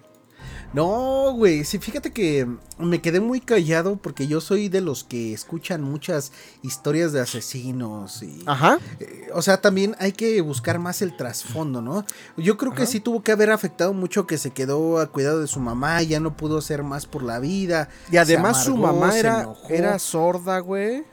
No, 0.72 1.32
güey, 1.32 1.64
sí, 1.64 1.80
fíjate 1.80 2.12
que 2.12 2.46
me 2.78 3.02
quedé 3.02 3.18
muy 3.18 3.40
callado 3.40 3.96
porque 3.96 4.28
yo 4.28 4.40
soy 4.40 4.68
de 4.68 4.80
los 4.80 5.02
que 5.02 5.32
escuchan 5.32 5.82
muchas 5.82 6.30
historias 6.62 7.12
de 7.12 7.20
asesinos 7.20 8.22
y... 8.22 8.44
Ajá. 8.46 8.78
Eh, 9.00 9.30
o 9.34 9.42
sea, 9.42 9.60
también 9.60 9.96
hay 9.98 10.12
que 10.12 10.40
buscar 10.42 10.78
más 10.78 11.02
el 11.02 11.16
trasfondo, 11.16 11.82
¿no? 11.82 12.04
Yo 12.36 12.56
creo 12.56 12.72
que 12.72 12.86
sí 12.86 13.00
tuvo 13.00 13.24
que 13.24 13.32
haber 13.32 13.50
afectado 13.50 13.92
mucho 13.92 14.28
que 14.28 14.38
se 14.38 14.52
quedó 14.52 15.00
a 15.00 15.10
cuidado 15.10 15.40
de 15.40 15.48
su 15.48 15.58
mamá 15.58 16.00
y 16.04 16.06
ya 16.06 16.20
no 16.20 16.36
pudo 16.36 16.58
hacer 16.58 16.84
más 16.84 17.04
por 17.06 17.24
la 17.24 17.40
vida. 17.40 17.88
Y 18.12 18.18
además 18.18 18.62
su 18.62 18.76
mamá 18.76 19.18
era, 19.18 19.48
era 19.68 19.98
sorda, 19.98 20.60
güey. 20.60 21.04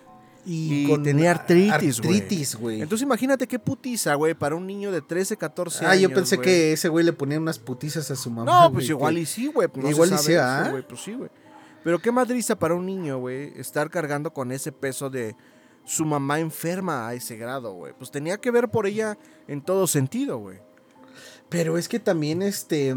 Y, 0.49 0.88
tenía 1.03 1.31
artritis, 1.31 2.55
güey. 2.55 2.81
Entonces 2.81 3.03
imagínate 3.03 3.45
qué 3.47 3.60
putiza, 3.60 4.15
güey, 4.15 4.33
para 4.33 4.55
un 4.55 4.65
niño 4.65 4.93
de 4.93 5.01
13, 5.01 5.36
14 5.36 5.79
años. 5.86 5.91
Ah, 5.91 5.95
yo 5.97 6.10
pensé 6.10 6.39
que 6.39 6.71
ese 6.71 6.88
güey 6.88 7.03
le 7.03 7.12
ponía 7.12 7.38
unas 7.38 7.60
putizas 7.60 8.10
a 8.12 8.15
su 8.15 8.29
mamá. 8.29 8.49
No, 8.49 8.71
pues 8.71 8.88
igual 8.88 9.17
y 9.17 9.25
sí, 9.25 9.47
güey. 9.47 9.67
Pues 9.67 9.89
igual 9.89 10.13
y 10.13 10.17
sí, 10.17 10.36
¿ah? 10.36 10.73
Pues 10.88 11.01
sí, 11.01 11.15
güey. 11.15 11.29
Pero 11.83 11.99
qué 11.99 12.13
madriza 12.13 12.57
para 12.57 12.75
un 12.75 12.86
niño, 12.86 13.19
güey, 13.19 13.51
estar 13.60 13.89
cargando 13.89 14.31
con 14.31 14.53
ese 14.53 14.71
peso 14.71 15.10
de 15.10 15.36
su 15.83 16.05
mamá 16.05 16.39
enferma 16.39 17.10
a 17.10 17.13
ese 17.13 17.36
grado, 17.36 17.73
güey. 17.73 17.91
Pues 17.97 18.10
tenía 18.10 18.38
que 18.38 18.49
ver 18.49 18.69
por 18.69 18.88
ella 18.88 19.17
en 19.49 19.62
todo 19.62 19.86
sentido, 19.86 20.38
güey. 20.38 20.60
Pero 21.49 21.77
es 21.77 21.89
que 21.89 21.99
también, 21.99 22.41
este. 22.41 22.95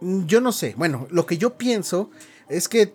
Yo 0.00 0.40
no 0.40 0.50
sé. 0.50 0.72
Bueno, 0.78 1.06
lo 1.10 1.26
que 1.26 1.36
yo 1.36 1.58
pienso 1.58 2.10
es 2.48 2.70
que 2.70 2.94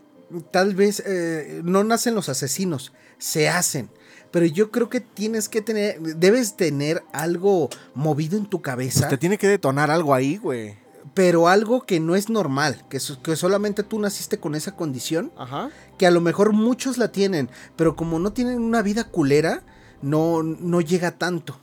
tal 0.52 0.76
vez 0.76 1.04
eh, 1.06 1.62
no 1.64 1.84
nacen 1.84 2.16
los 2.16 2.30
asesinos, 2.30 2.94
se 3.18 3.50
hacen. 3.50 3.90
Pero 4.32 4.46
yo 4.48 4.72
creo 4.72 4.90
que 4.90 5.00
tienes 5.00 5.48
que 5.48 5.62
tener, 5.62 6.00
debes 6.02 6.56
tener 6.56 7.04
algo 7.14 7.70
movido 7.94 8.38
en 8.38 8.48
tu 8.48 8.62
cabeza. 8.62 9.02
Pues 9.02 9.10
te 9.12 9.18
tiene 9.18 9.38
que 9.38 9.48
detonar 9.48 9.92
algo 9.92 10.14
ahí, 10.14 10.38
güey. 10.38 10.76
Pero 11.14 11.48
algo 11.48 11.84
que 11.86 12.00
no 12.00 12.16
es 12.16 12.30
normal, 12.30 12.84
que, 12.90 12.98
que 13.22 13.36
solamente 13.36 13.84
tú 13.84 14.00
naciste 14.00 14.40
con 14.40 14.56
esa 14.56 14.76
condición. 14.76 15.32
Ajá. 15.38 15.70
Que 16.00 16.08
a 16.08 16.12
lo 16.12 16.20
mejor 16.20 16.54
muchos 16.54 16.98
la 16.98 17.12
tienen, 17.12 17.50
pero 17.76 17.96
como 17.96 18.18
no 18.18 18.34
tienen 18.34 18.60
una 18.60 18.82
vida 18.82 19.04
culera, 19.04 19.62
no, 20.02 20.42
no 20.42 20.82
llega 20.82 21.12
tanto. 21.12 21.60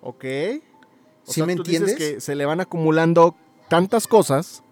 Ok. 0.00 0.24
¿Sí 1.24 1.42
me 1.42 1.52
entiendes? 1.52 1.96
que 1.96 2.20
se 2.20 2.34
le 2.34 2.46
van 2.46 2.60
acumulando 2.60 3.36
tantas 3.68 4.06
cosas 4.06 4.62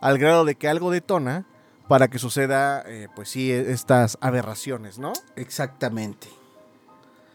al 0.00 0.18
grado 0.18 0.44
de 0.44 0.54
que 0.54 0.68
algo 0.68 0.90
detona 0.90 1.46
para 1.88 2.08
que 2.08 2.18
suceda, 2.18 2.84
eh, 2.86 3.08
pues 3.16 3.30
sí, 3.30 3.50
estas 3.50 4.18
aberraciones, 4.20 4.98
¿no? 4.98 5.12
Exactamente. 5.36 6.28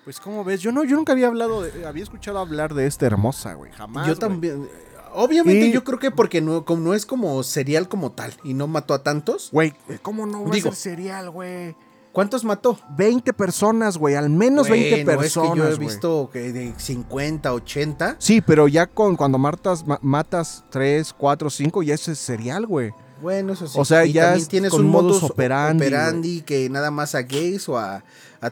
Pues 0.04 0.20
como 0.20 0.44
ves, 0.44 0.62
yo 0.62 0.72
no, 0.72 0.84
yo 0.84 0.96
nunca 0.96 1.14
había 1.14 1.28
hablado, 1.28 1.66
había 1.88 2.04
escuchado 2.04 2.40
hablar 2.40 2.74
de 2.74 2.88
esta 2.88 3.06
hermosa, 3.06 3.54
güey, 3.54 3.72
jamás. 3.72 4.08
Yo 4.08 4.16
también. 4.16 4.70
Obviamente 5.16 5.72
yo 5.72 5.84
creo 5.84 6.00
que 6.00 6.12
porque 6.12 6.42
no, 6.42 6.66
como, 6.66 6.82
no 6.82 6.94
es 6.94 7.06
como 7.06 7.42
serial 7.44 7.88
como 7.88 8.12
tal 8.12 8.34
y 8.44 8.54
no 8.54 8.68
mató 8.68 8.94
a 8.94 9.04
tantos. 9.04 9.50
Güey, 9.52 9.74
¿cómo 10.02 10.26
no 10.26 10.44
va 10.44 10.56
a 10.56 10.60
ser 10.60 10.76
serial, 10.76 11.30
güey? 11.30 11.76
¿Cuántos 12.12 12.44
mató? 12.44 12.80
20 12.96 13.34
personas, 13.34 13.98
güey, 13.98 14.16
al 14.16 14.30
menos 14.30 14.70
20 14.70 15.04
personas. 15.04 15.50
Es 15.50 15.54
que 15.54 15.58
yo 15.58 15.68
he 15.68 15.78
visto 15.78 16.30
que 16.32 16.54
de 16.54 16.74
50, 16.78 17.54
80. 17.54 18.18
Sí, 18.20 18.42
pero 18.42 18.68
ya 18.68 18.86
con 18.86 19.16
cuando 19.16 19.40
matas, 19.40 19.84
matas 20.02 20.64
3, 20.70 21.14
4, 21.18 21.50
5, 21.50 21.84
ya 21.84 21.96
ese 21.96 22.12
es 22.12 22.20
serial, 22.20 22.68
güey. 22.68 22.92
Bueno, 23.24 23.54
eso 23.54 23.68
sí. 23.68 23.80
O 23.80 23.86
sea, 23.86 24.06
ya 24.06 24.38
tienes 24.38 24.74
un 24.74 24.86
modus 24.88 25.24
operandi, 25.24 25.82
operandi 25.82 26.42
que 26.42 26.70
nada 26.70 26.92
más 26.92 27.16
a 27.16 27.22
gays 27.22 27.70
o 27.70 27.78
a, 27.78 28.04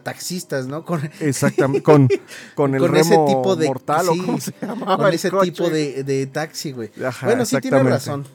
taxistas, 0.04 0.68
¿no? 0.68 0.86
Con, 0.86 1.02
Exactamente, 1.20 1.84
con, 1.84 2.08
con 2.56 2.74
el 2.74 2.96
ese 2.96 3.18
tipo 3.28 3.58
de, 3.58 3.68
mortal 3.68 4.08
o 4.08 4.16
cómo 4.16 4.40
se 4.40 4.54
Con 4.54 5.14
ese 5.14 5.30
tipo 5.30 5.70
de, 5.70 6.30
taxi, 6.32 6.72
güey. 6.72 6.90
bueno, 7.24 7.46
sí 7.46 7.58
tiene 7.60 7.84
razón. 7.84 8.26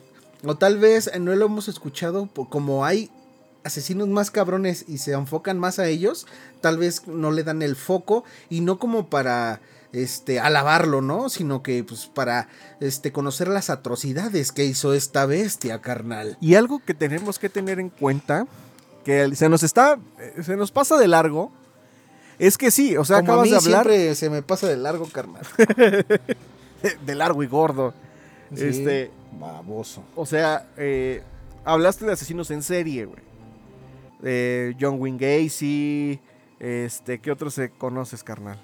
O 0.43 0.55
tal 0.55 0.77
vez 0.77 1.11
no 1.19 1.35
lo 1.35 1.47
hemos 1.47 1.67
escuchado, 1.67 2.29
como 2.49 2.85
hay 2.85 3.09
asesinos 3.63 4.07
más 4.07 4.29
cabrones 4.29 4.85
y 4.87 4.99
se 4.99 5.13
enfocan 5.13 5.57
más 5.57 5.79
a 5.79 5.87
ellos, 5.87 6.27
tal 6.61 6.77
vez 6.77 7.07
no 7.07 7.31
le 7.31 7.43
dan 7.43 7.63
el 7.63 7.75
foco 7.75 8.23
y 8.47 8.61
no 8.61 8.77
como 8.77 9.09
para 9.09 9.59
este, 9.93 10.39
alabarlo, 10.39 11.01
¿no? 11.01 11.29
Sino 11.29 11.63
que 11.63 11.83
pues 11.83 12.07
para 12.07 12.49
este, 12.79 13.11
conocer 13.11 13.47
las 13.47 13.69
atrocidades 13.69 14.51
que 14.51 14.65
hizo 14.65 14.93
esta 14.93 15.25
bestia, 15.25 15.81
carnal. 15.81 16.37
Y 16.41 16.55
algo 16.55 16.79
que 16.79 16.93
tenemos 16.93 17.39
que 17.39 17.49
tener 17.49 17.79
en 17.79 17.89
cuenta, 17.89 18.47
que 19.03 19.35
se 19.35 19.49
nos 19.49 19.63
está, 19.63 19.99
eh, 20.19 20.43
se 20.43 20.55
nos 20.55 20.71
pasa 20.71 20.97
de 20.97 21.07
largo, 21.07 21.51
es 22.39 22.57
que 22.57 22.71
sí, 22.71 22.95
o 22.97 23.05
sea, 23.05 23.17
acabas 23.17 23.49
de 23.49 23.55
hablar... 23.55 23.85
siempre 23.85 24.15
se 24.15 24.29
me 24.29 24.41
pasa 24.43 24.67
de 24.67 24.77
largo, 24.77 25.07
carnal. 25.07 25.45
de 27.05 27.15
largo 27.15 27.41
y 27.41 27.47
gordo. 27.47 27.93
este, 28.55 29.11
baboso. 29.39 30.03
O 30.15 30.25
sea, 30.25 30.67
eh, 30.77 31.23
hablaste 31.65 32.05
de 32.05 32.13
asesinos 32.13 32.51
en 32.51 32.61
serie, 32.61 33.05
güey. 33.05 33.27
John 34.79 34.99
Wayne 34.99 35.17
Gacy, 35.19 36.19
este, 36.59 37.19
¿qué 37.19 37.31
otros 37.31 37.53
se 37.53 37.69
conoces, 37.69 38.23
carnal? 38.23 38.59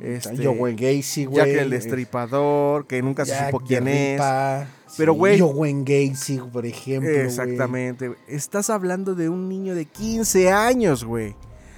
Este, 0.00 0.44
Joe 0.44 0.74
Gacy, 0.74 1.24
güey. 1.24 1.46
Jack 1.46 1.62
el 1.62 1.70
Destripador, 1.70 2.86
que 2.86 3.02
nunca 3.02 3.24
se 3.24 3.46
supo 3.46 3.60
quién 3.60 3.88
es. 3.88 4.20
Pero, 4.96 5.14
güey. 5.14 5.38
Joe 5.38 5.72
Gacy, 5.84 6.40
por 6.52 6.66
ejemplo. 6.66 7.10
Exactamente. 7.10 8.14
Estás 8.28 8.70
hablando 8.70 9.14
de 9.14 9.28
un 9.28 9.48
niño 9.48 9.74
de 9.74 9.86
15 9.86 10.50
años, 10.50 11.04
güey. 11.04 11.34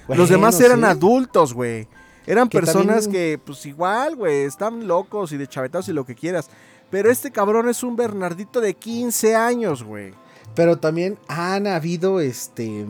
Los 0.07 0.29
demás 0.29 0.59
eran 0.59 0.83
adultos, 0.83 1.53
güey. 1.53 1.87
Eran 2.25 2.49
personas 2.49 3.07
que, 3.07 3.39
pues 3.43 3.65
igual, 3.65 4.15
güey, 4.15 4.43
están 4.43 4.87
locos 4.87 5.31
y 5.31 5.37
de 5.37 5.47
chavetados 5.47 5.89
y 5.89 5.93
lo 5.93 6.05
que 6.05 6.15
quieras. 6.15 6.49
Pero 6.91 7.09
este 7.09 7.31
cabrón 7.31 7.69
es 7.69 7.83
un 7.83 7.95
Bernardito 7.95 8.61
de 8.61 8.73
15 8.73 9.35
años, 9.35 9.83
güey. 9.83 10.13
Pero 10.55 10.77
también 10.77 11.17
han 11.27 11.67
habido, 11.67 12.19
este, 12.19 12.85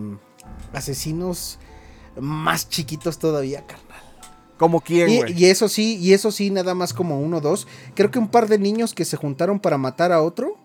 asesinos 0.73 1.59
más 2.19 2.67
chiquitos 2.69 3.19
todavía. 3.19 3.63
¿Como 4.59 4.81
quién, 4.81 5.09
y, 5.09 5.21
y, 5.31 5.45
eso 5.45 5.69
sí, 5.69 5.97
y 6.01 6.11
eso 6.11 6.33
sí, 6.33 6.51
nada 6.51 6.75
más 6.75 6.93
como 6.93 7.21
uno 7.21 7.37
o 7.37 7.41
dos. 7.41 7.65
Creo 7.95 8.11
que 8.11 8.19
un 8.19 8.27
par 8.27 8.49
de 8.49 8.59
niños 8.59 8.93
que 8.93 9.05
se 9.05 9.15
juntaron 9.15 9.61
para 9.61 9.77
matar 9.77 10.11
a 10.11 10.21
otro 10.21 10.57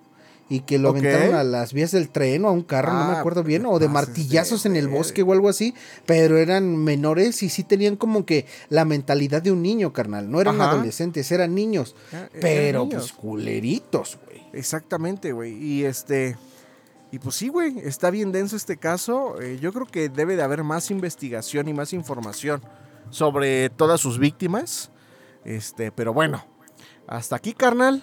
y 0.49 0.61
que 0.61 0.79
lo 0.79 0.91
aventaron 0.91 1.35
a 1.35 1.45
las 1.45 1.73
vías 1.73 1.93
del 1.93 2.09
tren 2.09 2.45
o 2.45 2.49
a 2.49 2.51
un 2.51 2.63
carro, 2.63 2.93
no 2.93 3.05
me 3.07 3.15
ah, 3.15 3.21
acuerdo 3.21 3.45
bien, 3.45 3.65
o 3.67 3.79
de 3.79 3.89
martillazos 3.89 4.67
en 4.67 4.75
el 4.75 4.89
bosque 4.89 5.23
o 5.23 5.33
algo 5.33 5.49
así, 5.49 5.75
pero 6.07 6.39
eran 6.39 6.77
menores 6.77 7.43
y 7.45 7.49
sí 7.49 7.63
tenían 7.63 7.95
como 7.97 8.27
que 8.27 8.47
la 8.69 8.85
mentalidad 8.85 9.43
de 9.43 9.53
un 9.53 9.63
niño, 9.63 9.93
carnal. 9.93 10.31
No 10.31 10.41
eran 10.41 10.61
adolescentes, 10.61 11.31
eran 11.33 11.55
niños, 11.55 11.95
ah, 12.13 12.29
pero 12.41 12.89
pues 12.89 13.13
culeritos, 13.13 14.19
güey. 14.27 14.43
Exactamente, 14.53 15.33
güey. 15.33 15.53
Y 15.53 15.85
este... 15.85 16.37
Y 17.13 17.21
pues 17.21 17.37
sí, 17.37 17.47
güey, 17.47 17.79
está 17.79 18.11
bien 18.11 18.33
denso 18.33 18.57
este 18.57 18.77
caso. 18.77 19.41
Eh, 19.41 19.59
yo 19.61 19.73
creo 19.73 19.87
que 19.87 20.09
debe 20.09 20.35
de 20.35 20.43
haber 20.43 20.65
más 20.65 20.91
investigación 20.91 21.69
y 21.69 21.73
más 21.73 21.93
información 21.93 22.61
sobre 23.15 23.71
todas 23.71 24.01
sus 24.01 24.19
víctimas. 24.19 24.91
Este, 25.45 25.93
pero 25.93 26.13
bueno, 26.13 26.45
hasta 27.07 27.37
aquí, 27.37 27.53
carnal, 27.53 28.03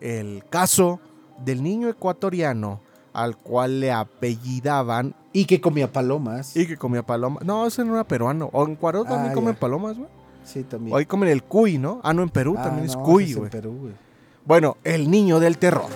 el 0.00 0.44
caso 0.50 1.00
del 1.44 1.62
niño 1.62 1.88
ecuatoriano 1.88 2.80
al 3.14 3.38
cual 3.38 3.80
le 3.80 3.90
apellidaban. 3.90 5.14
Y 5.32 5.46
que 5.46 5.60
comía 5.60 5.90
palomas. 5.90 6.54
Y 6.56 6.66
que 6.66 6.76
comía 6.76 7.02
palomas. 7.02 7.42
No, 7.44 7.66
ese 7.66 7.84
no 7.84 7.94
era 7.94 8.04
peruano. 8.04 8.50
O 8.52 8.66
en 8.66 8.76
también 8.76 9.30
ah, 9.30 9.32
comen 9.32 9.54
palomas, 9.54 9.96
güey. 9.96 10.10
Sí, 10.44 10.62
también. 10.62 10.94
Hoy 10.94 11.06
comen 11.06 11.30
el 11.30 11.42
cuy, 11.42 11.78
¿no? 11.78 12.00
Ah, 12.04 12.12
no, 12.12 12.22
en 12.22 12.28
Perú 12.28 12.56
ah, 12.58 12.64
también 12.64 12.86
es 12.86 12.96
cuy, 12.96 13.32
güey. 13.34 13.50
Bueno, 14.44 14.76
el 14.84 15.10
niño 15.10 15.40
del 15.40 15.58
terror. 15.58 15.88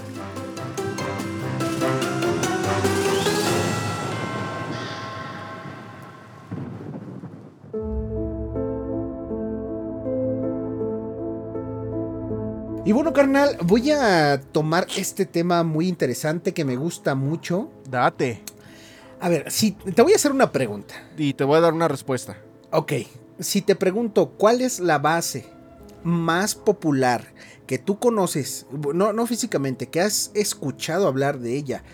Y 12.85 12.91
bueno, 12.91 13.13
carnal, 13.13 13.59
voy 13.63 13.93
a 13.93 14.41
tomar 14.41 14.89
este 14.97 15.25
tema 15.25 15.63
muy 15.63 15.87
interesante 15.87 16.53
que 16.53 16.65
me 16.65 16.75
gusta 16.75 17.15
mucho. 17.15 17.71
Date. 17.89 18.43
A 19.21 19.29
ver, 19.29 19.53
si 19.53 19.71
te 19.71 20.03
voy 20.03 20.15
a 20.15 20.17
hacer 20.17 20.33
una 20.33 20.51
pregunta. 20.51 20.95
Y 21.17 21.35
te 21.35 21.45
voy 21.45 21.59
a 21.59 21.61
dar 21.61 21.75
una 21.75 21.87
respuesta. 21.87 22.39
Ok, 22.73 22.95
si 23.39 23.63
te 23.63 23.77
pregunto, 23.77 24.31
¿cuál 24.31 24.63
es 24.63 24.81
la 24.81 24.99
base 24.99 25.47
más 26.03 26.57
popular 26.57 27.33
que 27.69 27.79
tú 27.79 28.01
conoces, 28.01 28.67
no, 28.73 29.13
no 29.13 29.27
físicamente, 29.29 29.87
que 29.87 30.01
has 30.01 30.33
escuchado 30.35 31.07
hablar 31.07 31.39
de 31.39 31.57
ella, 31.57 31.85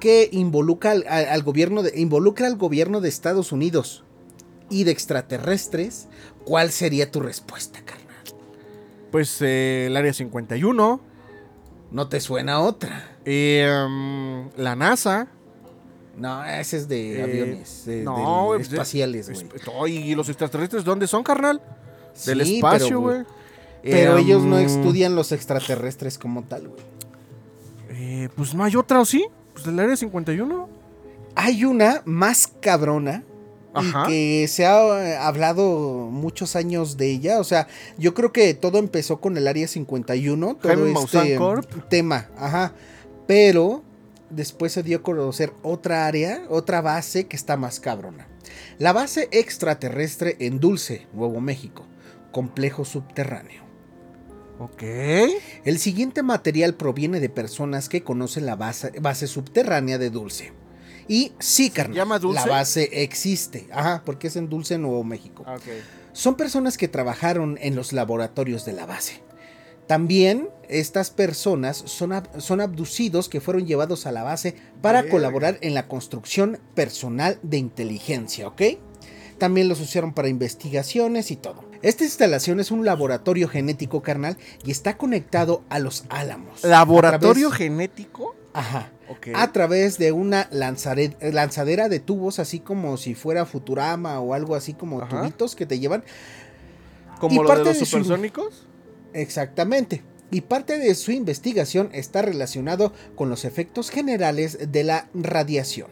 que 0.00 0.30
involucra 0.32 0.92
al, 0.92 1.42
gobierno 1.42 1.82
de, 1.82 1.92
involucra 2.00 2.46
al 2.46 2.56
gobierno 2.56 3.02
de 3.02 3.10
Estados 3.10 3.52
Unidos 3.52 4.04
y 4.70 4.84
de 4.84 4.92
extraterrestres, 4.92 6.08
¿cuál 6.46 6.70
sería 6.70 7.10
tu 7.10 7.20
respuesta, 7.20 7.80
carnal? 7.84 7.99
Pues 9.10 9.40
eh, 9.42 9.86
el 9.86 9.96
Área 9.96 10.12
51. 10.12 11.00
¿No 11.90 12.08
te 12.08 12.20
suena 12.20 12.60
otra? 12.60 13.16
Em, 13.24 14.48
la 14.56 14.76
NASA. 14.76 15.28
No, 16.16 16.44
ese 16.44 16.76
es 16.76 16.88
de 16.88 17.18
eh, 17.18 17.22
aviones. 17.22 17.84
no, 18.04 18.54
espaciales, 18.54 19.30
güey. 19.30 20.10
¿Y 20.10 20.14
los 20.14 20.28
extraterrestres 20.28 20.84
dónde 20.84 21.06
son, 21.06 21.22
carnal? 21.22 21.60
Del 22.26 22.40
espacio, 22.42 23.00
güey. 23.00 23.24
Pero, 23.82 24.18
ellos 24.18 24.42
no 24.42 24.58
em, 24.58 24.66
estudian 24.66 25.14
los 25.14 25.32
extraterrestres 25.32 26.18
como 26.18 26.42
tal, 26.42 26.68
güey. 26.68 26.80
Eh, 27.88 28.28
pues 28.36 28.54
no 28.54 28.64
hay 28.64 28.76
otra, 28.76 29.00
¿o 29.00 29.04
sí? 29.04 29.26
Pues 29.52 29.64
del 29.64 29.78
área 29.80 29.96
51. 29.96 30.68
Hay 31.34 31.64
una 31.64 32.02
más 32.04 32.52
cabrona. 32.60 33.24
Y 33.78 34.08
que 34.08 34.48
se 34.48 34.66
ha 34.66 35.26
hablado 35.26 36.08
muchos 36.10 36.56
años 36.56 36.96
de 36.96 37.10
ella. 37.10 37.38
O 37.38 37.44
sea, 37.44 37.68
yo 37.98 38.14
creo 38.14 38.32
que 38.32 38.54
todo 38.54 38.78
empezó 38.78 39.20
con 39.20 39.36
el 39.36 39.46
área 39.46 39.68
51. 39.68 40.56
Todo 40.56 40.86
este 40.86 41.38
tema. 41.88 42.28
Ajá. 42.36 42.72
Pero 43.26 43.84
después 44.30 44.72
se 44.72 44.82
dio 44.82 44.98
a 44.98 45.02
conocer 45.02 45.52
otra 45.62 46.06
área, 46.06 46.42
otra 46.48 46.80
base 46.80 47.26
que 47.26 47.36
está 47.36 47.56
más 47.56 47.78
cabrona. 47.80 48.26
La 48.78 48.92
base 48.92 49.28
extraterrestre 49.30 50.36
en 50.40 50.58
Dulce, 50.58 51.06
Nuevo 51.12 51.40
México, 51.40 51.86
complejo 52.32 52.84
subterráneo. 52.84 53.62
Ok. 54.58 54.82
El 55.64 55.78
siguiente 55.78 56.22
material 56.22 56.74
proviene 56.74 57.20
de 57.20 57.28
personas 57.28 57.88
que 57.88 58.02
conocen 58.02 58.46
la 58.46 58.56
base, 58.56 58.92
base 59.00 59.26
subterránea 59.26 59.98
de 59.98 60.10
Dulce. 60.10 60.52
Y 61.10 61.32
sí, 61.40 61.70
carnal, 61.70 61.96
llama 61.96 62.20
Dulce? 62.20 62.46
la 62.46 62.46
base 62.46 62.88
existe. 63.02 63.66
Ajá, 63.72 64.02
porque 64.06 64.28
es 64.28 64.36
en 64.36 64.48
Dulce, 64.48 64.78
Nuevo 64.78 65.02
México. 65.02 65.42
Okay. 65.42 65.82
Son 66.12 66.36
personas 66.36 66.78
que 66.78 66.86
trabajaron 66.86 67.58
en 67.60 67.74
los 67.74 67.92
laboratorios 67.92 68.64
de 68.64 68.74
la 68.74 68.86
base. 68.86 69.20
También 69.88 70.50
estas 70.68 71.10
personas 71.10 71.82
son, 71.84 72.12
son 72.38 72.60
abducidos 72.60 73.28
que 73.28 73.40
fueron 73.40 73.66
llevados 73.66 74.06
a 74.06 74.12
la 74.12 74.22
base 74.22 74.54
para 74.82 75.08
colaborar 75.08 75.58
en 75.62 75.74
la 75.74 75.88
construcción 75.88 76.60
personal 76.76 77.40
de 77.42 77.56
inteligencia, 77.56 78.46
¿ok? 78.46 78.62
También 79.36 79.68
los 79.68 79.80
usaron 79.80 80.14
para 80.14 80.28
investigaciones 80.28 81.32
y 81.32 81.36
todo. 81.36 81.64
Esta 81.82 82.04
instalación 82.04 82.60
es 82.60 82.70
un 82.70 82.84
laboratorio 82.84 83.48
genético 83.48 84.00
carnal 84.00 84.36
y 84.64 84.70
está 84.70 84.96
conectado 84.96 85.64
a 85.70 85.80
los 85.80 86.04
álamos. 86.08 86.62
¿Laboratorio 86.62 87.50
genético? 87.50 88.36
Ajá. 88.52 88.92
A 89.34 89.52
través 89.52 89.98
de 89.98 90.12
una 90.12 90.48
lanzadera 90.50 91.88
de 91.88 92.00
tubos, 92.00 92.38
así 92.38 92.60
como 92.60 92.96
si 92.96 93.14
fuera 93.14 93.46
Futurama 93.46 94.20
o 94.20 94.34
algo 94.34 94.54
así 94.54 94.74
como 94.74 95.06
tubitos 95.06 95.56
que 95.56 95.66
te 95.66 95.78
llevan. 95.78 96.04
¿Como 97.18 97.42
lo 97.42 97.54
de 97.56 97.64
los 97.64 97.78
supersónicos? 97.78 98.66
Exactamente. 99.12 100.02
Y 100.30 100.42
parte 100.42 100.78
de 100.78 100.94
su 100.94 101.10
investigación 101.10 101.90
está 101.92 102.22
relacionado 102.22 102.92
con 103.16 103.28
los 103.28 103.44
efectos 103.44 103.90
generales 103.90 104.70
de 104.70 104.84
la 104.84 105.08
radiación, 105.12 105.88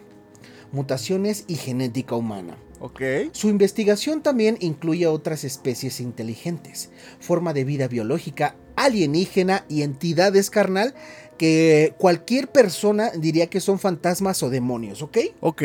mutaciones 0.70 1.44
y 1.48 1.56
genética 1.56 2.14
humana. 2.14 2.56
Okay. 2.80 3.30
Su 3.32 3.48
investigación 3.48 4.22
también 4.22 4.56
incluye 4.60 5.08
otras 5.08 5.42
especies 5.42 5.98
inteligentes, 5.98 6.90
forma 7.18 7.52
de 7.52 7.64
vida 7.64 7.88
biológica, 7.88 8.54
alienígena 8.76 9.64
y 9.68 9.82
entidades 9.82 10.50
carnal 10.50 10.94
que 11.38 11.94
cualquier 11.96 12.48
persona 12.48 13.10
diría 13.16 13.46
que 13.46 13.60
son 13.60 13.78
fantasmas 13.78 14.42
o 14.42 14.50
demonios, 14.50 15.00
¿ok? 15.02 15.18
Ok. 15.40 15.62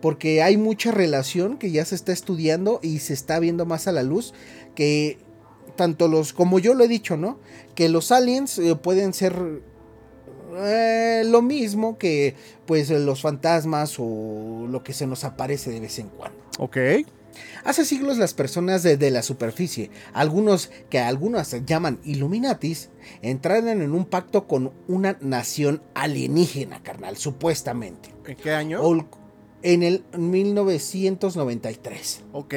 Porque 0.00 0.42
hay 0.42 0.56
mucha 0.56 0.92
relación 0.92 1.58
que 1.58 1.72
ya 1.72 1.84
se 1.84 1.96
está 1.96 2.12
estudiando 2.12 2.78
y 2.82 3.00
se 3.00 3.14
está 3.14 3.40
viendo 3.40 3.66
más 3.66 3.88
a 3.88 3.92
la 3.92 4.04
luz 4.04 4.32
que 4.76 5.18
tanto 5.74 6.06
los, 6.06 6.32
como 6.32 6.58
yo 6.58 6.74
lo 6.74 6.84
he 6.84 6.88
dicho, 6.88 7.16
¿no? 7.16 7.40
Que 7.74 7.88
los 7.88 8.12
aliens 8.12 8.58
eh, 8.58 8.76
pueden 8.76 9.12
ser 9.12 9.62
eh, 10.56 11.22
lo 11.26 11.42
mismo 11.42 11.98
que 11.98 12.34
pues 12.66 12.90
los 12.90 13.22
fantasmas 13.22 13.96
o 13.98 14.66
lo 14.68 14.84
que 14.84 14.92
se 14.92 15.06
nos 15.06 15.24
aparece 15.24 15.70
de 15.70 15.80
vez 15.80 15.98
en 15.98 16.08
cuando. 16.10 16.38
Ok. 16.58 16.76
Hace 17.64 17.84
siglos 17.84 18.18
las 18.18 18.34
personas 18.34 18.82
de, 18.82 19.10
la 19.10 19.22
superficie, 19.22 19.90
algunos 20.12 20.70
que 20.90 20.98
algunos 20.98 21.54
llaman 21.64 22.00
Illuminatis, 22.04 22.90
entraron 23.22 23.80
en 23.82 23.92
un 23.92 24.04
pacto 24.04 24.46
con 24.46 24.72
una 24.86 25.16
nación 25.20 25.82
alienígena, 25.94 26.82
carnal, 26.82 27.16
supuestamente. 27.16 28.10
¿En 28.26 28.36
qué 28.36 28.52
año? 28.52 28.82
en 29.62 29.82
el 29.82 30.04
1993. 30.16 32.24
Ok. 32.32 32.54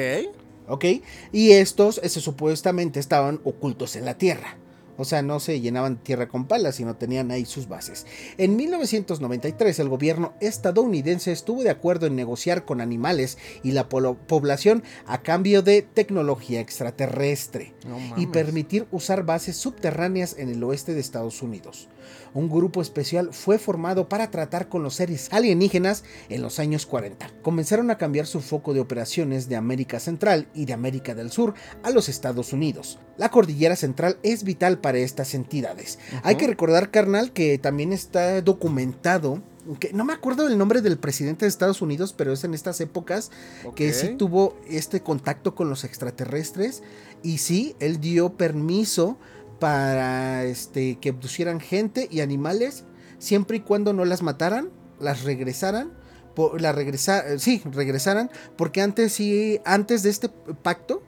¿ok? 0.68 0.84
Y 1.32 1.52
estos 1.52 2.00
ese, 2.02 2.20
supuestamente 2.20 3.00
estaban 3.00 3.40
ocultos 3.44 3.96
en 3.96 4.04
la 4.04 4.12
Tierra. 4.14 4.58
O 5.02 5.04
sea, 5.04 5.20
no 5.20 5.40
se 5.40 5.60
llenaban 5.60 5.96
tierra 5.96 6.28
con 6.28 6.46
palas, 6.46 6.76
sino 6.76 6.94
tenían 6.94 7.32
ahí 7.32 7.44
sus 7.44 7.66
bases. 7.66 8.06
En 8.38 8.54
1993 8.54 9.80
el 9.80 9.88
gobierno 9.88 10.32
estadounidense 10.38 11.32
estuvo 11.32 11.64
de 11.64 11.70
acuerdo 11.70 12.06
en 12.06 12.14
negociar 12.14 12.64
con 12.64 12.80
animales 12.80 13.36
y 13.64 13.72
la 13.72 13.88
población 13.88 14.84
a 15.06 15.22
cambio 15.22 15.62
de 15.62 15.82
tecnología 15.82 16.60
extraterrestre 16.60 17.74
y 18.16 18.28
permitir 18.28 18.86
usar 18.92 19.24
bases 19.24 19.56
subterráneas 19.56 20.38
en 20.38 20.50
el 20.50 20.62
oeste 20.62 20.94
de 20.94 21.00
Estados 21.00 21.42
Unidos 21.42 21.88
un 22.34 22.48
grupo 22.48 22.82
especial 22.82 23.30
fue 23.32 23.58
formado 23.58 24.08
para 24.08 24.30
tratar 24.30 24.68
con 24.68 24.82
los 24.82 24.94
seres 24.94 25.28
alienígenas 25.32 26.04
en 26.28 26.42
los 26.42 26.58
años 26.58 26.86
40. 26.86 27.30
Comenzaron 27.42 27.90
a 27.90 27.98
cambiar 27.98 28.26
su 28.26 28.40
foco 28.40 28.74
de 28.74 28.80
operaciones 28.80 29.48
de 29.48 29.56
América 29.56 30.00
Central 30.00 30.48
y 30.54 30.64
de 30.64 30.72
América 30.72 31.14
del 31.14 31.30
Sur 31.30 31.54
a 31.82 31.90
los 31.90 32.08
Estados 32.08 32.52
Unidos. 32.52 32.98
La 33.16 33.30
cordillera 33.30 33.76
central 33.76 34.18
es 34.22 34.44
vital 34.44 34.78
para 34.78 34.98
estas 34.98 35.34
entidades. 35.34 35.98
Hay 36.22 36.36
que 36.36 36.46
recordar, 36.46 36.90
carnal, 36.90 37.32
que 37.32 37.58
también 37.58 37.92
está 37.92 38.40
documentado 38.40 39.42
que 39.78 39.92
no 39.92 40.04
me 40.04 40.12
acuerdo 40.12 40.48
del 40.48 40.58
nombre 40.58 40.80
del 40.80 40.98
presidente 40.98 41.44
de 41.44 41.48
Estados 41.48 41.82
Unidos, 41.82 42.12
pero 42.16 42.32
es 42.32 42.42
en 42.44 42.54
estas 42.54 42.80
épocas 42.80 43.30
que 43.76 43.92
sí 43.92 44.16
tuvo 44.16 44.56
este 44.68 45.02
contacto 45.02 45.54
con 45.54 45.68
los 45.68 45.84
extraterrestres 45.84 46.82
y 47.22 47.38
sí, 47.38 47.76
él 47.78 48.00
dio 48.00 48.36
permiso 48.36 49.18
para 49.62 50.44
este, 50.44 50.98
que 50.98 51.10
abducieran 51.10 51.60
gente 51.60 52.08
y 52.10 52.18
animales, 52.18 52.82
siempre 53.20 53.58
y 53.58 53.60
cuando 53.60 53.92
no 53.92 54.04
las 54.04 54.20
mataran, 54.20 54.70
las 54.98 55.22
regresaran, 55.22 55.92
regresa, 56.34 57.38
sí, 57.38 57.62
regresaran, 57.70 58.28
porque 58.56 58.80
antes 58.82 59.12
sí, 59.12 59.60
antes 59.64 60.02
de 60.02 60.10
este 60.10 60.30
pacto 60.30 61.04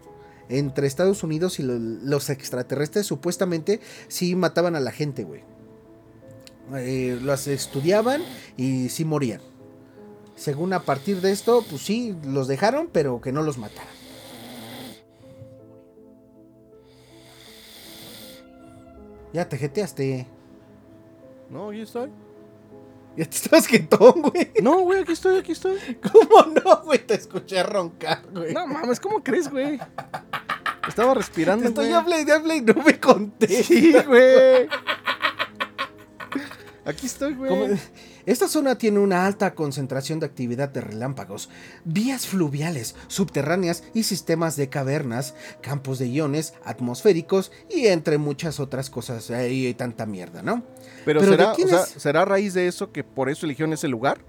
entre 0.48 0.86
Estados 0.86 1.24
Unidos 1.24 1.58
y 1.58 1.64
los 1.64 2.30
extraterrestres, 2.30 3.06
supuestamente 3.06 3.80
sí 4.06 4.36
mataban 4.36 4.76
a 4.76 4.80
la 4.80 4.92
gente, 4.92 5.24
güey. 5.24 5.42
Eh, 6.76 7.18
las 7.24 7.48
estudiaban 7.48 8.22
y 8.56 8.88
sí 8.88 9.04
morían. 9.04 9.40
Según 10.36 10.74
a 10.74 10.84
partir 10.84 11.20
de 11.20 11.32
esto, 11.32 11.64
pues 11.68 11.82
sí, 11.82 12.14
los 12.24 12.46
dejaron, 12.46 12.88
pero 12.92 13.20
que 13.20 13.32
no 13.32 13.42
los 13.42 13.58
mataran. 13.58 14.03
Ya 19.34 19.48
te 19.48 19.58
jeteaste. 19.58 20.26
No, 21.50 21.70
aquí 21.70 21.80
estoy. 21.80 22.10
Ya 23.16 23.26
te 23.26 23.36
estás 23.36 23.68
jetón, 23.68 24.22
güey. 24.22 24.50
No, 24.60 24.80
güey, 24.80 25.02
aquí 25.02 25.12
estoy, 25.12 25.38
aquí 25.38 25.52
estoy. 25.52 25.78
¿Cómo 26.12 26.46
no, 26.46 26.82
güey? 26.82 26.98
Te 26.98 27.14
escuché 27.14 27.62
roncar, 27.62 28.22
güey. 28.32 28.52
No 28.52 28.66
mames, 28.66 28.98
¿cómo 28.98 29.22
crees, 29.22 29.48
güey? 29.48 29.78
Estaba 30.88 31.14
respirando, 31.14 31.68
Estoy 31.68 31.92
hable 31.92 32.56
y 32.56 32.60
no 32.60 32.74
me 32.82 32.98
conté. 32.98 33.62
Sí, 33.62 33.94
güey. 34.04 34.68
Aquí 36.84 37.06
estoy, 37.06 37.34
güey. 37.34 37.78
Esta 38.26 38.48
zona 38.48 38.78
tiene 38.78 39.00
una 39.00 39.26
alta 39.26 39.54
concentración 39.54 40.18
de 40.18 40.26
actividad 40.26 40.70
de 40.70 40.80
relámpagos, 40.80 41.50
vías 41.84 42.26
fluviales, 42.26 42.94
subterráneas 43.06 43.84
y 43.92 44.04
sistemas 44.04 44.56
de 44.56 44.68
cavernas, 44.68 45.34
campos 45.60 45.98
de 45.98 46.08
iones 46.08 46.54
atmosféricos 46.64 47.52
y 47.68 47.86
entre 47.88 48.16
muchas 48.18 48.60
otras 48.60 48.88
cosas. 48.88 49.30
Y 49.50 49.74
tanta 49.74 50.06
mierda, 50.06 50.42
¿no? 50.42 50.62
Pero, 51.04 51.22
será, 51.22 51.54
¿será 51.84 52.22
a 52.22 52.24
raíz 52.24 52.54
de 52.54 52.66
eso 52.66 52.92
que 52.92 53.04
por 53.04 53.28
eso 53.28 53.44
eligieron 53.44 53.72
ese 53.74 53.88
lugar? 53.88 54.20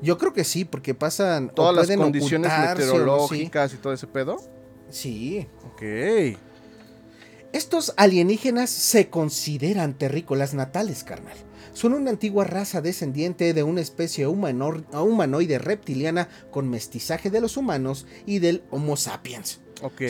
Yo 0.00 0.18
creo 0.18 0.32
que 0.32 0.44
sí, 0.44 0.64
porque 0.64 0.94
pasan 0.94 1.50
todas 1.54 1.74
las 1.74 1.96
condiciones 1.96 2.52
meteorológicas 2.58 3.74
y 3.74 3.76
todo 3.76 3.92
ese 3.92 4.06
pedo. 4.06 4.38
Sí. 4.90 5.46
Ok. 5.66 5.82
Estos 7.52 7.94
alienígenas 7.96 8.70
se 8.70 9.08
consideran 9.10 9.94
terrícolas 9.94 10.54
natales, 10.54 11.04
carnal. 11.04 11.36
Son 11.74 11.92
una 11.92 12.10
antigua 12.10 12.44
raza 12.44 12.80
descendiente 12.80 13.52
de 13.52 13.62
una 13.64 13.80
especie 13.80 14.28
humanoide 14.28 15.58
reptiliana 15.58 16.28
con 16.50 16.70
mestizaje 16.70 17.30
de 17.30 17.40
los 17.40 17.56
humanos 17.56 18.06
y 18.26 18.38
del 18.38 18.62
Homo 18.70 18.96
sapiens. 18.96 19.60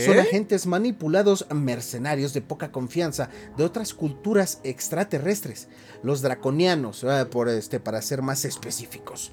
Son 0.05 0.19
agentes 0.19 0.67
manipulados 0.67 1.47
mercenarios 1.53 2.35
de 2.35 2.43
poca 2.43 2.71
confianza 2.71 3.31
de 3.57 3.65
otras 3.65 3.95
culturas 3.95 4.61
extraterrestres, 4.63 5.69
los 6.03 6.21
draconianos, 6.21 7.03
eh, 7.03 7.27
por 7.31 7.49
este, 7.49 7.81
para 7.81 8.03
ser 8.03 8.21
más 8.21 8.45
específicos. 8.45 9.33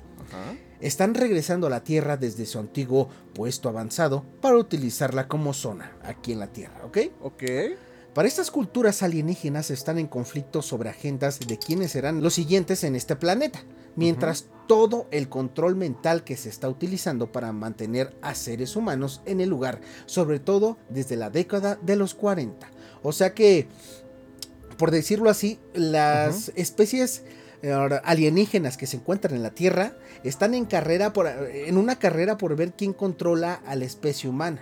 Están 0.80 1.14
regresando 1.14 1.68
a 1.68 1.70
la 1.70 1.84
Tierra 1.84 2.16
desde 2.16 2.46
su 2.46 2.58
antiguo 2.58 3.10
puesto 3.36 3.68
avanzado 3.68 4.24
para 4.40 4.56
utilizarla 4.56 5.28
como 5.28 5.54
zona 5.54 5.98
aquí 6.02 6.32
en 6.32 6.40
la 6.40 6.48
Tierra, 6.48 6.86
¿ok? 6.86 6.98
Ok. 7.22 7.44
Para 8.14 8.28
estas 8.28 8.52
culturas 8.52 9.04
alienígenas 9.04 9.72
están 9.72 9.98
en 9.98 10.08
conflicto 10.08 10.62
sobre 10.62 10.90
agendas 10.90 11.40
de 11.40 11.58
quiénes 11.58 11.92
serán 11.92 12.22
los 12.22 12.34
siguientes 12.34 12.84
en 12.84 12.98
este 12.98 13.16
planeta, 13.16 13.64
mientras 13.96 14.48
todo 14.68 15.08
el 15.12 15.30
control 15.30 15.78
mental 15.78 16.26
que 16.26 16.36
se 16.36 16.50
está 16.50 16.68
utilizando 16.68 17.32
para 17.32 17.54
mantener 17.54 18.14
a 18.22 18.36
seres 18.36 18.76
humanos 18.76 19.22
en 19.26 19.40
el 19.40 19.48
lugar, 19.48 19.80
sobre 20.08 20.40
todo 20.40 20.78
desde 20.90 21.16
la 21.16 21.30
década 21.30 21.80
de 21.82 21.96
los 21.96 22.14
40. 22.14 22.70
O 23.02 23.14
sea 23.14 23.34
que, 23.34 23.70
por 24.78 24.92
decirlo 24.92 25.30
así, 25.30 25.58
las 25.74 26.52
especies 26.56 27.24
eh, 27.62 27.72
alienígenas 28.04 28.76
que 28.76 28.88
se 28.88 28.98
encuentran 28.98 29.36
en 29.36 29.44
la 29.44 29.52
Tierra 29.52 29.94
están 30.26 30.54
en 30.54 30.66
carrera 30.66 31.14
por, 31.14 31.28
en 31.28 31.78
una 31.78 31.98
carrera 31.98 32.38
por 32.38 32.58
ver 32.58 32.74
quién 32.74 32.92
controla 32.92 33.62
a 33.66 33.76
la 33.76 33.86
especie 33.86 34.30
humana. 34.30 34.62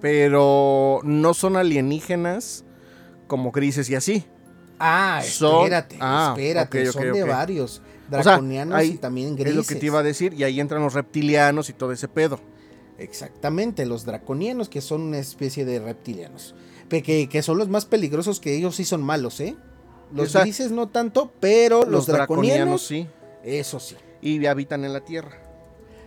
Pero 0.00 1.00
no 1.02 1.34
son 1.34 1.56
alienígenas 1.56 2.63
como 3.26 3.52
grises 3.52 3.88
y 3.90 3.94
así. 3.94 4.24
Ah, 4.78 5.22
espérate, 5.24 5.96
ah, 6.00 6.34
espérate, 6.36 6.86
son 6.86 7.12
de 7.12 7.22
varios. 7.22 7.80
Draconianos 8.08 8.84
y 8.84 8.98
también 8.98 9.34
grises. 9.34 9.50
Es 9.50 9.56
lo 9.56 9.64
que 9.64 9.76
te 9.76 9.86
iba 9.86 10.00
a 10.00 10.02
decir, 10.02 10.34
y 10.34 10.44
ahí 10.44 10.60
entran 10.60 10.82
los 10.82 10.94
reptilianos 10.94 11.70
y 11.70 11.72
todo 11.72 11.92
ese 11.92 12.08
pedo. 12.08 12.40
Exactamente, 12.98 13.86
los 13.86 14.04
draconianos, 14.04 14.68
que 14.68 14.80
son 14.80 15.02
una 15.02 15.18
especie 15.18 15.64
de 15.64 15.80
reptilianos. 15.80 16.54
Que, 16.88 17.28
que 17.28 17.42
son 17.42 17.58
los 17.58 17.68
más 17.68 17.86
peligrosos, 17.86 18.38
que 18.38 18.54
ellos 18.54 18.76
sí 18.76 18.84
son 18.84 19.02
malos, 19.02 19.40
¿eh? 19.40 19.56
Los 20.12 20.34
grises 20.34 20.70
no 20.70 20.88
tanto, 20.88 21.32
pero 21.40 21.84
los, 21.84 22.06
draconianos, 22.06 22.86
sí. 22.86 23.08
Eso 23.42 23.80
sí. 23.80 23.96
Y 24.22 24.46
habitan 24.46 24.84
en 24.84 24.92
la 24.92 25.00
Tierra. 25.00 25.43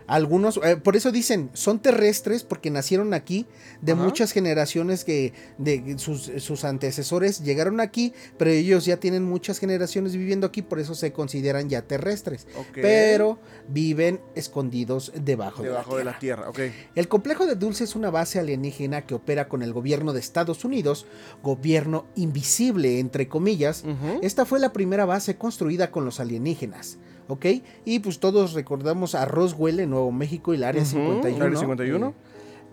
Algunos, 0.08 0.58
eh, 0.64 0.78
por 0.78 0.96
eso 0.96 1.12
dicen, 1.12 1.50
son 1.52 1.80
terrestres 1.80 2.42
porque 2.42 2.70
nacieron 2.70 3.12
aquí 3.12 3.46
de 3.82 3.94
muchas 3.94 4.32
generaciones 4.32 5.04
que 5.04 5.34
de 5.58 5.96
sus, 5.98 6.64
antecesores 6.64 7.44
llegaron 7.44 7.78
aquí, 7.78 8.14
pero 8.38 8.50
ellos 8.50 8.86
ya 8.86 8.96
tienen 8.96 9.22
muchas 9.22 9.58
generaciones 9.58 10.16
viviendo 10.16 10.46
aquí, 10.46 10.62
por 10.62 10.80
eso 10.80 10.94
se 10.94 11.12
consideran 11.12 11.68
ya 11.68 11.82
terrestres. 11.82 12.46
Pero 12.72 13.38
viven 13.68 14.20
escondidos 14.34 15.12
debajo, 15.14 15.62
debajo 15.62 15.98
de 15.98 16.04
la 16.04 16.18
tierra. 16.18 16.42
De 16.42 16.48
la 16.48 16.52
tierra. 16.52 16.74
El 16.94 17.08
complejo 17.08 17.44
de 17.44 17.54
Dulce 17.54 17.84
es 17.84 17.94
una 17.94 18.10
base 18.10 18.38
alienígena 18.38 19.04
que 19.04 19.14
opera 19.14 19.46
con 19.46 19.62
el 19.62 19.74
gobierno 19.74 20.14
de 20.14 20.20
Estados 20.20 20.64
Unidos, 20.64 21.06
gobierno 21.42 22.06
invisible, 22.16 22.98
entre 22.98 23.28
comillas. 23.28 23.84
Esta 24.22 24.46
fue 24.46 24.58
la 24.58 24.72
primera 24.72 25.04
base 25.04 25.36
construida 25.36 25.90
con 25.90 26.06
los 26.06 26.18
alienígenas. 26.18 26.98
¿Ok? 27.28 27.46
Y 27.84 28.00
pues 28.00 28.18
todos 28.18 28.54
recordamos 28.54 29.14
a 29.14 29.24
Roswell 29.24 29.80
en 29.80 29.90
Nuevo 29.90 30.10
México 30.10 30.52
y 30.52 30.56
el 30.56 30.64
Área 30.64 30.84
51. 30.84 31.44
Área 31.44 31.58
51. 31.58 32.14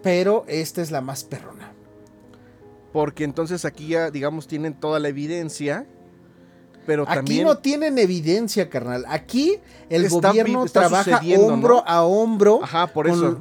pero 0.01 0.45
esta 0.47 0.81
es 0.81 0.91
la 0.91 1.01
más 1.01 1.23
perrona. 1.23 1.73
Porque 2.91 3.25
entonces 3.25 3.65
aquí 3.65 3.87
ya, 3.87 4.09
digamos, 4.09 4.47
tienen 4.47 4.73
toda 4.73 4.99
la 4.99 5.09
evidencia. 5.09 5.85
Pero 6.85 7.03
Aquí 7.07 7.43
no 7.43 7.57
tienen 7.57 7.97
evidencia, 7.97 8.69
carnal. 8.69 9.05
Aquí 9.09 9.59
el 9.89 10.07
gobierno 10.07 10.65
trabaja 10.67 11.19
hombro 11.39 11.83
a 11.85 12.03
hombro 12.03 12.61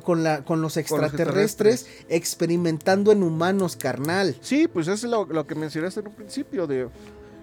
con, 0.03 0.25
la, 0.25 0.43
con, 0.43 0.63
los 0.63 0.79
extraterrestres, 0.79 1.87
experimentando 2.09 3.13
en 3.13 3.23
humanos, 3.23 3.77
carnal. 3.77 4.35
Sí, 4.41 4.67
pues 4.67 4.89
eso 4.89 5.07
es 5.07 5.11
lo, 5.13 5.27
lo 5.27 5.47
que 5.47 5.55
mencionaste 5.55 6.01
en 6.01 6.09
un 6.09 6.15
principio, 6.15 6.67
de 6.67 6.89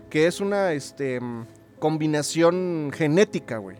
que 0.09 0.26
es 0.26 0.41
una, 0.41 0.74
este, 0.74 1.19
combinación 1.82 2.92
genética, 2.94 3.58
güey. 3.58 3.76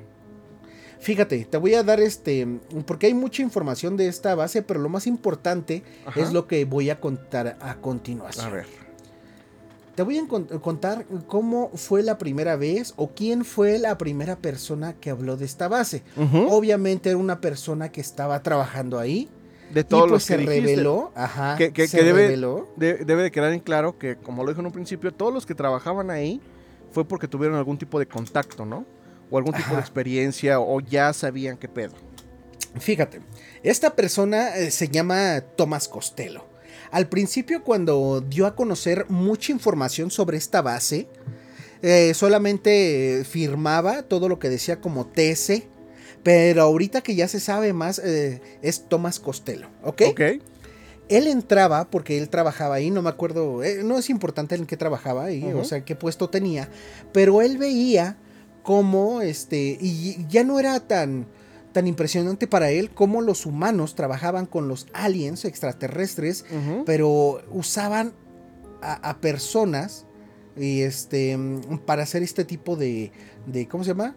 Fíjate, 1.00 1.46
te 1.46 1.58
voy 1.58 1.76
a 1.76 1.84
dar 1.84 2.00
este, 2.02 2.48
porque 2.86 3.06
hay 3.08 3.14
mucha 3.14 3.42
información 3.42 3.96
de 3.96 4.08
esta 4.08 4.36
base, 4.36 4.64
pero 4.64 4.80
lo 4.80 4.90
más 4.90 5.08
importante 5.08 5.84
es 6.16 6.34
lo 6.34 6.48
que 6.48 6.66
voy 6.66 6.90
a 6.90 7.00
contar 7.00 7.58
a 7.62 7.76
continuación. 7.76 8.46
A 8.46 8.50
ver. 8.50 8.66
Te 9.96 10.04
voy 10.04 10.18
a 10.18 10.60
contar 10.60 11.06
cómo 11.28 11.70
fue 11.76 12.02
la 12.02 12.18
primera 12.18 12.56
vez 12.56 12.94
o 12.98 13.10
quién 13.10 13.46
fue 13.46 13.78
la 13.78 13.98
primera 13.98 14.36
persona 14.36 14.94
que 14.94 15.12
habló 15.12 15.38
de 15.38 15.46
esta 15.46 15.68
base. 15.68 16.04
Obviamente 16.50 17.10
era 17.10 17.18
una 17.18 17.40
persona 17.40 17.92
que 17.92 18.02
estaba 18.02 18.42
trabajando 18.42 19.00
ahí. 19.00 19.30
De 19.74 19.84
todos 19.86 20.08
y 20.08 20.10
pues 20.10 20.24
se 20.24 20.38
reveló, 20.38 21.14
ajá, 21.16 21.56
que, 21.56 21.72
debe, 21.72 22.38
debe 22.78 23.24
de 23.24 23.32
quedar 23.32 23.54
en 23.54 23.62
claro 23.62 23.98
que, 23.98 24.18
como 24.18 24.44
lo 24.44 24.50
dijo 24.50 24.60
en 24.60 24.66
un 24.66 24.74
principio, 24.74 25.14
todos 25.14 25.34
los 25.34 25.46
que 25.46 25.56
trabajaban 25.56 26.12
ahí 26.12 26.42
fue 26.92 27.08
porque 27.08 27.28
tuvieron 27.28 27.58
algún 27.58 27.78
tipo 27.78 28.00
de 28.00 28.08
contacto, 28.08 28.66
¿no? 28.66 28.86
O 29.30 29.38
algún 29.38 29.54
tipo 29.54 29.74
de 29.76 29.80
experiencia 29.80 30.60
o 30.60 30.80
ya 30.82 31.14
sabían 31.14 31.58
qué 31.58 31.68
pedo. 31.68 31.94
Fíjate, 32.80 33.22
esta 33.64 33.96
persona 33.96 34.56
eh, 34.58 34.72
se 34.72 34.88
llama 34.88 35.42
Tomás 35.56 35.88
Costello. 35.88 36.46
Al 36.92 37.08
principio 37.08 37.64
cuando 37.64 38.22
dio 38.22 38.46
a 38.46 38.56
conocer 38.56 39.06
mucha 39.10 39.52
información 39.52 40.12
sobre 40.12 40.38
esta 40.38 40.62
base, 40.62 41.08
eh, 41.82 42.14
solamente 42.14 43.24
firmaba 43.30 44.04
todo 44.04 44.28
lo 44.28 44.40
que 44.40 44.50
decía 44.50 44.82
como 44.82 45.08
TS, 45.08 45.64
pero 46.24 46.62
ahorita 46.64 47.02
que 47.02 47.16
ya 47.16 47.28
se 47.28 47.40
sabe 47.40 47.74
más 47.74 48.00
eh, 48.00 48.42
es 48.62 48.88
Tomás 48.88 49.20
Costello, 49.20 49.70
¿ok? 49.84 50.02
Ok 50.10 50.22
él 51.12 51.28
entraba 51.28 51.90
porque 51.90 52.18
él 52.18 52.30
trabajaba 52.30 52.76
ahí, 52.76 52.90
no 52.90 53.02
me 53.02 53.10
acuerdo, 53.10 53.64
eh, 53.64 53.84
no 53.84 53.98
es 53.98 54.10
importante 54.10 54.56
en 54.56 54.66
qué 54.66 54.78
trabajaba 54.78 55.26
ahí, 55.26 55.44
o 55.54 55.64
sea, 55.66 55.84
qué 55.84 55.96
puesto 55.96 56.30
tenía, 56.30 56.70
pero 57.12 57.42
él 57.42 57.58
veía 57.58 58.18
cómo, 58.64 59.22
este, 59.22 59.78
y 59.80 60.26
ya 60.30 60.46
no 60.46 60.58
era 60.58 60.80
tan, 60.80 61.28
tan 61.74 61.86
impresionante 61.86 62.48
para 62.48 62.72
él 62.72 62.92
cómo 62.92 63.22
los 63.22 63.46
humanos 63.46 63.96
trabajaban 63.96 64.46
con 64.46 64.70
los 64.70 64.88
aliens 64.94 65.44
extraterrestres, 65.44 66.46
pero 66.86 67.42
usaban 67.52 68.14
a, 68.82 69.18
personas 69.18 70.06
y 70.56 70.82
este, 70.82 71.38
para 71.86 72.04
hacer 72.04 72.24
este 72.24 72.46
tipo 72.46 72.76
de, 72.78 73.12
de 73.46 73.68
¿cómo 73.68 73.84
se 73.84 73.90
llama? 73.90 74.16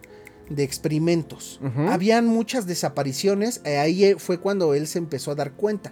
de 0.49 0.63
experimentos. 0.63 1.59
Habían 1.89 2.27
muchas 2.27 2.67
desapariciones, 2.67 3.61
eh, 3.65 3.77
ahí 3.77 4.15
fue 4.17 4.39
cuando 4.39 4.73
él 4.75 4.87
se 4.87 4.99
empezó 4.99 5.31
a 5.31 5.35
dar 5.35 5.53
cuenta 5.53 5.91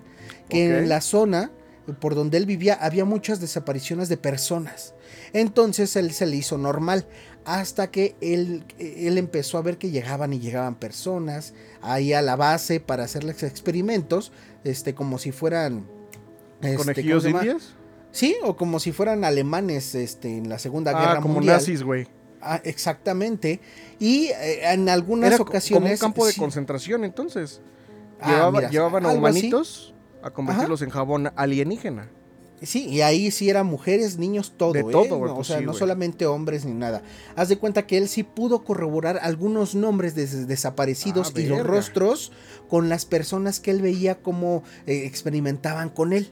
que 0.54 0.78
en 0.78 0.90
la 0.90 1.02
zona 1.02 1.52
por 2.00 2.16
donde 2.16 2.38
él 2.38 2.46
vivía 2.46 2.76
había 2.76 3.06
muchas 3.06 3.42
desapariciones 3.42 4.08
de 4.10 4.18
personas. 4.18 4.94
Entonces 5.34 5.96
él 5.96 6.14
se 6.14 6.26
le 6.26 6.38
hizo 6.38 6.58
normal 6.58 7.06
hasta 7.46 7.92
que 7.92 8.16
él, 8.22 8.64
él 8.80 9.18
empezó 9.18 9.58
a 9.58 9.62
ver 9.62 9.78
que 9.78 9.92
llegaban 9.92 10.32
y 10.32 10.40
llegaban 10.40 10.76
personas 10.76 11.54
ahí 11.82 12.14
a 12.14 12.22
la 12.22 12.38
base 12.38 12.80
para 12.80 13.04
hacerles 13.04 13.44
experimentos, 13.44 14.32
este, 14.64 14.96
como 14.96 15.18
si 15.18 15.32
fueran... 15.32 15.86
Este, 16.62 16.78
¿Conejillos? 16.78 17.76
Sí, 18.12 18.36
o 18.44 18.56
como 18.56 18.80
si 18.80 18.94
fueran 18.94 19.26
alemanes 19.26 19.96
este, 19.96 20.38
en 20.38 20.48
la 20.48 20.60
Segunda 20.60 20.92
ah, 20.96 21.00
Guerra 21.00 21.22
como 21.22 21.36
Mundial. 21.36 21.58
nazis, 21.58 21.84
güey. 21.84 22.08
Ah, 22.40 22.62
exactamente. 22.64 23.60
Y 24.00 24.28
eh, 24.28 24.72
en 24.72 24.88
algunas 24.88 25.38
ocasiones... 25.40 26.00
Como 26.00 26.12
un 26.12 26.14
campo 26.14 26.26
de 26.26 26.34
concentración, 26.36 27.04
entonces. 27.04 27.60
Ah, 28.22 28.50
llevaban 28.72 29.06
a 29.06 29.10
humanitos 29.10 29.93
a 30.24 30.32
convertirlos 30.32 30.82
en 30.82 30.90
jabón 30.90 31.32
alienígena. 31.36 32.10
Sí, 32.62 32.88
y 32.88 33.02
ahí 33.02 33.30
sí 33.30 33.50
eran 33.50 33.66
mujeres, 33.66 34.18
niños, 34.18 34.54
todo. 34.56 34.72
De 34.72 34.80
¿eh? 34.80 34.86
todo, 34.90 35.20
o 35.20 35.36
pues 35.36 35.48
sea, 35.48 35.60
no 35.60 35.74
solamente 35.74 36.26
hombres 36.26 36.64
ni 36.64 36.74
nada. 36.74 37.04
Haz 37.36 37.50
de 37.50 37.58
cuenta 37.58 37.86
que 37.86 37.98
él 37.98 38.08
sí 38.08 38.24
pudo 38.24 38.64
corroborar 38.64 39.20
algunos 39.22 39.76
nombres 39.76 40.16
de 40.16 40.26
desaparecidos 40.46 41.34
ah, 41.36 41.40
y 41.40 41.46
los 41.46 41.66
rostros 41.66 42.32
con 42.70 42.88
las 42.88 43.06
personas 43.06 43.60
que 43.60 43.72
él 43.72 43.82
veía 43.82 44.22
como 44.22 44.64
eh, 44.88 45.04
experimentaban 45.06 45.90
con 45.90 46.14
él. 46.14 46.32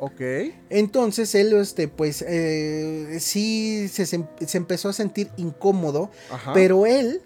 Ok. 0.00 0.20
Entonces 0.70 1.34
él, 1.36 1.52
este, 1.52 1.86
pues, 1.86 2.24
eh, 2.26 3.18
sí 3.20 3.86
se, 3.88 4.06
se, 4.06 4.26
empezó 4.54 4.88
a 4.88 4.92
sentir 4.92 5.30
incómodo, 5.36 6.10
pero 6.52 6.86
él 6.86 7.22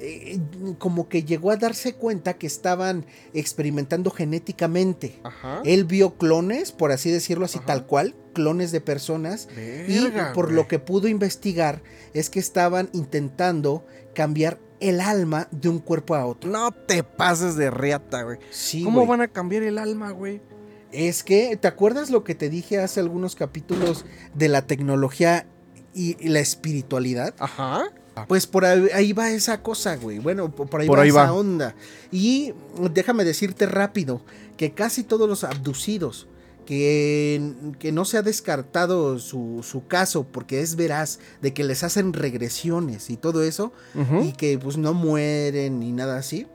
eh, 0.00 0.38
como 0.78 1.08
que 1.08 1.24
llegó 1.24 1.50
a 1.50 1.56
darse 1.56 1.94
cuenta 1.94 2.34
que 2.34 2.46
estaban 2.46 3.06
experimentando 3.34 4.10
genéticamente. 4.10 5.20
Él 5.64 5.84
vio 5.84 6.16
clones, 6.16 6.72
por 6.72 6.92
así 6.92 7.10
decirlo 7.10 7.44
así 7.44 7.58
tal 7.58 7.86
cual, 7.86 8.14
clones 8.32 8.72
de 8.72 8.80
personas. 8.80 9.48
y 9.88 9.98
por 10.34 10.52
lo 10.52 10.68
que 10.68 10.78
pudo 10.78 11.08
investigar 11.08 11.82
es 12.14 12.30
que 12.30 12.38
estaban 12.38 12.88
intentando 12.92 13.84
cambiar 14.14 14.58
el 14.80 15.00
alma 15.00 15.48
de 15.50 15.68
un 15.68 15.78
cuerpo 15.78 16.14
a 16.14 16.24
otro. 16.26 16.50
No 16.50 16.70
te 16.72 17.02
pases 17.02 17.56
de 17.56 17.70
reata, 17.70 18.22
güey. 18.22 18.38
¿Cómo 18.84 19.06
van 19.06 19.20
a 19.20 19.28
cambiar 19.28 19.62
el 19.62 19.78
alma, 19.78 20.10
güey? 20.10 20.40
Es 20.92 21.22
que, 21.22 21.56
¿te 21.56 21.68
acuerdas 21.68 22.10
lo 22.10 22.24
que 22.24 22.34
te 22.34 22.48
dije 22.48 22.78
hace 22.78 23.00
algunos 23.00 23.34
capítulos 23.34 24.06
de 24.34 24.48
la 24.48 24.66
tecnología 24.66 25.46
y, 25.92 26.14
la 26.28 26.40
espiritualidad? 26.40 27.34
Ajá. 27.38 27.92
Pues 28.26 28.46
por 28.46 28.64
ahí, 28.64 29.12
va 29.12 29.30
esa 29.30 29.62
cosa, 29.62 29.96
güey. 29.96 30.18
Bueno, 30.18 30.50
por 30.50 30.80
ahí 30.80 30.88
va 30.88 31.06
esa 31.06 31.32
onda. 31.32 31.74
Y 32.10 32.52
déjame 32.90 33.24
decirte 33.24 33.66
rápido 33.66 34.22
que 34.56 34.72
casi 34.72 35.04
todos 35.04 35.28
los 35.28 35.44
abducidos, 35.44 36.26
que, 36.66 37.54
que 37.78 37.92
no 37.92 38.04
se 38.04 38.18
ha 38.18 38.22
descartado 38.22 39.18
su, 39.18 39.60
su, 39.62 39.86
caso 39.86 40.24
porque 40.24 40.60
es 40.60 40.76
veraz 40.76 41.18
de 41.40 41.54
que 41.54 41.64
les 41.64 41.82
hacen 41.82 42.12
regresiones 42.12 43.08
y 43.08 43.16
todo 43.16 43.42
eso, 43.42 43.72
y 44.22 44.32
que 44.32 44.58
pues 44.58 44.76
no 44.76 44.92
mueren 44.92 45.80
ni 45.80 45.92
nada 45.92 46.18
así, 46.18 46.46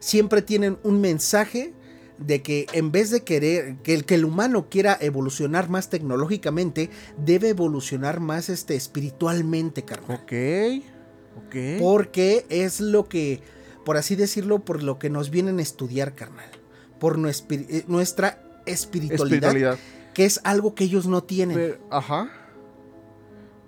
siempre 0.00 0.42
tienen 0.42 0.78
un 0.82 1.00
mensaje 1.00 1.72
de 2.18 2.42
que 2.42 2.66
en 2.72 2.92
vez 2.92 3.10
de 3.10 3.22
querer 3.22 3.76
que 3.82 3.94
el, 3.94 4.04
que 4.04 4.14
el 4.14 4.24
humano 4.24 4.68
quiera 4.70 4.96
evolucionar 5.00 5.68
más 5.68 5.90
tecnológicamente, 5.90 6.90
debe 7.18 7.50
evolucionar 7.50 8.20
más 8.20 8.48
este, 8.48 8.74
espiritualmente, 8.74 9.84
carnal. 9.84 10.20
Ok, 10.22 10.32
ok. 11.46 11.56
Porque 11.78 12.46
es 12.48 12.80
lo 12.80 13.08
que, 13.08 13.42
por 13.84 13.96
así 13.96 14.16
decirlo, 14.16 14.60
por 14.60 14.82
lo 14.82 14.98
que 14.98 15.10
nos 15.10 15.30
vienen 15.30 15.58
a 15.58 15.62
estudiar, 15.62 16.14
carnal. 16.14 16.50
Por 16.98 17.18
eh, 17.18 17.84
nuestra 17.86 18.42
espiritualidad, 18.64 19.78
que 20.14 20.24
es 20.24 20.40
algo 20.44 20.74
que 20.74 20.84
ellos 20.84 21.06
no 21.06 21.22
tienen. 21.22 21.76
ajá. 21.90 22.30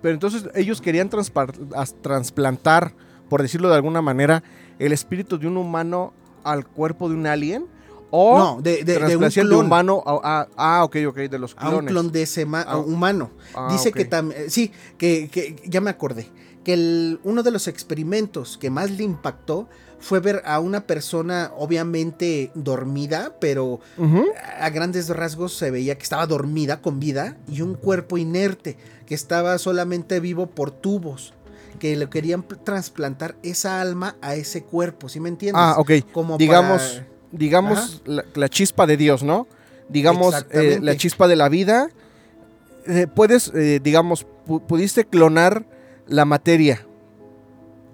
Pero 0.01 0.13
entonces 0.13 0.49
ellos 0.55 0.81
querían 0.81 1.09
trasplantar, 1.09 2.93
por 3.27 3.41
decirlo 3.41 3.67
de 3.67 3.75
alguna 3.75 4.01
manera, 4.01 4.43
el 4.79 4.93
espíritu 4.93 5.37
de 5.37 5.47
un 5.47 5.57
humano 5.57 6.13
al 6.45 6.65
cuerpo 6.65 7.09
de 7.09 7.15
un 7.15 7.27
alien 7.27 7.65
o 8.11 8.37
no, 8.37 8.61
de, 8.61 8.83
de, 8.83 9.17
un 9.17 9.29
clon. 9.29 9.65
humano 9.65 10.03
ah, 10.05 10.81
ok, 10.83 10.97
ok, 11.07 11.17
de 11.17 11.39
los 11.39 11.55
clones. 11.55 11.73
A 11.73 11.79
un 11.79 11.85
clon 11.85 12.11
de 12.11 12.21
ese 12.23 12.47
ah. 12.53 12.77
humano. 12.77 13.31
Ah, 13.53 13.69
Dice 13.71 13.91
que 13.91 14.05
también, 14.05 14.49
sí, 14.49 14.71
que, 14.97 15.55
ya 15.65 15.81
me 15.81 15.89
acordé, 15.89 16.27
que 16.63 16.73
el, 16.73 17.19
uno 17.23 17.43
de 17.43 17.51
los 17.51 17.67
experimentos 17.67 18.57
que 18.57 18.69
más 18.69 18.91
le 18.91 19.03
impactó 19.03 19.67
fue 19.99 20.19
ver 20.19 20.41
a 20.45 20.59
una 20.59 20.81
persona 20.87 21.51
obviamente 21.57 22.51
dormida, 22.55 23.35
pero 23.39 23.81
a 24.59 24.69
grandes 24.69 25.09
rasgos 25.09 25.57
se 25.57 25.71
veía 25.71 25.97
que 25.97 26.03
estaba 26.03 26.25
dormida 26.25 26.81
con 26.81 26.99
vida 26.99 27.37
y 27.47 27.61
un 27.61 27.75
cuerpo 27.75 28.17
inerte 28.17 28.77
que 29.05 29.15
estaba 29.15 29.57
solamente 29.57 30.19
vivo 30.19 30.47
por 30.47 30.71
tubos 30.71 31.33
que 31.79 31.95
le 31.95 32.09
querían 32.09 32.45
trasplantar 32.63 33.35
esa 33.43 33.81
alma 33.81 34.17
a 34.21 34.35
ese 34.35 34.63
cuerpo, 34.63 35.09
¿sí 35.09 35.19
me 35.19 35.29
entiendes? 35.29 35.61
Ah, 35.63 35.75
ok. 35.77 35.91
Como 36.11 36.37
digamos 36.37 37.01
digamos, 37.31 38.01
la, 38.05 38.49
chispa 38.49 38.85
de 38.87 38.97
Dios, 38.97 39.23
¿no? 39.23 39.47
Digamos, 39.87 40.45
eh, 40.51 40.79
la 40.81 40.95
chispa 40.95 41.27
de 41.27 41.35
la 41.35 41.49
vida. 41.49 41.89
Eh, 42.87 43.07
puedes, 43.07 43.51
eh, 43.53 43.79
digamos, 43.81 44.25
pudiste 44.67 45.05
clonar 45.05 45.65
la 46.07 46.25
materia, 46.25 46.85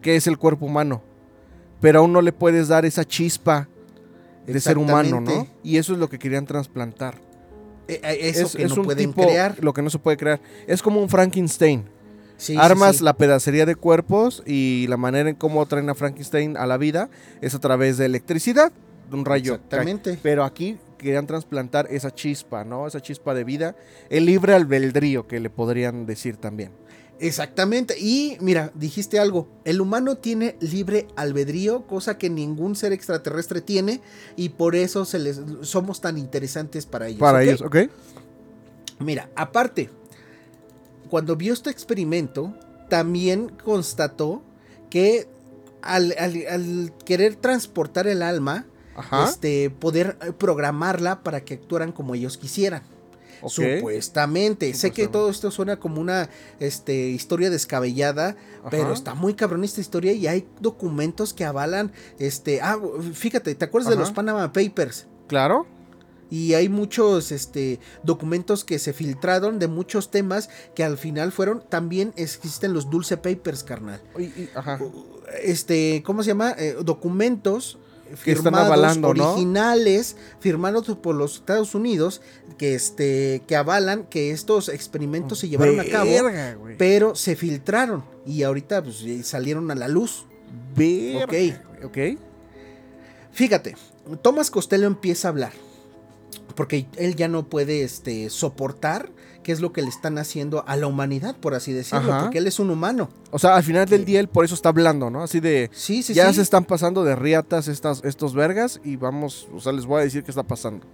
que 0.02 0.16
es 0.16 0.28
el 0.28 0.38
cuerpo 0.38 0.66
humano, 0.66 1.02
pero 1.82 2.00
aún 2.00 2.14
no 2.14 2.22
le 2.22 2.32
puedes 2.32 2.68
dar 2.68 2.86
esa 2.86 3.04
chispa 3.04 3.68
de 4.46 4.60
ser 4.60 4.78
humano, 4.78 5.20
¿no? 5.20 5.48
Y 5.64 5.78
eso 5.78 5.94
es 5.94 6.00
lo 6.00 6.10
que 6.10 6.20
querían 6.20 6.46
trasplantar. 6.46 7.16
eso 7.88 8.46
es, 8.46 8.56
que 8.56 8.66
no 8.68 8.84
pueden 8.84 9.12
crear. 9.12 9.58
Lo 9.62 9.74
que 9.74 9.82
no 9.82 9.90
se 9.90 10.00
puede 10.00 10.18
crear. 10.18 10.40
Es 10.68 10.82
como 10.82 11.02
un 11.02 11.10
Frankenstein. 11.10 11.90
Armas 12.58 13.02
la 13.02 13.16
pedacería 13.16 13.66
de 13.66 13.76
cuerpos 13.76 14.44
y 14.46 14.88
la 14.88 14.98
manera 14.98 15.30
en 15.30 15.36
cómo 15.36 15.66
traen 15.66 15.90
a 15.90 15.96
Frankenstein 15.96 16.58
a 16.58 16.66
la 16.68 16.78
vida 16.78 17.10
es 17.42 17.56
a 17.56 17.60
través 17.60 17.98
de 17.98 18.06
electricidad 18.06 18.74
un 19.12 19.26
rayo. 19.26 19.56
Exactamente. 19.56 20.20
Pero 20.22 20.44
aquí 20.44 20.78
querían 20.98 21.28
trasplantar 21.28 21.88
esa 21.90 22.14
chispa, 22.14 22.64
¿no? 22.64 22.88
Esa 22.88 23.02
chispa 23.02 23.34
de 23.34 23.44
vida, 23.44 23.76
el 24.10 24.26
libre 24.26 24.54
albedrío 24.54 25.28
que 25.28 25.40
le 25.40 25.50
podrían 25.50 26.06
decir 26.06 26.38
también. 26.38 26.72
Exactamente. 27.20 27.96
Y 28.00 28.38
mira, 28.42 28.72
dijiste 28.76 29.20
algo. 29.20 29.48
El 29.64 29.80
humano 29.82 30.18
tiene 30.18 30.58
libre 30.60 31.08
albedrío, 31.16 31.88
cosa 31.88 32.18
que 32.18 32.30
ningún 32.30 32.76
ser 32.76 32.92
extraterrestre 32.92 33.62
tiene, 33.62 34.02
y 34.36 34.50
por 34.50 34.76
eso 34.76 35.06
se 35.06 35.20
les, 35.20 35.42
somos 35.62 36.02
tan 36.02 36.18
interesantes 36.18 36.86
para 36.86 37.08
ellos. 37.08 37.20
Para 37.20 37.44
ellos, 37.44 37.62
ok. 37.62 37.78
Mira, 39.00 39.30
aparte, 39.36 39.90
cuando 41.10 41.36
vio 41.36 41.54
este 41.54 41.70
experimento, 41.70 42.54
también 42.90 43.50
constató 43.50 44.42
que 44.90 45.28
al, 45.82 46.16
al 46.18 46.94
querer 47.06 47.36
transportar 47.36 48.08
el 48.08 48.22
alma, 48.22 48.66
este, 49.26 49.70
poder 49.70 50.18
eh, 50.22 50.32
programarla 50.32 51.24
para 51.24 51.44
que 51.44 51.56
actuaran 51.56 51.92
como 51.92 52.16
ellos 52.16 52.38
quisieran. 52.38 52.84
Supuestamente. 53.48 54.74
Sé 54.74 54.92
que 54.92 55.08
todo 55.08 55.30
esto 55.30 55.52
suena 55.52 55.78
como 55.78 56.02
una 56.02 56.30
este, 56.60 57.10
historia 57.10 57.50
descabellada, 57.50 58.36
pero 58.70 58.94
está 58.94 59.14
muy 59.14 59.34
cabrón 59.34 59.64
esta 59.64 59.82
historia 59.82 60.14
y 60.14 60.28
hay 60.28 60.48
documentos 60.60 61.34
que 61.34 61.46
avalan. 61.46 61.92
Este, 62.20 62.62
ah, 62.62 62.80
fíjate, 63.14 63.56
¿te 63.56 63.66
acuerdas 63.66 63.92
de 63.92 63.98
los 63.98 64.12
Panama 64.12 64.52
Papers? 64.52 65.08
Claro. 65.28 65.68
Y 66.30 66.56
hay 66.56 66.70
muchos 66.70 67.32
este, 67.32 67.80
documentos 68.04 68.66
que 68.66 68.80
se 68.80 68.94
filtraron 68.94 69.60
de 69.60 69.68
muchos 69.68 70.10
temas 70.10 70.50
que 70.74 70.84
al 70.84 70.98
final 70.98 71.32
fueron. 71.32 71.64
También 71.70 72.14
existen 72.16 72.74
los 72.74 72.90
Dulce 72.90 73.18
Papers, 73.18 73.64
carnal. 73.64 74.02
Este, 75.44 76.02
¿cómo 76.04 76.24
se 76.24 76.30
llama? 76.30 76.56
Eh, 76.58 76.78
documentos 76.84 77.78
firmados 78.16 78.98
originales 79.04 80.16
firmados 80.40 80.86
por 80.98 81.16
los 81.16 81.36
Estados 81.36 81.74
Unidos 81.76 82.22
que 82.58 82.76
este 82.76 83.42
que 83.48 83.56
avalan 83.56 84.04
que 84.04 84.32
estos 84.32 84.70
experimentos 84.70 85.40
se 85.40 85.50
llevaron 85.50 85.80
a 85.80 85.86
cabo 85.86 86.12
pero 86.78 87.16
se 87.16 87.36
filtraron 87.36 88.04
y 88.26 88.44
ahorita 88.44 88.84
pues, 88.84 89.04
salieron 89.24 89.70
a 89.72 89.76
la 89.76 89.88
luz. 89.88 90.26
Verga, 90.76 91.64
ok. 91.84 91.98
Fíjate 93.32 93.76
Thomas 94.22 94.52
Costello 94.52 94.88
empieza 94.88 95.28
a 95.28 95.32
hablar 95.32 95.52
porque 96.56 96.88
él 96.98 97.16
ya 97.16 97.28
no 97.28 97.50
puede 97.50 97.84
este 97.84 98.30
soportar 98.30 99.10
qué 99.46 99.52
es 99.52 99.62
lo 99.62 99.72
que 99.72 99.84
le 99.84 99.90
están 99.90 100.18
haciendo 100.18 100.66
a 100.68 100.76
la 100.76 100.88
humanidad, 100.88 101.38
por 101.38 101.54
así 101.54 101.72
decirlo, 101.72 102.18
porque 102.20 102.40
él 102.40 102.48
es 102.48 102.58
un 102.60 102.72
humano. 102.72 103.10
O 103.30 103.38
sea, 103.38 103.56
al 103.56 103.62
final 103.62 103.88
del 103.88 104.04
día 104.04 104.20
él 104.20 104.28
por 104.28 104.44
eso 104.44 104.56
está 104.56 104.70
hablando, 104.70 105.12
¿no? 105.12 105.22
Así 105.22 105.40
de, 105.40 105.70
sí, 105.72 106.02
sí, 106.02 106.16
ya 106.16 106.34
se 106.34 106.42
están 106.42 106.66
pasando 106.66 107.04
de 107.04 107.16
riatas 107.16 107.68
estas, 107.68 108.04
estos 108.04 108.34
vergas 108.34 108.82
y 108.84 108.96
vamos, 108.96 109.48
o 109.54 109.60
sea, 109.60 109.72
les 109.72 109.86
voy 109.86 110.02
a 110.02 110.04
decir 110.04 110.24
qué 110.24 110.32
está 110.32 110.42
pasando. 110.42 110.88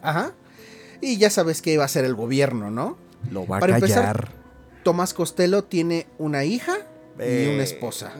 Ajá. 0.00 0.32
Y 1.00 1.16
ya 1.16 1.28
sabes 1.28 1.60
que 1.60 1.76
va 1.76 1.86
a 1.86 1.88
ser 1.88 2.04
el 2.04 2.14
gobierno, 2.14 2.70
¿no? 2.70 2.96
Lo 3.32 3.44
va 3.48 3.56
a 3.56 3.60
Para 3.60 3.74
Empezar, 3.74 4.28
Tomás 4.84 5.12
Costello 5.12 5.64
tiene 5.64 6.06
una 6.18 6.44
hija 6.44 6.76
y 7.18 7.48
una 7.52 7.64
esposa. 7.64 8.12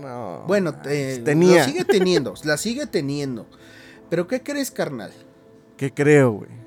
bueno, 0.49 0.75
eh, 0.87 1.23
tenía. 1.25 1.59
La 1.59 1.65
sigue 1.67 1.85
teniendo, 1.85 2.35
la 2.43 2.57
sigue 2.57 2.87
teniendo. 2.89 3.47
Pero 4.11 4.27
¿qué 4.27 4.43
crees, 4.43 4.73
carnal? 4.73 5.13
¿Qué 5.77 5.95
creo, 5.95 6.33
güey? 6.33 6.58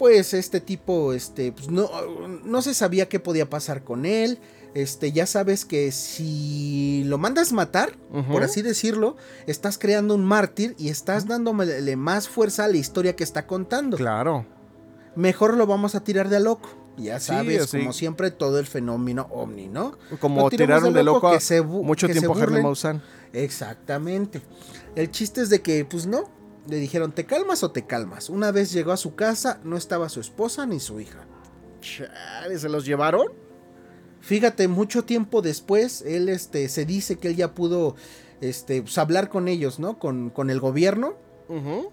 Pues 0.00 0.32
este 0.32 0.62
tipo, 0.62 1.12
este, 1.12 1.52
pues 1.52 1.68
no, 1.68 1.90
no 2.42 2.62
se 2.62 2.72
sabía 2.72 3.10
qué 3.10 3.20
podía 3.20 3.50
pasar 3.50 3.84
con 3.84 4.06
él. 4.06 4.38
Este, 4.72 5.12
ya 5.12 5.26
sabes 5.26 5.66
que 5.66 5.92
si 5.92 7.04
lo 7.04 7.18
mandas 7.18 7.52
matar, 7.52 7.98
por 8.32 8.42
así 8.42 8.62
decirlo, 8.62 9.18
estás 9.46 9.76
creando 9.76 10.14
un 10.14 10.24
mártir 10.24 10.74
y 10.78 10.88
estás 10.88 11.26
dándole 11.26 11.96
más 11.96 12.30
fuerza 12.30 12.64
a 12.64 12.68
la 12.68 12.78
historia 12.78 13.14
que 13.14 13.24
está 13.24 13.46
contando. 13.46 13.98
Claro. 13.98 14.46
Mejor 15.16 15.58
lo 15.58 15.66
vamos 15.66 15.94
a 15.94 16.02
tirar 16.02 16.30
de 16.30 16.40
loco. 16.40 16.70
Ya 16.96 17.20
sabes, 17.20 17.70
como 17.70 17.92
siempre, 17.92 18.30
todo 18.30 18.58
el 18.58 18.66
fenómeno 18.66 19.28
ovni, 19.30 19.68
¿no? 19.68 19.98
Como 20.18 20.48
tiraron 20.48 20.94
de 20.94 21.02
loco, 21.02 21.30
mucho 21.82 22.08
tiempo 22.08 22.34
a 22.34 22.42
Harry 22.42 22.62
Maussan. 22.62 23.02
Exactamente. 23.34 24.40
El 24.96 25.10
chiste 25.10 25.42
es 25.42 25.50
de 25.50 25.60
que, 25.60 25.84
pues 25.84 26.06
no, 26.06 26.39
le 26.70 26.76
dijeron, 26.76 27.12
¿te 27.12 27.26
calmas 27.26 27.62
o 27.62 27.72
te 27.72 27.84
calmas? 27.86 28.30
Una 28.30 28.52
vez 28.52 28.72
llegó 28.72 28.92
a 28.92 28.96
su 28.96 29.14
casa, 29.14 29.60
no 29.64 29.76
estaba 29.76 30.08
su 30.08 30.20
esposa 30.20 30.66
ni 30.66 30.80
su 30.80 31.00
hija. 31.00 31.26
¿se 31.82 32.68
los 32.68 32.84
llevaron? 32.84 33.26
Fíjate, 34.20 34.68
mucho 34.68 35.04
tiempo 35.04 35.42
después, 35.42 36.02
él 36.02 36.28
este, 36.28 36.68
se 36.68 36.84
dice 36.84 37.16
que 37.16 37.28
él 37.28 37.36
ya 37.36 37.54
pudo 37.54 37.96
este, 38.40 38.82
pues, 38.82 38.98
hablar 38.98 39.30
con 39.30 39.48
ellos, 39.48 39.78
¿no? 39.78 39.98
Con, 39.98 40.30
con 40.30 40.50
el 40.50 40.60
gobierno. 40.60 41.14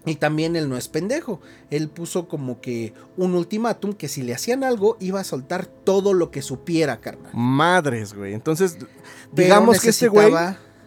Y 0.04 0.14
también 0.14 0.54
él 0.54 0.68
no 0.68 0.76
es 0.76 0.86
pendejo. 0.86 1.40
Él 1.70 1.88
puso 1.88 2.28
como 2.28 2.60
que 2.60 2.94
un 3.16 3.34
ultimátum 3.34 3.92
que 3.92 4.06
si 4.06 4.22
le 4.22 4.32
hacían 4.32 4.62
algo 4.62 4.96
iba 5.00 5.18
a 5.18 5.24
soltar 5.24 5.66
todo 5.66 6.14
lo 6.14 6.30
que 6.30 6.42
supiera, 6.42 7.00
carnal. 7.00 7.32
Madres, 7.34 8.14
güey. 8.14 8.34
Entonces, 8.34 8.78
digamos 9.32 9.80
que 9.80 9.88
este 9.88 10.06
güey 10.06 10.32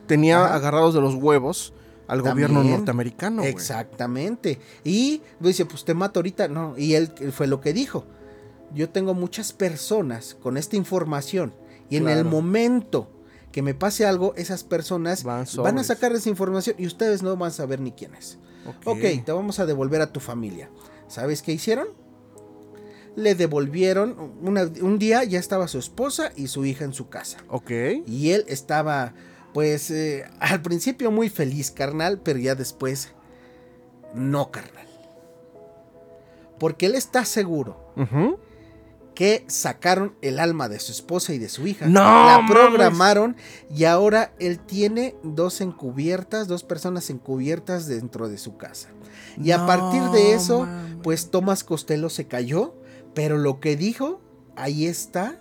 tenía 0.08 0.54
agarrados 0.56 0.94
de 0.94 1.02
los 1.02 1.16
huevos 1.16 1.74
al 2.12 2.22
gobierno 2.22 2.62
norteamericano. 2.62 3.44
Exactamente. 3.44 4.60
Y 4.84 5.22
dice, 5.40 5.66
pues 5.66 5.86
te 5.86 5.94
mato 5.94 6.20
ahorita. 6.20 6.50
No, 6.50 6.78
y 6.78 6.96
él 6.96 7.10
fue 7.32 7.48
lo 7.48 7.62
que 7.62 7.72
dijo. 7.72 8.04
Yo 8.74 8.90
tengo 8.90 9.14
muchas 9.14 9.54
personas 9.54 10.36
con 10.42 10.58
esta 10.58 10.76
información 10.76 11.54
y 11.90 11.96
en 11.96 12.10
el 12.10 12.26
momento 12.26 13.10
que 13.54 13.62
me 13.62 13.74
pase 13.74 14.06
algo, 14.06 14.34
esas 14.36 14.66
personas 14.66 15.24
van, 15.24 15.46
a 15.78 15.84
sacar 15.86 16.12
esa 16.12 16.28
información 16.28 16.76
y 16.78 16.86
ustedes 16.86 17.24
no 17.24 17.36
van 17.38 17.48
a 17.48 17.54
saber 17.54 17.80
ni 17.80 17.94
quién 17.94 18.14
es. 18.16 18.38
ok, 18.84 19.24
te 19.26 19.32
vamos 19.32 19.60
a 19.60 19.66
devolver 19.66 20.02
a 20.02 20.12
tu 20.12 20.20
familia. 20.20 20.70
¿Sabes 21.08 21.42
qué 21.42 21.54
hicieron? 21.54 21.88
Le 23.16 23.36
devolvieron, 23.36 24.16
un 24.42 25.00
día 25.00 25.24
ya 25.24 25.40
estaba 25.40 25.70
su 25.70 25.80
esposa 25.80 26.34
y 26.36 26.48
su 26.48 26.66
hija 26.66 26.84
en 26.84 26.94
su 26.94 27.08
casa. 27.08 27.38
Ok. 27.48 27.72
Y 28.06 28.32
él 28.32 28.44
estaba, 28.48 29.14
pues, 29.54 29.92
eh, 29.92 30.26
al 30.40 30.62
principio 30.62 31.12
muy 31.12 31.30
feliz, 31.30 31.72
carnal, 31.72 32.20
pero 32.20 32.40
ya 32.40 32.56
después, 32.56 33.14
no, 34.14 34.52
carnal. 34.52 34.88
Porque 36.60 36.86
él 36.86 36.96
está 36.96 37.26
seguro 37.26 37.94
que 39.16 39.44
sacaron 39.48 40.16
el 40.22 40.40
alma 40.40 40.70
de 40.70 40.80
su 40.80 40.92
esposa 40.92 41.34
y 41.34 41.40
de 41.40 41.50
su 41.50 41.68
hija. 41.68 41.88
No. 41.88 42.02
La 42.02 42.46
programaron 42.48 43.36
y 43.70 43.86
ahora 43.86 44.34
él 44.40 44.60
tiene 44.60 45.16
dos 45.24 45.62
encubiertas, 45.62 46.48
dos 46.48 46.64
personas 46.64 47.10
encubiertas 47.10 47.88
dentro 47.88 48.30
de 48.30 48.38
su 48.38 48.58
casa. 48.58 48.90
Y 49.42 49.52
a 49.52 49.66
partir 49.66 50.04
de 50.12 50.34
eso, 50.34 50.68
pues 51.04 51.32
Tomás 51.32 51.64
Costello 51.64 52.10
se 52.10 52.28
cayó, 52.28 52.76
pero 53.14 53.38
lo 53.38 53.60
que 53.60 53.76
dijo, 53.76 54.22
ahí 54.56 54.86
está. 54.86 55.41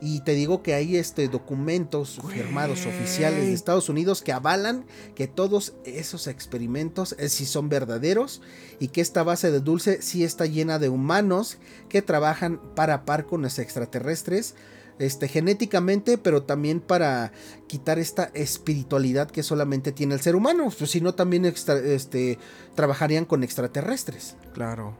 Y 0.00 0.20
te 0.20 0.32
digo 0.32 0.62
que 0.62 0.72
hay 0.72 0.96
este, 0.96 1.28
documentos 1.28 2.20
firmados 2.32 2.86
oficiales 2.86 3.46
de 3.46 3.52
Estados 3.52 3.90
Unidos 3.90 4.22
que 4.22 4.32
avalan 4.32 4.86
que 5.14 5.28
todos 5.28 5.74
esos 5.84 6.26
experimentos 6.26 7.14
eh, 7.18 7.28
sí 7.28 7.44
son 7.44 7.68
verdaderos 7.68 8.40
y 8.78 8.88
que 8.88 9.02
esta 9.02 9.22
base 9.22 9.50
de 9.50 9.60
dulce 9.60 10.00
sí 10.00 10.24
está 10.24 10.46
llena 10.46 10.78
de 10.78 10.88
humanos 10.88 11.58
que 11.90 12.00
trabajan 12.00 12.60
para 12.74 13.04
par 13.04 13.26
con 13.26 13.42
los 13.42 13.58
extraterrestres. 13.58 14.54
Este, 14.98 15.28
genéticamente, 15.28 16.18
pero 16.18 16.42
también 16.42 16.78
para 16.80 17.32
quitar 17.66 17.98
esta 17.98 18.30
espiritualidad 18.34 19.30
que 19.30 19.42
solamente 19.42 19.92
tiene 19.92 20.12
el 20.12 20.20
ser 20.20 20.36
humano. 20.36 20.70
Pues, 20.78 20.90
si 20.90 21.00
no, 21.00 21.14
también 21.14 21.46
este, 21.46 22.38
trabajarían 22.74 23.24
con 23.24 23.42
extraterrestres. 23.42 24.36
Claro. 24.52 24.94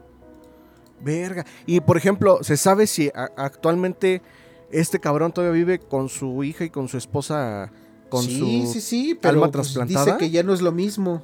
Verga. 1.01 1.45
Y 1.67 1.81
por 1.81 1.97
ejemplo, 1.97 2.39
¿se 2.43 2.57
sabe 2.57 2.87
si 2.87 3.11
actualmente 3.13 4.23
este 4.71 4.99
cabrón 4.99 5.31
todavía 5.31 5.53
vive 5.53 5.79
con 5.79 6.09
su 6.09 6.43
hija 6.43 6.65
y 6.65 6.69
con 6.69 6.87
su 6.87 6.97
esposa 6.97 7.71
con 8.09 8.23
sí, 8.23 8.65
su 8.65 8.73
sí, 8.73 8.81
sí, 8.81 9.19
pero 9.19 9.43
alma 9.43 9.51
pues, 9.51 9.77
dice 9.87 10.15
que 10.19 10.29
ya 10.29 10.43
no 10.43 10.53
es 10.53 10.61
lo 10.61 10.71
mismo. 10.71 11.23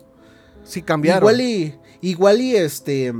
Sí 0.63 0.81
cambiaron. 0.81 1.21
Igual 1.23 1.41
y 1.41 1.75
igual 2.01 2.41
y 2.41 2.55
este 2.55 3.13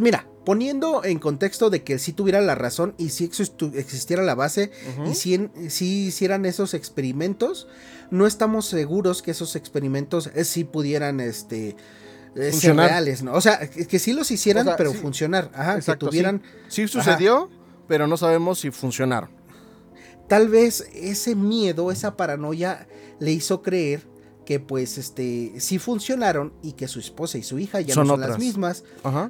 mira, 0.00 0.26
poniendo 0.44 1.04
en 1.04 1.18
contexto 1.18 1.70
de 1.70 1.82
que 1.82 1.98
si 1.98 2.12
tuviera 2.12 2.40
la 2.40 2.54
razón 2.54 2.94
y 2.98 3.10
si 3.10 3.24
existiera 3.24 4.22
la 4.22 4.34
base 4.34 4.70
y 5.08 5.14
si, 5.14 5.48
si, 5.68 6.06
hicieran 6.06 6.44
esos 6.44 6.74
experimentos, 6.74 7.68
no 8.10 8.26
estamos 8.26 8.66
seguros 8.66 9.22
que 9.22 9.30
esos 9.30 9.56
experimentos 9.56 10.30
eh, 10.34 10.44
sí 10.44 10.64
pudieran 10.64 11.20
este 11.20 11.76
eh, 12.34 12.52
ser 12.52 12.76
reales, 12.76 13.22
¿no? 13.22 13.32
O 13.32 13.40
sea, 13.40 13.58
que, 13.68 13.98
sí 13.98 14.12
los 14.12 14.30
hicieran, 14.30 14.68
pero 14.76 14.92
funcionar. 14.92 15.50
Ajá, 15.54 15.80
que 15.80 15.96
tuvieran. 15.96 16.42
Sí, 16.68 16.86
sucedió, 16.88 17.50
pero 17.90 18.06
no 18.06 18.16
sabemos 18.16 18.60
si 18.60 18.70
funcionaron. 18.70 19.30
Tal 20.28 20.48
vez 20.48 20.88
ese 20.94 21.34
miedo, 21.34 21.90
esa 21.90 22.16
paranoia 22.16 22.86
le 23.18 23.32
hizo 23.32 23.62
creer 23.62 24.06
que 24.46 24.60
pues 24.60 24.96
este 24.96 25.54
sí 25.58 25.80
funcionaron 25.80 26.52
y 26.62 26.74
que 26.74 26.86
su 26.86 27.00
esposa 27.00 27.36
y 27.36 27.42
su 27.42 27.58
hija 27.58 27.80
ya 27.80 27.96
no 27.96 28.06
son 28.06 28.20
las 28.20 28.38
mismas, 28.38 28.84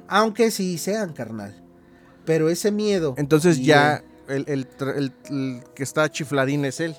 aunque 0.07 0.51
sí 0.51 0.77
sean 0.77 1.13
carnal. 1.13 1.59
Pero 2.23 2.49
ese 2.49 2.69
miedo. 2.69 3.15
Entonces 3.17 3.57
ya 3.65 4.03
el, 4.27 4.67
que 5.73 5.81
está 5.81 6.11
chifladín 6.11 6.63
es 6.63 6.81
él. 6.81 6.95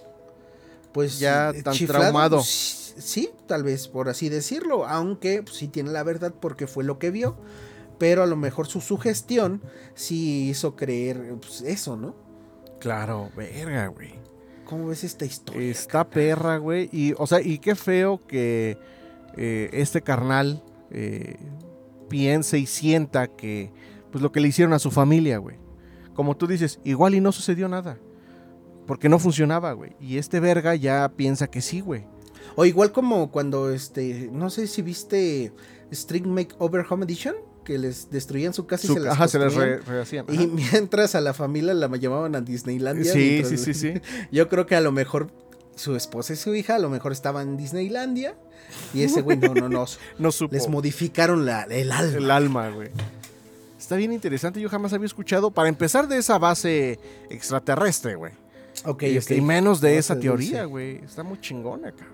Pues 0.93 1.21
ya 1.21 1.51
eh, 1.51 1.63
tan 1.63 1.79
traumado. 1.87 2.43
Sí, 2.43 3.31
tal 3.47 3.63
vez 3.63 3.87
por 3.87 4.09
así 4.09 4.29
decirlo, 4.29 4.85
aunque 4.85 5.45
pues, 5.45 5.59
sí 5.59 5.69
tiene 5.69 5.93
la 5.93 6.03
verdad 6.03 6.35
porque 6.41 6.67
fue 6.67 6.83
lo 6.83 6.99
que 6.99 7.13
vio 7.13 7.37
pero 8.03 8.25
a 8.25 8.27
lo 8.27 8.35
mejor 8.35 8.67
su 8.67 8.81
sugestión 8.81 9.63
sí 9.95 10.49
hizo 10.49 10.75
creer 10.75 11.37
pues, 11.41 11.61
eso, 11.61 11.97
¿no? 11.97 12.17
Claro, 12.81 13.31
verga, 13.37 13.87
güey. 13.87 14.15
¿Cómo 14.65 14.89
ves 14.89 15.05
esta 15.05 15.25
historia? 15.25 15.71
Está 15.71 16.11
perra, 16.11 16.57
güey. 16.57 16.91
Y, 16.91 17.15
o 17.17 17.29
sea, 17.29 17.41
y 17.41 17.61
qué 17.61 17.77
feo 17.77 18.19
que 18.27 18.77
eh, 19.37 19.71
este 19.73 20.03
carnal 20.03 20.65
eh, 20.91 21.37
piense 22.09 22.59
y 22.59 22.67
sienta 22.67 23.29
que, 23.29 23.71
pues 24.11 24.21
lo 24.21 24.33
que 24.33 24.41
le 24.41 24.49
hicieron 24.49 24.73
a 24.73 24.81
su 24.81 24.91
familia, 24.91 25.39
güey. 25.39 25.59
Como 26.13 26.37
tú 26.37 26.49
dices, 26.49 26.81
igual 26.83 27.15
y 27.15 27.21
no 27.21 27.31
sucedió 27.31 27.69
nada. 27.69 28.01
Porque 28.85 29.09
no 29.09 29.21
funcionaba, 29.21 29.75
güey. 29.75 29.95
Y 30.01 30.17
este 30.19 30.41
verga 30.41 30.75
ya 30.75 31.09
piensa 31.15 31.49
que 31.49 31.61
sí, 31.61 31.81
güey. 31.81 32.05
O 32.57 32.65
igual 32.65 32.91
como 32.91 33.31
cuando, 33.31 33.71
este, 33.71 34.29
no 34.33 34.51
sé 34.51 34.67
si 34.67 34.83
viste 34.83 35.53
String 35.93 36.27
Makeover 36.27 36.85
Home 36.91 37.05
Edition 37.05 37.37
que 37.65 37.79
les 37.79 38.11
destruían 38.11 38.55
su 38.55 38.67
casa 38.67 38.87
y 38.87 38.95
se 38.95 39.01
las 39.01 39.15
ajá, 39.15 39.29
se 39.29 39.39
las 39.39 39.55
rehacían. 39.55 40.27
Y 40.29 40.47
mientras 40.47 41.15
a 41.15 41.21
la 41.21 41.35
familia 41.35 41.75
la 41.75 41.89
llamaban 41.97 42.35
a 42.35 42.41
Disneylandia. 42.41 43.13
Sí, 43.13 43.43
sí, 43.45 43.57
sí, 43.57 43.75
sí. 43.75 43.95
Yo 44.33 44.49
creo 44.49 44.67
que 44.67 44.77
a 44.77 44.81
lo 44.81 44.93
mejor 44.93 45.31
su 45.77 45.97
esposa 45.97 46.33
y 46.33 46.37
su 46.37 46.55
hija 46.55 46.77
a 46.77 46.79
lo 46.79 46.91
mejor 46.91 47.13
estaban 47.13 47.51
en 47.51 47.57
Disneylandia 47.57 48.35
y 48.95 49.03
ese 49.03 49.23
güey 49.23 49.39
no, 49.39 49.55
no, 49.55 49.69
no. 49.69 49.87
no 50.19 50.33
supo. 50.33 50.55
Les 50.55 50.69
modificaron 50.69 51.47
la, 51.47 51.63
el 51.63 51.93
alma. 51.93 52.19
El 52.19 52.31
alma, 52.31 52.71
güey. 52.71 52.91
Está 53.79 53.97
bien 53.97 54.13
interesante, 54.13 54.61
yo 54.61 54.69
jamás 54.69 54.93
había 54.93 55.07
escuchado, 55.07 55.51
para 55.51 55.69
empezar 55.69 56.07
de 56.07 56.17
esa 56.17 56.39
base 56.39 57.01
extraterrestre, 57.31 58.15
güey. 58.15 58.33
Ok, 58.85 59.03
este, 59.03 59.37
Y 59.37 59.41
menos 59.41 59.81
de 59.81 59.99
esa 59.99 60.19
teoría, 60.19 60.65
güey. 60.65 60.97
Está 61.05 61.23
muy 61.23 61.41
chingona, 61.41 61.89
acá. 61.89 62.07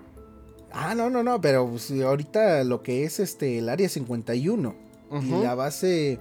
Ah, 0.71 0.93
no, 0.95 1.09
no, 1.09 1.23
no, 1.23 1.39
pero 1.39 1.67
pues, 1.67 1.91
ahorita 1.91 2.63
lo 2.63 2.81
que 2.83 3.03
es 3.03 3.19
este 3.19 3.57
el 3.59 3.69
área 3.69 3.87
51 3.87 4.88
y 5.11 5.29
la 5.41 5.55
base 5.55 6.19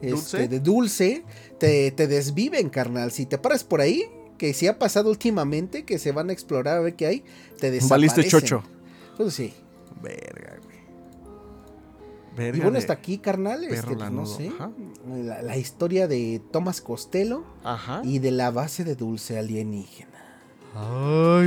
este, 0.00 0.48
de 0.48 0.60
dulce 0.60 1.24
te, 1.58 1.90
te, 1.90 2.06
desviven, 2.06 2.68
carnal. 2.68 3.10
Si 3.10 3.26
te 3.26 3.38
paras 3.38 3.64
por 3.64 3.80
ahí, 3.80 4.04
que 4.36 4.54
si 4.54 4.66
ha 4.66 4.78
pasado 4.78 5.10
últimamente, 5.10 5.84
que 5.84 5.98
se 5.98 6.12
van 6.12 6.30
a 6.30 6.32
explorar 6.32 6.78
a 6.78 6.80
ver 6.80 6.94
qué 6.94 7.06
hay, 7.06 7.24
te 7.58 7.70
desaparecen. 7.70 7.88
Valiste 7.88 8.24
chocho. 8.24 8.62
Pues 9.16 9.34
sí. 9.34 9.52
Verga, 10.02 10.56
güey. 10.62 10.78
Verga 12.36 12.58
y 12.58 12.60
bueno, 12.60 12.78
hasta 12.78 12.92
aquí, 12.92 13.18
carnal, 13.18 13.64
este, 13.64 13.96
pues, 13.96 14.12
no 14.12 14.24
sé, 14.24 14.52
la, 15.08 15.42
la, 15.42 15.56
historia 15.56 16.06
de 16.06 16.40
Thomas 16.52 16.80
Costello 16.80 17.42
Ajá. 17.64 18.00
y 18.04 18.20
de 18.20 18.30
la 18.30 18.52
base 18.52 18.84
de 18.84 18.94
dulce 18.94 19.38
alienígena. 19.38 20.08
Ay. 20.74 21.37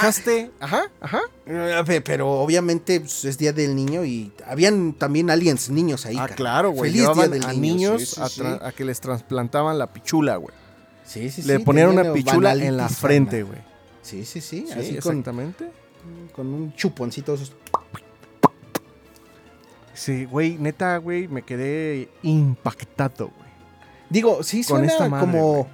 Dejaste. 0.00 0.50
Ah. 0.60 0.64
ajá, 0.64 0.82
ajá. 1.00 1.20
Eh, 1.46 2.00
pero 2.04 2.30
obviamente 2.30 3.00
pues, 3.00 3.24
es 3.24 3.38
Día 3.38 3.52
del 3.52 3.74
Niño 3.74 4.04
y 4.04 4.32
habían 4.46 4.92
también 4.94 5.30
aliens, 5.30 5.70
niños 5.70 6.06
ahí. 6.06 6.16
Ah, 6.18 6.28
claro, 6.28 6.70
güey. 6.70 6.90
Feliz 6.90 7.08
Día 7.14 7.28
del 7.28 7.44
a 7.44 7.52
niños 7.52 8.18
a, 8.18 8.72
que 8.72 8.84
les 8.84 9.00
trasplantaban 9.00 9.78
la 9.78 9.92
pichula, 9.92 10.36
güey. 10.36 10.54
Sí, 11.04 11.30
sí, 11.30 11.42
Le 11.42 11.60
ponían 11.60 11.88
una 11.88 12.12
pichula 12.12 12.54
en 12.54 12.76
la 12.76 12.88
frente, 12.88 13.42
güey. 13.42 13.58
Sí, 14.02 14.24
sí, 14.24 14.40
sí. 14.40 14.66
así 14.70 14.96
exactamente. 14.96 15.70
Con, 16.32 16.46
un 16.46 16.74
chuponcito. 16.74 17.36
Sí, 19.92 20.24
güey, 20.24 20.56
neta, 20.56 20.96
güey, 20.96 21.28
me 21.28 21.42
quedé 21.42 22.08
impactado, 22.22 23.26
güey. 23.26 23.50
Digo, 24.08 24.42
sí 24.42 24.62
suena 24.62 24.96
como 25.20 25.68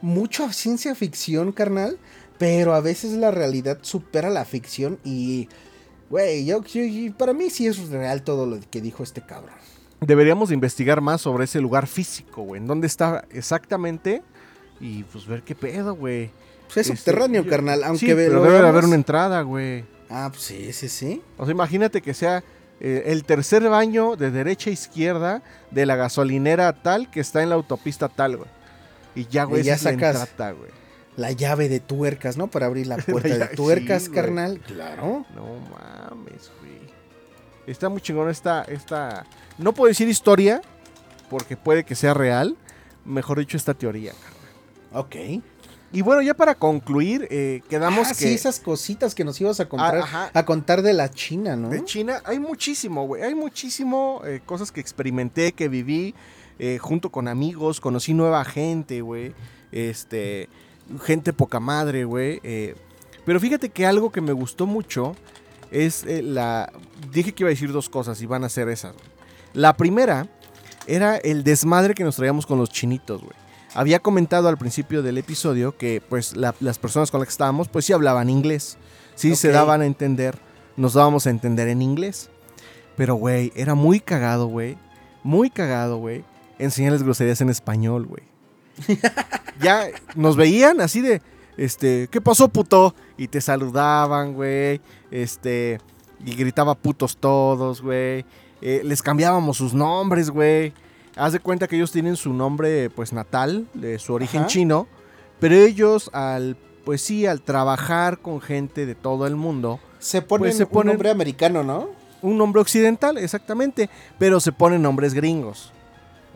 mucho 0.00 0.52
ciencia 0.52 0.94
ficción, 0.94 1.52
carnal, 1.52 1.98
pero 2.38 2.74
a 2.74 2.80
veces 2.80 3.12
la 3.12 3.30
realidad 3.30 3.78
supera 3.82 4.30
la 4.30 4.44
ficción 4.44 4.98
y, 5.04 5.48
güey, 6.08 6.46
yo, 6.46 6.62
para 7.18 7.32
mí 7.32 7.50
sí 7.50 7.66
es 7.66 7.88
real 7.88 8.22
todo 8.22 8.46
lo 8.46 8.58
que 8.70 8.80
dijo 8.80 9.02
este 9.02 9.20
cabrón. 9.20 9.56
Deberíamos 10.00 10.52
investigar 10.52 11.00
más 11.00 11.20
sobre 11.20 11.44
ese 11.44 11.60
lugar 11.60 11.88
físico, 11.88 12.42
güey. 12.42 12.60
¿En 12.60 12.68
dónde 12.68 12.86
está 12.86 13.24
exactamente? 13.30 14.22
Y 14.80 15.02
pues 15.02 15.26
ver 15.26 15.42
qué 15.42 15.56
pedo, 15.56 15.96
güey. 15.96 16.30
Pues 16.66 16.76
es 16.76 16.90
este, 16.90 16.96
subterráneo, 16.96 17.44
carnal. 17.48 17.82
Aunque 17.82 18.06
sí, 18.06 18.12
pero 18.14 18.42
debe 18.42 18.58
haber 18.58 18.84
una 18.84 18.94
entrada, 18.94 19.42
güey. 19.42 19.84
Ah, 20.08 20.28
pues 20.30 20.44
sí, 20.44 20.72
sí, 20.72 20.88
sí. 20.88 21.20
O 21.36 21.44
sea, 21.44 21.52
imagínate 21.52 22.00
que 22.00 22.14
sea 22.14 22.44
eh, 22.78 23.04
el 23.06 23.24
tercer 23.24 23.68
baño 23.68 24.14
de 24.14 24.30
derecha 24.30 24.70
a 24.70 24.72
izquierda 24.72 25.42
de 25.72 25.84
la 25.84 25.96
gasolinera 25.96 26.72
tal 26.80 27.10
que 27.10 27.18
está 27.18 27.42
en 27.42 27.48
la 27.48 27.56
autopista 27.56 28.08
tal, 28.08 28.36
güey. 28.36 28.50
Y 29.16 29.26
ya, 29.26 29.44
güey, 29.44 29.64
ya 29.64 29.76
sacas, 29.76 30.28
güey 30.38 30.78
la 31.18 31.32
llave 31.32 31.68
de 31.68 31.80
tuercas, 31.80 32.36
¿no? 32.36 32.46
Para 32.48 32.66
abrir 32.66 32.86
la 32.86 32.96
puerta 33.06 33.36
de 33.36 33.46
tuercas, 33.48 34.08
carnal. 34.08 34.60
Claro. 34.60 35.26
No 35.34 35.58
mames, 35.70 36.50
güey. 36.60 36.78
Está 37.66 37.88
muy 37.88 38.00
chingón 38.00 38.30
esta, 38.30 38.62
esta... 38.62 39.26
No 39.58 39.74
puedo 39.74 39.88
decir 39.88 40.08
historia, 40.08 40.62
porque 41.28 41.56
puede 41.56 41.84
que 41.84 41.96
sea 41.96 42.14
real. 42.14 42.56
Mejor 43.04 43.40
dicho, 43.40 43.56
esta 43.56 43.74
teoría, 43.74 44.12
carnal. 44.12 45.04
Ok. 45.06 45.16
Y 45.90 46.02
bueno, 46.02 46.22
ya 46.22 46.34
para 46.34 46.54
concluir, 46.54 47.26
eh, 47.30 47.62
quedamos 47.68 48.08
ah, 48.08 48.10
que. 48.10 48.26
Sí, 48.26 48.34
esas 48.34 48.60
cositas 48.60 49.14
que 49.14 49.24
nos 49.24 49.40
ibas 49.40 49.58
a 49.58 49.68
comprar, 49.68 50.30
a 50.32 50.44
contar 50.44 50.82
de 50.82 50.92
la 50.92 51.10
China, 51.10 51.56
¿no? 51.56 51.70
De 51.70 51.82
China, 51.84 52.20
hay 52.24 52.38
muchísimo, 52.38 53.06
güey. 53.06 53.22
Hay 53.22 53.34
muchísimo 53.34 54.20
eh, 54.24 54.40
cosas 54.44 54.70
que 54.70 54.80
experimenté, 54.80 55.52
que 55.52 55.68
viví 55.68 56.14
eh, 56.58 56.78
junto 56.78 57.10
con 57.10 57.26
amigos, 57.26 57.80
conocí 57.80 58.12
nueva 58.12 58.44
gente, 58.44 59.00
güey. 59.00 59.34
Este. 59.72 60.48
Gente 61.02 61.32
poca 61.32 61.60
madre, 61.60 62.04
güey. 62.04 62.40
pero 63.24 63.40
fíjate 63.40 63.68
que 63.68 63.86
algo 63.86 64.10
que 64.10 64.20
me 64.20 64.32
gustó 64.32 64.66
mucho 64.66 65.14
es 65.70 66.04
la. 66.06 66.72
Dije 67.12 67.32
que 67.32 67.42
iba 67.42 67.48
a 67.48 67.50
decir 67.50 67.72
dos 67.72 67.88
cosas 67.88 68.20
y 68.22 68.26
van 68.26 68.44
a 68.44 68.48
ser 68.48 68.68
esas. 68.68 68.94
La 69.52 69.76
primera 69.76 70.26
era 70.86 71.16
el 71.16 71.44
desmadre 71.44 71.94
que 71.94 72.04
nos 72.04 72.16
traíamos 72.16 72.46
con 72.46 72.58
los 72.58 72.70
chinitos, 72.70 73.20
güey. 73.20 73.34
Había 73.74 73.98
comentado 74.00 74.48
al 74.48 74.56
principio 74.56 75.02
del 75.02 75.18
episodio 75.18 75.76
que 75.76 76.00
pues 76.00 76.34
las 76.36 76.78
personas 76.78 77.10
con 77.10 77.20
las 77.20 77.28
que 77.28 77.32
estábamos 77.32 77.68
pues 77.68 77.84
sí 77.84 77.92
hablaban 77.92 78.30
inglés. 78.30 78.78
Sí 79.14 79.36
se 79.36 79.50
daban 79.50 79.82
a 79.82 79.86
entender, 79.86 80.38
nos 80.76 80.94
dábamos 80.94 81.26
a 81.26 81.30
entender 81.30 81.68
en 81.68 81.82
inglés. 81.82 82.30
Pero 82.96 83.14
güey, 83.16 83.52
era 83.54 83.74
muy 83.74 84.00
cagado, 84.00 84.46
güey. 84.46 84.78
Muy 85.22 85.50
cagado, 85.50 85.98
güey. 85.98 86.24
Enseñarles 86.58 87.02
groserías 87.02 87.40
en 87.40 87.50
español, 87.50 88.06
güey. 88.06 88.22
ya 89.60 89.86
nos 90.14 90.36
veían 90.36 90.80
así 90.80 91.00
de, 91.00 91.20
este, 91.58 92.08
¿qué 92.10 92.20
pasó, 92.20 92.48
puto? 92.48 92.94
Y 93.16 93.28
te 93.28 93.40
saludaban, 93.40 94.34
güey. 94.34 94.80
Este, 95.10 95.80
y 96.24 96.34
gritaba 96.34 96.74
putos 96.74 97.16
todos, 97.16 97.82
güey. 97.82 98.24
Eh, 98.62 98.82
les 98.84 99.02
cambiábamos 99.02 99.56
sus 99.56 99.74
nombres, 99.74 100.30
güey. 100.30 100.72
Haz 101.16 101.32
de 101.32 101.40
cuenta 101.40 101.66
que 101.66 101.76
ellos 101.76 101.90
tienen 101.90 102.16
su 102.16 102.32
nombre, 102.32 102.90
pues, 102.90 103.12
natal, 103.12 103.66
de 103.74 103.98
su 103.98 104.14
origen 104.14 104.46
chino. 104.46 104.86
Pero 105.40 105.56
ellos, 105.56 106.10
al, 106.12 106.56
pues 106.84 107.02
sí, 107.02 107.26
al 107.26 107.42
trabajar 107.42 108.18
con 108.18 108.40
gente 108.40 108.86
de 108.86 108.94
todo 108.94 109.26
el 109.26 109.34
mundo. 109.34 109.80
Se 109.98 110.22
ponen, 110.22 110.56
pues, 110.56 110.68
un 110.70 110.86
nombre 110.86 111.10
americano, 111.10 111.64
¿no? 111.64 111.88
Un 112.22 112.38
nombre 112.38 112.60
occidental, 112.60 113.18
exactamente. 113.18 113.90
Pero 114.18 114.38
se 114.38 114.52
ponen 114.52 114.82
nombres 114.82 115.12
gringos. 115.12 115.72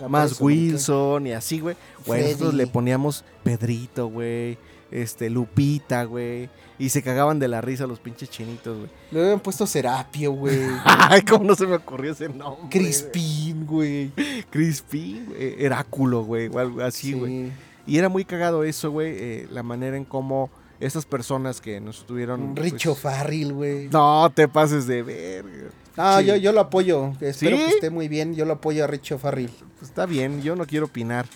Más 0.08 0.40
Wilson 0.40 1.26
y 1.26 1.32
así, 1.32 1.60
güey. 1.60 1.76
Güey, 2.06 2.24
nosotros 2.24 2.54
le 2.54 2.66
poníamos 2.66 3.24
Pedrito, 3.42 4.06
güey. 4.06 4.58
Este, 4.90 5.30
Lupita, 5.30 6.04
güey. 6.04 6.50
Y 6.78 6.88
se 6.88 7.02
cagaban 7.02 7.38
de 7.38 7.48
la 7.48 7.60
risa 7.60 7.86
los 7.86 8.00
pinches 8.00 8.28
chinitos, 8.28 8.76
güey. 8.76 8.90
Le 9.10 9.20
habían 9.22 9.40
puesto 9.40 9.66
Serapio, 9.66 10.32
güey. 10.32 10.58
Ay, 10.84 11.22
cómo 11.22 11.44
no 11.44 11.54
se 11.54 11.66
me 11.66 11.76
ocurrió 11.76 12.12
ese 12.12 12.28
nombre. 12.28 12.68
Crispín, 12.70 13.66
güey. 13.66 14.10
Crispín, 14.50 15.26
güey. 15.26 15.64
Heráculo, 15.64 16.24
güey. 16.24 16.48
O 16.48 16.58
algo 16.58 16.82
así, 16.82 17.12
güey. 17.12 17.52
Y 17.86 17.98
era 17.98 18.08
muy 18.08 18.24
cagado 18.24 18.64
eso, 18.64 18.90
güey. 18.90 19.14
Eh, 19.16 19.48
la 19.50 19.62
manera 19.62 19.96
en 19.96 20.04
cómo 20.04 20.50
estas 20.80 21.06
personas 21.06 21.60
que 21.60 21.80
nos 21.80 22.04
tuvieron. 22.06 22.54
Pues 22.54 22.72
Richo 22.72 22.94
Farril, 22.94 23.52
güey. 23.52 23.88
No 23.88 24.30
te 24.34 24.48
pases 24.48 24.86
de 24.86 25.02
verga. 25.02 25.70
Ah, 25.96 26.20
yo, 26.20 26.36
yo 26.36 26.52
lo 26.52 26.60
apoyo. 26.60 27.12
Espero 27.20 27.56
que 27.56 27.66
esté 27.66 27.90
muy 27.90 28.08
bien. 28.08 28.34
Yo 28.34 28.44
lo 28.44 28.54
apoyo 28.54 28.84
a 28.84 28.86
Richo 28.86 29.18
Farril. 29.18 29.50
Pues 29.78 29.90
está 29.90 30.06
bien, 30.06 30.42
yo 30.42 30.56
no 30.56 30.66
quiero 30.66 30.86
opinar. 30.86 31.26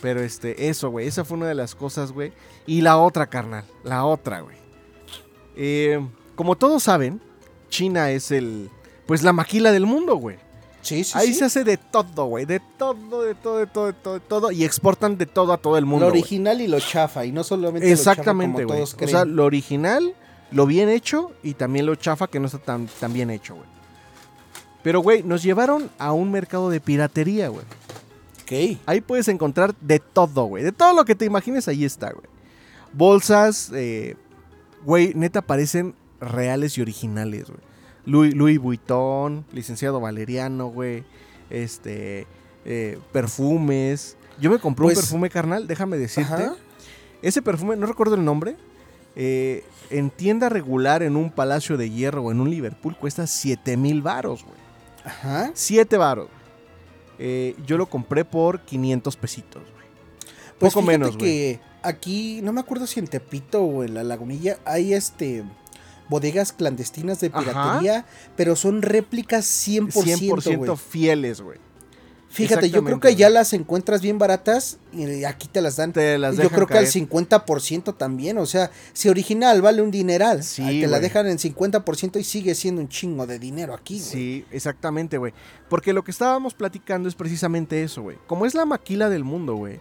Pero 0.00 0.20
este, 0.20 0.68
eso, 0.68 0.90
güey. 0.90 1.06
Esa 1.06 1.24
fue 1.24 1.36
una 1.36 1.46
de 1.46 1.54
las 1.54 1.74
cosas, 1.74 2.10
güey. 2.10 2.32
Y 2.66 2.80
la 2.80 2.98
otra, 2.98 3.28
carnal. 3.28 3.64
La 3.84 4.04
otra, 4.04 4.40
güey. 4.40 4.56
Eh, 5.56 6.04
como 6.34 6.56
todos 6.56 6.82
saben, 6.82 7.20
China 7.68 8.10
es 8.10 8.30
el. 8.32 8.68
Pues 9.06 9.22
la 9.22 9.32
maquila 9.32 9.70
del 9.70 9.86
mundo, 9.86 10.16
güey. 10.16 10.36
Sí, 10.80 11.04
sí, 11.04 11.12
Ahí 11.16 11.32
se 11.32 11.44
hace 11.44 11.62
de 11.62 11.76
todo, 11.76 12.24
güey. 12.24 12.44
De 12.44 12.60
todo, 12.76 13.22
de 13.22 13.36
todo, 13.36 13.58
de 13.58 13.66
todo, 13.66 13.86
de 13.86 13.92
todo, 13.92 14.14
de 14.14 14.20
todo. 14.20 14.50
Y 14.50 14.64
exportan 14.64 15.16
de 15.16 15.26
todo 15.26 15.52
a 15.52 15.58
todo 15.58 15.78
el 15.78 15.86
mundo. 15.86 16.06
Lo 16.06 16.10
original 16.10 16.60
y 16.60 16.66
lo 16.66 16.80
chafa. 16.80 17.24
Y 17.24 17.30
no 17.30 17.44
solamente 17.44 17.90
Exactamente, 17.90 18.66
creen. 18.66 18.82
O 18.82 19.06
sea, 19.06 19.24
lo 19.24 19.44
original, 19.44 20.14
lo 20.50 20.66
bien 20.66 20.88
hecho 20.88 21.30
y 21.44 21.54
también 21.54 21.86
lo 21.86 21.94
chafa 21.94 22.26
que 22.26 22.40
no 22.40 22.46
está 22.46 22.58
tan, 22.58 22.88
tan 22.98 23.12
bien 23.12 23.30
hecho, 23.30 23.54
güey. 23.54 23.68
Pero, 24.82 25.00
güey, 25.00 25.22
nos 25.22 25.42
llevaron 25.42 25.90
a 25.98 26.12
un 26.12 26.30
mercado 26.30 26.70
de 26.70 26.80
piratería, 26.80 27.48
güey. 27.48 27.64
Ok. 28.42 28.80
Ahí 28.86 29.00
puedes 29.00 29.28
encontrar 29.28 29.74
de 29.80 30.00
todo, 30.00 30.44
güey. 30.44 30.64
De 30.64 30.72
todo 30.72 30.94
lo 30.94 31.04
que 31.04 31.14
te 31.14 31.24
imagines, 31.24 31.68
ahí 31.68 31.84
está, 31.84 32.10
güey. 32.10 32.26
Bolsas, 32.92 33.70
eh, 33.74 34.16
Güey, 34.84 35.12
neta 35.14 35.42
parecen 35.42 35.94
reales 36.20 36.76
y 36.76 36.82
originales, 36.82 37.46
güey. 37.48 37.60
Louis, 38.04 38.34
Louis 38.34 38.58
Vuitton, 38.58 39.44
licenciado 39.52 40.00
Valeriano, 40.00 40.68
güey. 40.68 41.04
Este, 41.50 42.26
eh, 42.64 42.98
perfumes. 43.12 44.16
Yo 44.40 44.50
me 44.50 44.58
compré 44.58 44.86
un 44.86 44.92
pues, 44.92 44.98
perfume 44.98 45.30
carnal, 45.30 45.68
déjame 45.68 45.98
decirte. 45.98 46.50
Ese 47.20 47.42
perfume, 47.42 47.76
no 47.76 47.86
recuerdo 47.86 48.16
el 48.16 48.24
nombre. 48.24 48.56
Eh, 49.14 49.62
en 49.90 50.10
tienda 50.10 50.48
regular, 50.48 51.02
en 51.02 51.16
un 51.16 51.30
Palacio 51.30 51.76
de 51.76 51.90
Hierro 51.90 52.24
o 52.24 52.32
en 52.32 52.40
un 52.40 52.50
Liverpool, 52.50 52.96
cuesta 52.96 53.26
7 53.26 53.76
mil 53.76 54.02
varos, 54.02 54.44
güey. 54.44 54.61
Ajá. 55.04 55.50
7 55.54 55.96
varos. 55.96 56.28
Eh, 57.18 57.54
yo 57.66 57.76
lo 57.78 57.86
compré 57.86 58.24
por 58.24 58.60
500 58.60 59.16
pesitos, 59.16 59.62
güey. 59.62 59.84
Pues 60.58 60.74
Poco 60.74 60.86
menos, 60.86 61.16
güey 61.16 61.60
aquí, 61.82 62.40
no 62.42 62.52
me 62.52 62.60
acuerdo 62.60 62.86
si 62.86 63.00
en 63.00 63.06
Tepito 63.06 63.62
o 63.62 63.84
en 63.84 63.94
La 63.94 64.04
Lagunilla, 64.04 64.58
hay 64.64 64.94
este 64.94 65.44
bodegas 66.08 66.52
clandestinas 66.52 67.20
de 67.20 67.30
piratería, 67.30 68.06
pero 68.36 68.56
son 68.56 68.82
réplicas 68.82 69.46
100%, 69.46 69.92
100% 69.92 70.76
fieles, 70.76 71.40
güey. 71.40 71.58
Fíjate, 72.32 72.70
yo 72.70 72.82
creo 72.82 72.98
que 72.98 73.14
ya 73.14 73.28
las 73.28 73.52
encuentras 73.52 74.00
bien 74.00 74.18
baratas 74.18 74.78
y 74.90 75.24
aquí 75.24 75.48
te 75.48 75.60
las 75.60 75.76
dan. 75.76 75.92
Te 75.92 76.16
las 76.16 76.38
yo 76.38 76.48
creo 76.48 76.66
que 76.66 76.78
al 76.78 76.86
50% 76.86 77.94
también. 77.96 78.38
O 78.38 78.46
sea, 78.46 78.70
si 78.94 79.10
original 79.10 79.60
vale 79.60 79.82
un 79.82 79.90
dineral, 79.90 80.42
sí, 80.42 80.80
te 80.80 80.86
la 80.86 80.98
dejan 80.98 81.26
en 81.26 81.36
50% 81.36 82.18
y 82.18 82.24
sigue 82.24 82.54
siendo 82.54 82.80
un 82.80 82.88
chingo 82.88 83.26
de 83.26 83.38
dinero 83.38 83.74
aquí. 83.74 84.00
Sí, 84.00 84.46
exactamente, 84.50 85.18
güey. 85.18 85.34
Porque 85.68 85.92
lo 85.92 86.04
que 86.04 86.10
estábamos 86.10 86.54
platicando 86.54 87.06
es 87.06 87.14
precisamente 87.14 87.82
eso, 87.82 88.00
güey. 88.00 88.16
Como 88.26 88.46
es 88.46 88.54
la 88.54 88.64
maquila 88.64 89.10
del 89.10 89.24
mundo, 89.24 89.56
güey. 89.56 89.80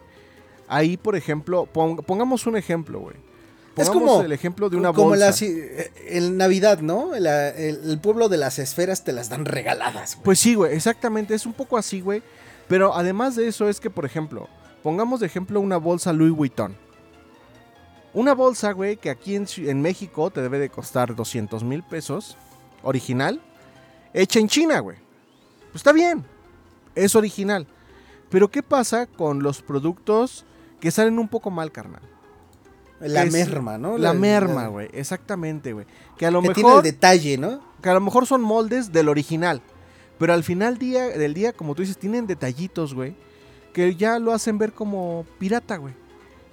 Ahí, 0.68 0.98
por 0.98 1.16
ejemplo, 1.16 1.68
pongamos 1.68 2.48
un 2.48 2.58
ejemplo, 2.58 3.00
güey. 3.00 3.16
Es 3.78 3.90
como 3.90 4.22
el 4.22 4.32
ejemplo 4.34 4.70
de 4.70 4.76
una 4.76 4.92
como 4.92 5.10
bolsa. 5.10 5.46
Eh, 5.46 5.92
en 6.10 6.36
Navidad, 6.36 6.80
¿no? 6.80 7.16
el, 7.16 8.00
pueblo 8.02 8.28
de 8.28 8.38
las 8.38 8.60
esferas 8.60 9.06
te 9.06 9.14
las 9.14 9.30
dan 9.30 9.46
regaladas. 9.46 10.16
Güey. 10.16 10.26
Pues 10.26 10.40
sí, 10.40 10.56
güey, 10.56 10.76
exactamente. 10.76 11.34
Es 11.34 11.46
un 11.46 11.54
poco 11.54 11.78
así, 11.78 12.02
güey. 12.02 12.22
Pero 12.72 12.96
además 12.96 13.36
de 13.36 13.50
eso 13.50 13.68
es 13.68 13.82
que, 13.82 13.90
por 13.90 14.06
ejemplo, 14.06 14.48
pongamos 14.82 15.20
de 15.20 15.26
ejemplo 15.26 15.60
una 15.60 15.76
bolsa 15.76 16.14
Louis 16.14 16.32
Vuitton. 16.32 16.74
Una 18.14 18.34
bolsa, 18.34 18.72
güey, 18.72 18.96
que 18.96 19.10
aquí 19.10 19.36
en, 19.36 19.46
en 19.58 19.82
México 19.82 20.32
te 20.32 20.42
debe 20.42 20.58
de 20.58 20.70
costar 20.70 21.14
200 21.14 21.66
mil 21.66 21.84
pesos, 21.84 22.38
original, 22.82 23.42
hecha 24.14 24.40
en 24.40 24.48
China, 24.48 24.80
güey. 24.80 24.96
Pues 25.64 25.82
está 25.82 25.92
bien, 25.92 26.24
es 26.96 27.14
original. 27.14 27.68
Pero 28.30 28.50
¿qué 28.50 28.64
pasa 28.64 29.06
con 29.06 29.44
los 29.44 29.62
productos 29.62 30.46
que 30.80 30.92
salen 30.92 31.20
un 31.20 31.28
poco 31.28 31.52
mal, 31.52 31.74
carnal. 31.74 32.02
La 33.02 33.26
merma, 33.26 33.78
¿no? 33.78 33.98
La, 33.98 34.14
merma, 34.14 34.68
güey. 34.68 34.88
Exactamente, 34.94 35.74
güey. 35.74 35.88
Que 36.18 36.26
a 36.26 36.32
lo 36.32 36.42
que 36.42 36.50
mejor. 36.50 36.64
Tiene 36.64 36.78
el 36.78 36.84
detalle, 36.84 37.38
¿no? 37.38 37.60
Que 37.82 37.90
a 37.90 37.94
lo 37.94 38.00
mejor 38.00 38.28
son 38.28 38.42
moldes 38.42 38.94
del 38.94 39.10
original. 39.10 39.62
Pero 40.22 40.34
al 40.34 40.44
final 40.44 40.78
día, 40.78 41.08
del 41.08 41.34
día, 41.34 41.52
como 41.52 41.74
tú 41.74 41.82
dices, 41.82 41.98
tienen 41.98 42.28
detallitos, 42.28 42.94
güey. 42.94 43.16
Que 43.74 43.96
ya 43.96 44.20
lo 44.20 44.34
hacen 44.34 44.60
ver 44.60 44.72
como 44.72 45.26
pirata, 45.40 45.78
güey. 45.78 45.96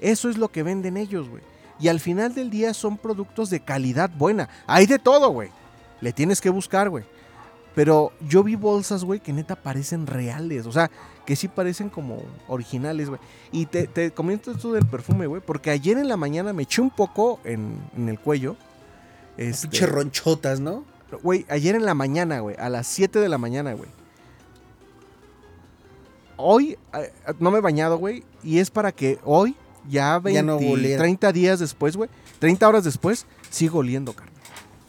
Eso 0.00 0.30
es 0.30 0.38
lo 0.38 0.48
que 0.48 0.62
venden 0.62 0.96
ellos, 0.96 1.28
güey. 1.28 1.42
Y 1.78 1.88
al 1.88 2.00
final 2.00 2.34
del 2.34 2.48
día 2.48 2.72
son 2.72 2.96
productos 2.96 3.50
de 3.50 3.60
calidad 3.60 4.08
buena. 4.08 4.48
Hay 4.66 4.86
de 4.86 4.98
todo, 4.98 5.28
güey. 5.28 5.50
Le 6.00 6.14
tienes 6.14 6.40
que 6.40 6.48
buscar, 6.48 6.88
güey. 6.88 7.04
Pero 7.74 8.14
yo 8.26 8.42
vi 8.42 8.56
bolsas, 8.56 9.04
güey, 9.04 9.20
que 9.20 9.34
neta 9.34 9.54
parecen 9.54 10.06
reales. 10.06 10.64
O 10.64 10.72
sea, 10.72 10.90
que 11.26 11.36
sí 11.36 11.46
parecen 11.46 11.90
como 11.90 12.22
originales, 12.46 13.10
güey. 13.10 13.20
Y 13.52 13.66
te, 13.66 13.86
te 13.86 14.12
comento 14.12 14.50
esto 14.50 14.72
del 14.72 14.86
perfume, 14.86 15.26
güey, 15.26 15.42
porque 15.44 15.68
ayer 15.68 15.98
en 15.98 16.08
la 16.08 16.16
mañana 16.16 16.54
me 16.54 16.62
eché 16.62 16.80
un 16.80 16.88
poco 16.88 17.38
en, 17.44 17.78
el 17.94 18.18
cuello. 18.18 18.56
Este, 19.36 19.68
Pinche 19.68 19.84
ronchotas, 19.84 20.58
¿no? 20.58 20.84
Güey, 21.22 21.46
ayer 21.48 21.74
en 21.74 21.84
la 21.84 21.94
mañana, 21.94 22.40
güey, 22.40 22.56
a 22.58 22.68
las 22.68 22.86
7 22.86 23.18
de 23.18 23.28
la 23.28 23.38
mañana, 23.38 23.72
güey. 23.72 23.90
Hoy 26.36 26.78
eh, 26.94 27.12
no 27.40 27.50
me 27.50 27.58
he 27.58 27.60
bañado, 27.60 27.98
güey, 27.98 28.24
y 28.42 28.58
es 28.58 28.70
para 28.70 28.92
que 28.92 29.18
hoy, 29.24 29.56
ya 29.88 30.18
20, 30.18 30.96
30 30.96 31.32
días 31.32 31.58
después, 31.58 31.96
güey, 31.96 32.10
30 32.38 32.68
horas 32.68 32.84
después, 32.84 33.26
sigo 33.50 33.78
oliendo, 33.78 34.12
carnal. 34.12 34.38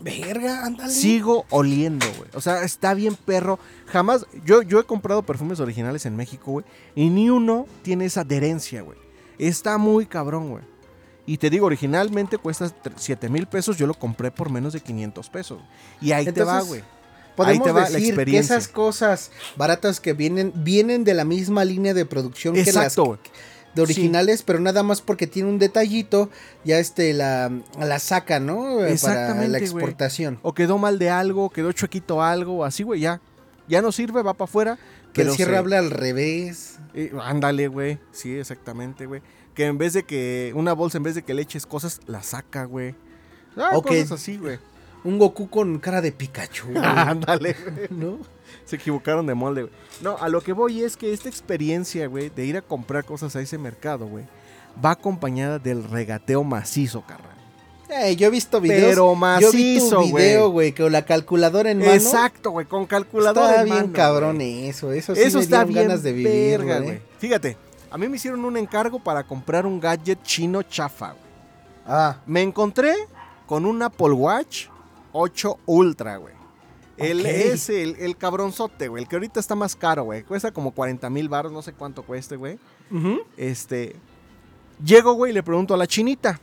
Verga, 0.01 0.65
ándale. 0.65 0.93
Sigo 0.93 1.45
oliendo, 1.49 2.05
güey. 2.17 2.29
O 2.33 2.41
sea, 2.41 2.63
está 2.63 2.93
bien 2.93 3.15
perro. 3.15 3.59
Jamás. 3.87 4.25
Yo, 4.45 4.61
yo 4.61 4.79
he 4.79 4.83
comprado 4.85 5.23
perfumes 5.23 5.59
originales 5.59 6.05
en 6.05 6.15
México, 6.15 6.51
güey. 6.51 6.65
Y 6.95 7.09
ni 7.09 7.29
uno 7.29 7.65
tiene 7.81 8.05
esa 8.05 8.21
adherencia, 8.21 8.81
güey. 8.81 8.97
Está 9.37 9.77
muy 9.77 10.05
cabrón, 10.05 10.51
güey. 10.51 10.63
Y 11.29 11.37
te 11.37 11.51
digo, 11.51 11.67
originalmente 11.67 12.39
cuesta 12.39 12.71
7 12.95 13.29
mil 13.29 13.45
pesos. 13.45 13.77
Yo 13.77 13.85
lo 13.85 13.93
compré 13.93 14.31
por 14.31 14.49
menos 14.49 14.73
de 14.73 14.79
500 14.79 15.29
pesos. 15.29 15.61
Y 16.01 16.11
ahí 16.11 16.25
te 16.25 16.43
va, 16.43 16.61
güey. 16.61 16.81
Podemos 17.35 17.67
ahí 17.67 17.71
te 17.71 17.79
va 17.79 17.87
decir 17.87 18.25
que 18.25 18.39
esas 18.39 18.67
cosas 18.67 19.29
baratas 19.55 19.99
que 19.99 20.13
vienen, 20.13 20.51
vienen 20.55 21.03
de 21.03 21.13
la 21.13 21.25
misma 21.25 21.65
línea 21.65 21.93
de 21.93 22.03
producción 22.03 22.55
Exacto, 22.57 23.19
que 23.21 23.29
las 23.29 23.75
de 23.75 23.81
originales, 23.83 24.41
pero 24.41 24.59
nada 24.59 24.81
más 24.81 25.01
porque 25.01 25.27
tiene 25.27 25.49
un 25.49 25.59
detallito, 25.59 26.31
ya 26.65 26.79
este 26.79 27.13
la, 27.13 27.51
la 27.77 27.99
saca, 27.99 28.39
¿no? 28.39 28.79
Para 28.99 29.35
la 29.47 29.57
exportación. 29.59 30.39
O 30.41 30.55
quedó 30.55 30.79
mal 30.79 30.97
de 30.97 31.11
algo, 31.11 31.51
quedó 31.51 31.71
chuequito 31.73 32.23
algo, 32.23 32.65
así, 32.65 32.81
güey, 32.81 33.01
ya. 33.01 33.21
Ya 33.67 33.83
no 33.83 33.91
sirve, 33.91 34.23
va 34.23 34.33
para 34.33 34.49
afuera. 34.49 34.79
Que 35.13 35.21
el 35.21 35.29
cierre 35.29 35.57
habla 35.57 35.77
al 35.77 35.91
revés. 35.91 36.79
ándale, 37.21 37.67
güey. 37.67 37.99
Sí, 38.11 38.35
exactamente, 38.35 39.05
güey. 39.05 39.21
Que 39.59 39.65
en 39.65 39.77
vez 39.77 39.91
de 39.91 40.03
que 40.03 40.53
una 40.55 40.71
bolsa, 40.71 40.99
en 40.99 41.03
vez 41.03 41.15
de 41.15 41.21
que 41.21 41.33
le 41.33 41.41
eches 41.41 41.65
cosas, 41.65 41.99
la 42.07 42.23
saca, 42.23 42.63
güey. 42.63 42.95
Ah, 43.57 43.71
cosas 43.83 44.13
así, 44.13 44.37
güey. 44.37 44.57
Un 45.03 45.19
Goku 45.19 45.49
con 45.49 45.79
cara 45.79 45.99
de 45.99 46.13
Pikachu. 46.13 46.67
ándale, 46.81 47.57
güey. 47.61 47.87
¿No? 47.89 48.19
Se 48.63 48.77
equivocaron 48.77 49.27
de 49.27 49.33
molde, 49.33 49.63
güey. 49.63 49.73
No, 49.99 50.17
a 50.17 50.29
lo 50.29 50.39
que 50.39 50.53
voy 50.53 50.81
es 50.81 50.95
que 50.95 51.11
esta 51.11 51.27
experiencia, 51.27 52.07
güey, 52.07 52.29
de 52.29 52.45
ir 52.45 52.55
a 52.55 52.61
comprar 52.61 53.03
cosas 53.03 53.35
a 53.35 53.41
ese 53.41 53.57
mercado, 53.57 54.07
güey, 54.07 54.23
va 54.81 54.91
acompañada 54.91 55.59
del 55.59 55.83
regateo 55.83 56.45
macizo, 56.45 57.01
carnal. 57.05 57.35
Eh, 57.89 58.15
yo 58.15 58.27
he 58.27 58.29
visto 58.29 58.61
videos. 58.61 58.91
Pero 58.91 59.13
macizo, 59.13 59.89
yo 59.91 59.99
vi 60.05 60.13
video, 60.13 60.51
güey, 60.51 60.71
con 60.71 60.89
la 60.89 61.03
calculadora 61.03 61.69
en 61.69 61.79
mano. 61.79 61.91
Exacto, 61.91 62.51
güey, 62.51 62.65
con 62.65 62.85
calculadora 62.85 63.61
está 63.61 63.63
bien 63.65 63.89
cabrón 63.89 64.39
eso. 64.39 64.93
Eso 64.93 65.15
sí 65.15 65.21
eso 65.21 65.39
me 65.39 65.43
está 65.43 65.65
bien 65.65 65.89
ganas 65.89 66.01
de 66.01 66.13
vivir, 66.13 66.63
güey. 66.63 67.01
Fíjate, 67.17 67.57
a 67.91 67.97
mí 67.97 68.07
me 68.07 68.17
hicieron 68.17 68.43
un 68.45 68.57
encargo 68.57 68.99
para 68.99 69.23
comprar 69.23 69.65
un 69.65 69.79
gadget 69.79 70.21
chino 70.23 70.63
chafa, 70.63 71.11
güey. 71.11 71.29
Ah. 71.85 72.17
Me 72.25 72.41
encontré 72.41 72.93
con 73.47 73.65
un 73.65 73.81
Apple 73.81 74.11
Watch 74.11 74.67
8 75.11 75.59
Ultra, 75.65 76.17
güey. 76.17 76.35
El, 76.97 77.25
es 77.25 77.69
el, 77.69 78.17
cabronzote, 78.17 78.89
güey. 78.89 79.03
El 79.03 79.09
que 79.09 79.15
ahorita 79.15 79.39
está 79.39 79.55
más 79.55 79.75
caro, 79.75 80.03
güey. 80.03 80.23
Cuesta 80.23 80.51
como 80.51 80.71
40 80.71 81.09
mil 81.09 81.29
baros, 81.29 81.51
no 81.51 81.61
sé 81.61 81.71
cuánto 81.73 82.03
cueste, 82.03 82.35
güey. 82.35 82.59
Este. 83.37 83.95
Llego, 84.83 85.13
güey, 85.13 85.31
y 85.31 85.33
le 85.33 85.41
pregunto 85.41 85.73
a 85.73 85.77
la 85.77 85.87
chinita. 85.87 86.39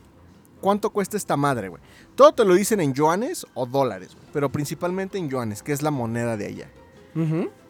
¿Cuánto 0.59 0.89
cuesta 0.89 1.15
esta 1.15 1.37
madre, 1.37 1.69
güey? 1.69 1.81
Todo 2.15 2.33
te 2.33 2.43
lo 2.43 2.55
dicen 2.55 2.81
en 2.81 2.93
yuanes 2.93 3.45
o 3.53 3.67
dólares, 3.67 4.15
güey. 4.15 4.27
Pero 4.33 4.51
principalmente 4.51 5.19
en 5.19 5.29
yuanes, 5.29 5.61
que 5.61 5.71
es 5.71 5.83
la 5.83 5.91
moneda 5.91 6.35
de 6.35 6.47
allá. 6.47 6.69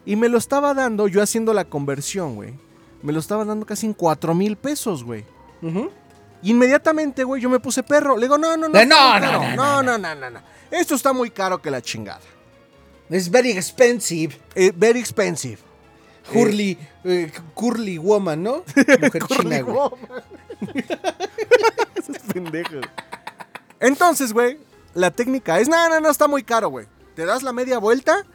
Y 0.04 0.16
me 0.16 0.28
lo 0.28 0.38
estaba 0.38 0.74
dando, 0.74 1.08
yo 1.08 1.22
haciendo 1.22 1.52
la 1.52 1.64
conversión, 1.66 2.34
güey. 2.34 2.54
Me 3.02 3.12
lo 3.12 3.20
estaba 3.20 3.44
dando 3.44 3.64
casi 3.64 3.86
en 3.86 3.94
4 3.94 4.34
mil 4.34 4.56
pesos, 4.56 5.04
güey. 5.04 5.24
Inmediatamente, 6.42 7.24
güey, 7.24 7.42
yo 7.42 7.48
me 7.48 7.60
puse 7.60 7.82
perro. 7.82 8.16
Le 8.16 8.22
digo, 8.22 8.38
no, 8.38 8.56
no, 8.56 8.68
no. 8.68 8.84
No, 8.84 9.20
no, 9.20 9.20
no, 9.20 9.56
no, 9.56 9.82
no, 9.82 9.98
no, 9.98 10.14
no, 10.14 10.30
no. 10.30 10.40
Esto 10.70 10.94
está 10.94 11.12
muy 11.12 11.30
caro 11.30 11.60
que 11.60 11.70
la 11.70 11.80
chingada. 11.80 12.20
Es 13.08 13.30
very 13.30 13.52
expensive. 13.52 14.38
Eh, 14.54 14.72
very 14.74 14.98
expensive. 14.98 15.58
Curly, 16.30 16.76
eh, 17.04 17.32
curly 17.54 17.96
woman, 17.98 18.42
¿no? 18.42 18.62
Mujer 19.00 19.26
china, 19.26 19.64
woman. 19.64 20.22
Esos 21.96 22.18
pendejos. 22.32 22.84
Entonces, 23.80 24.32
güey, 24.32 24.58
la 24.94 25.10
técnica 25.10 25.58
es, 25.58 25.68
no, 25.68 25.88
no, 25.88 26.00
no, 26.00 26.10
está 26.10 26.28
muy 26.28 26.42
caro, 26.42 26.68
güey. 26.68 26.86
Te 27.14 27.24
das 27.24 27.42
la 27.42 27.52
media 27.52 27.78
vuelta 27.78 28.26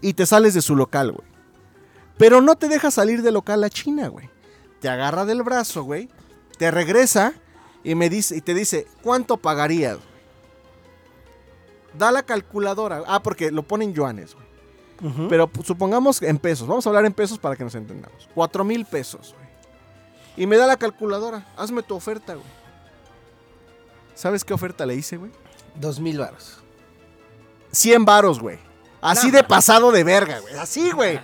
y 0.00 0.14
te 0.14 0.26
sales 0.26 0.54
de 0.54 0.62
su 0.62 0.74
local, 0.74 1.12
güey. 1.12 1.29
Pero 2.20 2.40
no 2.40 2.54
te 2.54 2.68
deja 2.68 2.92
salir 2.92 3.22
del 3.22 3.34
local 3.34 3.60
la 3.60 3.70
china, 3.70 4.06
güey. 4.06 4.30
Te 4.80 4.88
agarra 4.88 5.24
del 5.24 5.42
brazo, 5.42 5.82
güey. 5.82 6.08
Te 6.56 6.70
regresa 6.70 7.32
y 7.82 7.96
me 7.96 8.08
dice 8.08 8.36
y 8.36 8.40
te 8.42 8.54
dice, 8.54 8.86
¿cuánto 9.02 9.38
pagarías? 9.38 9.98
da 11.94 12.12
la 12.12 12.22
calculadora. 12.22 13.02
Ah, 13.06 13.22
porque 13.22 13.50
lo 13.50 13.62
ponen 13.62 13.92
yuanes, 13.92 14.34
güey. 14.34 14.50
Pero 15.30 15.48
pues, 15.48 15.66
supongamos 15.66 16.20
en 16.22 16.38
pesos. 16.38 16.68
Vamos 16.68 16.86
a 16.86 16.90
hablar 16.90 17.06
en 17.06 17.14
pesos 17.14 17.38
para 17.38 17.56
que 17.56 17.64
nos 17.64 17.74
entendamos. 17.74 18.28
Cuatro 18.34 18.64
mil 18.64 18.84
pesos, 18.84 19.34
güey. 19.34 19.48
Y 20.36 20.46
me 20.46 20.56
da 20.56 20.66
la 20.66 20.76
calculadora. 20.76 21.50
Hazme 21.56 21.82
tu 21.82 21.94
oferta, 21.94 22.34
güey. 22.34 22.46
¿Sabes 24.14 24.44
qué 24.44 24.52
oferta 24.52 24.84
le 24.84 24.94
hice, 24.94 25.16
güey? 25.16 25.30
Dos 25.74 25.98
mil 26.00 26.18
varos. 26.18 26.58
Cien 27.72 28.04
varos, 28.04 28.40
güey. 28.40 28.58
Así 29.00 29.30
de 29.30 29.42
pasado 29.42 29.92
de 29.92 30.04
verga, 30.04 30.40
güey. 30.40 30.54
Así, 30.54 30.90
güey. 30.90 31.20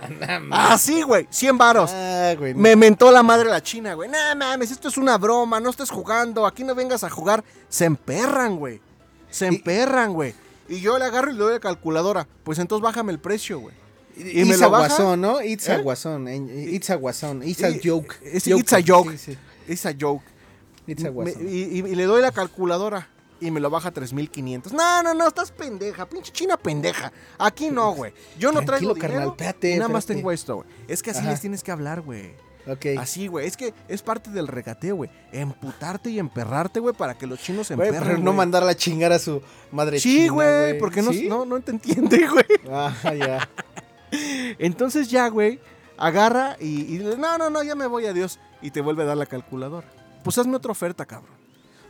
Así, 0.51 1.01
güey. 1.03 1.27
Cien 1.29 1.57
varos. 1.57 1.91
Ah, 1.93 2.33
me 2.55 2.75
mentó 2.75 3.11
la 3.11 3.23
madre 3.23 3.49
la 3.49 3.61
china, 3.61 3.93
güey. 3.93 4.09
No 4.09 4.17
mames, 4.35 4.71
esto 4.71 4.87
es 4.87 4.97
una 4.97 5.17
broma. 5.17 5.59
No 5.59 5.69
estés 5.69 5.89
jugando. 5.89 6.45
Aquí 6.45 6.63
no 6.63 6.73
vengas 6.75 7.03
a 7.03 7.09
jugar. 7.09 7.43
Se 7.69 7.85
emperran, 7.85 8.57
güey. 8.57 8.81
Se 9.29 9.47
emperran, 9.47 10.13
güey. 10.13 10.33
Y 10.69 10.81
yo 10.81 10.97
le 10.97 11.05
agarro 11.05 11.31
y 11.31 11.33
le 11.33 11.39
doy 11.39 11.53
la 11.53 11.59
calculadora. 11.59 12.27
Pues 12.43 12.59
entonces 12.59 12.83
bájame 12.83 13.11
el 13.11 13.19
precio, 13.19 13.59
güey. 13.59 13.75
Y, 14.15 14.45
me 14.45 14.57
lo 14.57 14.69
baja. 14.71 15.15
¿no? 15.15 15.41
It's 15.41 15.69
a 15.69 15.75
¿Eh? 15.75 15.81
guasón. 15.81 16.27
It's 16.27 16.89
a 16.89 16.95
guasón. 16.95 17.43
It's 17.43 17.63
a 17.63 17.69
joke. 17.71 18.15
It's, 18.23 18.47
a 18.47 18.81
joke. 18.81 19.13
It's 19.67 19.85
a 19.85 19.93
joke. 19.97 20.23
It's 20.87 21.05
a 21.05 21.09
guasón. 21.09 21.47
y, 21.47 21.81
le 21.83 22.03
doy 22.05 22.21
la 22.21 22.31
calculadora 22.31 23.07
y 23.39 23.51
me 23.51 23.59
lo 23.59 23.69
baja 23.69 23.89
a 23.89 23.91
3500. 23.91 24.73
No, 24.73 25.03
no, 25.03 25.13
no, 25.13 25.27
estás 25.27 25.51
pendeja, 25.51 26.07
pinche 26.07 26.31
china 26.31 26.57
pendeja. 26.57 27.11
Aquí 27.37 27.69
no, 27.69 27.91
güey. 27.95 28.13
Yo 28.37 28.51
no 28.51 28.61
traigo 28.61 28.93
dinero. 28.93 29.35
Carnal, 29.37 29.79
nada 29.79 29.87
más 29.89 30.05
tengo 30.05 30.31
esto, 30.31 30.57
güey. 30.57 30.67
Es 30.87 31.01
que 31.01 31.11
así 31.11 31.25
les 31.25 31.41
tienes 31.41 31.63
que 31.63 31.71
hablar, 31.71 32.01
güey. 32.01 32.35
Así, 32.97 33.27
güey. 33.27 33.47
Es 33.47 33.55
que 33.55 33.73
es 33.87 34.01
parte 34.01 34.29
del 34.29 34.47
regateo, 34.47 34.95
güey. 34.97 35.09
Emputarte 35.31 36.09
y 36.09 36.19
emperrarte, 36.19 36.79
güey, 36.79 36.93
para 36.93 37.17
que 37.17 37.25
los 37.25 37.39
chinos 37.39 37.67
se 37.67 37.73
emperren. 37.73 38.03
Pero 38.03 38.17
no 38.17 38.33
mandar 38.33 38.63
a 38.63 38.75
chingar 38.75 39.11
a 39.13 39.19
su 39.19 39.41
madre 39.71 39.99
Sí, 39.99 40.27
güey, 40.27 40.77
porque 40.77 41.01
no, 41.01 41.11
no, 41.13 41.45
no 41.45 41.61
te 41.61 41.71
entiende, 41.71 42.27
güey. 42.31 42.45
Ah, 42.69 42.93
ya. 43.17 43.49
Entonces 44.59 45.09
ya, 45.09 45.27
güey, 45.29 45.59
agarra 45.97 46.57
y, 46.59 46.95
y 46.95 46.99
no, 46.99 47.37
no, 47.37 47.49
no, 47.49 47.63
ya 47.63 47.75
me 47.75 47.87
voy, 47.87 48.05
adiós. 48.05 48.39
Y 48.61 48.71
te 48.71 48.81
vuelve 48.81 49.03
a 49.03 49.07
dar 49.07 49.17
la 49.17 49.25
calculadora. 49.25 49.87
Pues 50.23 50.37
hazme 50.37 50.55
otra 50.55 50.71
oferta, 50.71 51.05
cabrón. 51.05 51.36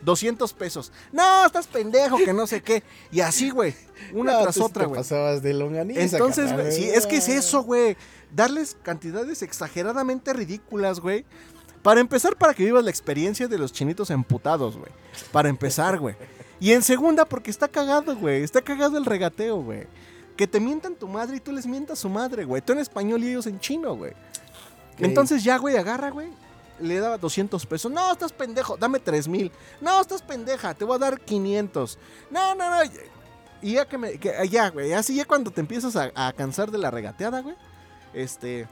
200 0.02 0.52
pesos. 0.52 0.92
No, 1.12 1.46
estás 1.46 1.66
pendejo, 1.66 2.16
que 2.18 2.32
no 2.32 2.46
sé 2.46 2.62
qué. 2.62 2.82
Y 3.10 3.20
así, 3.20 3.50
güey. 3.50 3.74
Una 4.12 4.40
tras 4.42 4.58
otra, 4.58 4.86
güey. 4.86 5.00
pasabas 5.00 5.42
de 5.42 5.54
longaniza. 5.54 6.00
Entonces, 6.00 6.52
güey, 6.52 6.72
sí, 6.72 6.84
es 6.84 7.06
que 7.06 7.16
es 7.16 7.28
eso, 7.28 7.62
güey 7.62 7.96
darles 8.34 8.76
cantidades 8.82 9.42
exageradamente 9.42 10.32
ridículas, 10.32 11.00
güey. 11.00 11.24
Para 11.82 12.00
empezar, 12.00 12.36
para 12.36 12.54
que 12.54 12.64
vivas 12.64 12.84
la 12.84 12.90
experiencia 12.90 13.48
de 13.48 13.58
los 13.58 13.72
chinitos 13.72 14.10
emputados, 14.10 14.76
güey. 14.76 14.90
Para 15.32 15.48
empezar, 15.48 15.98
güey. 15.98 16.16
Y 16.60 16.72
en 16.72 16.82
segunda, 16.82 17.24
porque 17.24 17.50
está 17.50 17.68
cagado, 17.68 18.16
güey. 18.16 18.42
Está 18.42 18.60
cagado 18.62 18.98
el 18.98 19.04
regateo, 19.04 19.62
güey. 19.62 19.86
Que 20.36 20.46
te 20.46 20.60
mientan 20.60 20.94
tu 20.94 21.08
madre 21.08 21.36
y 21.36 21.40
tú 21.40 21.52
les 21.52 21.66
mientas 21.66 22.00
su 22.00 22.08
madre, 22.08 22.44
güey. 22.44 22.62
Tú 22.62 22.72
en 22.72 22.80
español 22.80 23.22
y 23.22 23.30
ellos 23.30 23.46
en 23.46 23.60
chino, 23.60 23.94
güey. 23.96 24.12
Entonces 24.98 25.44
ya, 25.44 25.56
güey, 25.56 25.76
agarra, 25.76 26.10
güey. 26.10 26.28
Le 26.80 27.00
daba 27.00 27.18
200 27.18 27.64
pesos. 27.66 27.90
No, 27.90 28.12
estás 28.12 28.32
pendejo. 28.32 28.76
Dame 28.76 29.00
3 29.00 29.28
mil. 29.28 29.52
No, 29.80 30.00
estás 30.00 30.22
pendeja. 30.22 30.74
Te 30.74 30.84
voy 30.84 30.96
a 30.96 30.98
dar 30.98 31.20
500. 31.20 31.98
No, 32.30 32.54
no, 32.54 32.70
no. 32.70 32.90
Y 33.60 33.72
ya 33.72 33.86
que 33.86 33.98
me... 33.98 34.18
ya, 34.48 34.70
güey. 34.70 34.92
Así 34.92 35.14
ya 35.14 35.24
cuando 35.24 35.50
te 35.50 35.60
empiezas 35.60 35.96
a, 35.96 36.12
a 36.14 36.32
cansar 36.32 36.70
de 36.70 36.78
la 36.78 36.90
regateada, 36.90 37.40
güey 37.40 37.56
este, 38.12 38.66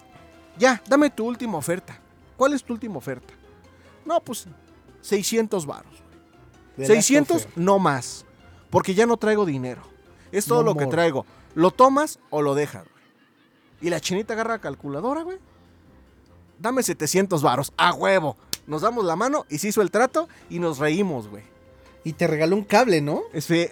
ya, 0.58 0.82
dame 0.88 1.10
tu 1.10 1.26
última 1.26 1.58
oferta. 1.58 1.98
¿Cuál 2.36 2.52
es 2.52 2.64
tu 2.64 2.72
última 2.72 2.98
oferta? 2.98 3.32
No, 4.04 4.20
pues 4.20 4.46
600 5.02 5.66
varos. 5.66 5.92
600, 6.76 7.48
no 7.56 7.78
más. 7.78 8.24
Porque 8.70 8.94
ya 8.94 9.06
no 9.06 9.16
traigo 9.16 9.46
dinero. 9.46 9.82
Es 10.32 10.44
todo 10.44 10.62
lo 10.62 10.74
que 10.74 10.86
traigo. 10.86 11.24
¿Lo 11.54 11.70
tomas 11.70 12.18
o 12.28 12.42
lo 12.42 12.54
dejas? 12.54 12.84
Y 13.80 13.88
la 13.88 14.00
chinita 14.00 14.34
agarra 14.34 14.54
la 14.54 14.58
calculadora, 14.58 15.22
güey. 15.22 15.38
Dame 16.58 16.82
700 16.82 17.42
varos. 17.42 17.72
A 17.76 17.92
huevo. 17.92 18.36
Nos 18.66 18.82
damos 18.82 19.04
la 19.04 19.16
mano 19.16 19.46
y 19.48 19.58
se 19.58 19.68
hizo 19.68 19.82
el 19.82 19.90
trato 19.90 20.28
y 20.50 20.58
nos 20.58 20.78
reímos, 20.78 21.28
güey. 21.28 21.44
Y 22.04 22.12
te 22.12 22.26
regaló 22.26 22.56
un 22.56 22.64
cable, 22.64 23.00
¿no? 23.00 23.22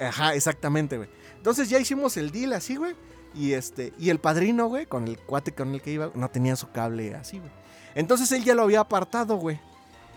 Ajá, 0.00 0.34
exactamente, 0.34 0.96
güey. 0.96 1.08
Entonces 1.36 1.68
ya 1.68 1.78
hicimos 1.78 2.16
el 2.16 2.30
deal 2.30 2.52
así, 2.52 2.76
güey. 2.76 2.94
Y 3.34 3.52
este, 3.52 3.92
y 3.98 4.10
el 4.10 4.20
padrino, 4.20 4.68
güey, 4.68 4.86
con 4.86 5.08
el 5.08 5.18
cuate 5.18 5.52
con 5.52 5.74
el 5.74 5.82
que 5.82 5.90
iba, 5.90 6.10
no 6.14 6.30
tenía 6.30 6.54
su 6.56 6.70
cable 6.70 7.14
así, 7.14 7.38
güey. 7.38 7.50
Entonces 7.94 8.30
él 8.32 8.44
ya 8.44 8.54
lo 8.54 8.62
había 8.62 8.80
apartado, 8.80 9.36
güey. 9.36 9.60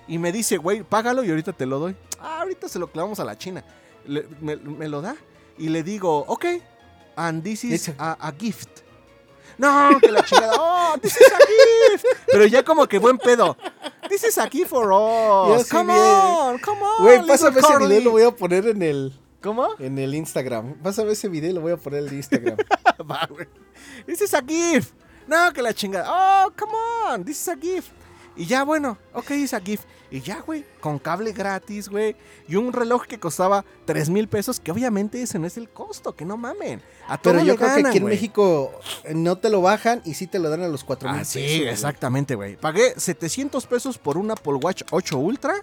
Y 0.07 0.19
me 0.19 0.31
dice, 0.31 0.57
güey, 0.57 0.83
págalo 0.83 1.23
y 1.23 1.29
ahorita 1.29 1.53
te 1.53 1.65
lo 1.65 1.79
doy. 1.79 1.95
Ah, 2.19 2.41
ahorita 2.41 2.69
se 2.69 2.79
lo 2.79 2.91
clavamos 2.91 3.19
a 3.19 3.25
la 3.25 3.37
China. 3.37 3.63
me, 4.39 4.87
lo 4.87 5.01
da. 5.01 5.15
Y 5.57 5.69
le 5.69 5.83
digo, 5.83 6.19
ok, 6.27 6.45
and 7.15 7.43
this 7.43 7.63
is 7.63 7.91
a, 7.97 8.33
gift. 8.37 8.86
No, 9.57 9.99
que 9.99 10.11
la 10.11 10.23
chingada. 10.23 10.53
Oh, 10.57 10.97
this 11.01 11.15
is 11.15 11.31
a 11.31 11.37
gift. 11.37 12.05
Pero 12.27 12.45
ya 12.45 12.63
como 12.63 12.87
que 12.87 12.99
buen 12.99 13.17
pedo. 13.17 13.57
This 14.09 14.23
is 14.23 14.37
a 14.37 14.47
gift 14.47 14.69
for 14.69 14.91
us. 14.93 15.69
come 15.69 15.91
on, 15.91 16.59
come 16.59 16.81
on. 16.81 17.03
Güey, 17.03 17.27
pásame 17.27 17.59
ese 17.59 17.77
video, 17.77 18.01
lo 18.01 18.11
voy 18.11 18.23
a 18.23 18.31
poner 18.31 18.67
en 18.67 18.81
el. 18.81 19.13
¿Cómo? 19.41 19.67
En 19.79 19.97
el 19.97 20.13
Instagram. 20.15 20.75
A 20.83 20.91
ver 20.91 21.09
ese 21.09 21.29
video 21.29 21.53
lo 21.53 21.61
voy 21.61 21.71
a 21.71 21.77
poner 21.77 22.01
en 22.01 22.09
el 22.09 22.13
Instagram. 22.15 22.57
Va, 23.09 23.27
güey. 23.29 23.47
This 24.05 24.21
is 24.21 24.33
a 24.33 24.41
gift. 24.41 24.93
No, 25.27 25.51
que 25.53 25.61
la 25.61 25.73
chingada. 25.73 26.05
Oh, 26.07 26.51
come 26.55 26.73
on. 26.73 27.23
This 27.23 27.41
is 27.41 27.47
a 27.47 27.55
gift. 27.55 27.91
Y 28.37 28.45
ya, 28.45 28.63
bueno, 28.63 28.99
ok, 29.13 29.31
esa 29.31 29.59
GIF. 29.59 29.81
Y 30.09 30.21
ya, 30.21 30.41
güey, 30.41 30.65
con 30.79 30.99
cable 30.99 31.33
gratis, 31.33 31.89
güey. 31.89 32.15
Y 32.47 32.55
un 32.55 32.71
reloj 32.71 33.05
que 33.05 33.19
costaba 33.19 33.65
3 33.85 34.09
mil 34.09 34.27
pesos, 34.27 34.59
que 34.59 34.71
obviamente 34.71 35.21
ese 35.21 35.37
no 35.37 35.47
es 35.47 35.57
el 35.57 35.69
costo, 35.69 36.15
que 36.15 36.23
no 36.23 36.37
mamen. 36.37 36.81
A 37.07 37.21
Pero 37.21 37.43
yo 37.43 37.55
creo 37.55 37.75
que 37.75 37.87
aquí 37.87 37.97
en 37.97 38.05
México 38.05 38.71
eh, 39.03 39.13
no 39.13 39.37
te 39.37 39.49
lo 39.49 39.61
bajan 39.61 40.01
y 40.05 40.13
sí 40.13 40.27
te 40.27 40.39
lo 40.39 40.49
dan 40.49 40.63
a 40.63 40.67
los 40.67 40.83
4 40.83 41.11
mil 41.11 41.21
ah, 41.21 41.25
Sí, 41.25 41.63
exactamente, 41.63 42.35
güey. 42.35 42.55
Pagué 42.55 42.93
700 42.97 43.65
pesos 43.67 43.97
por 43.97 44.17
un 44.17 44.31
Apple 44.31 44.53
Watch 44.53 44.83
8 44.91 45.17
Ultra, 45.17 45.55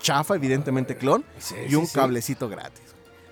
chafa, 0.00 0.34
evidentemente 0.36 0.96
clon, 0.96 1.24
y 1.68 1.74
un 1.74 1.86
cablecito 1.86 2.48
gratis. 2.48 2.82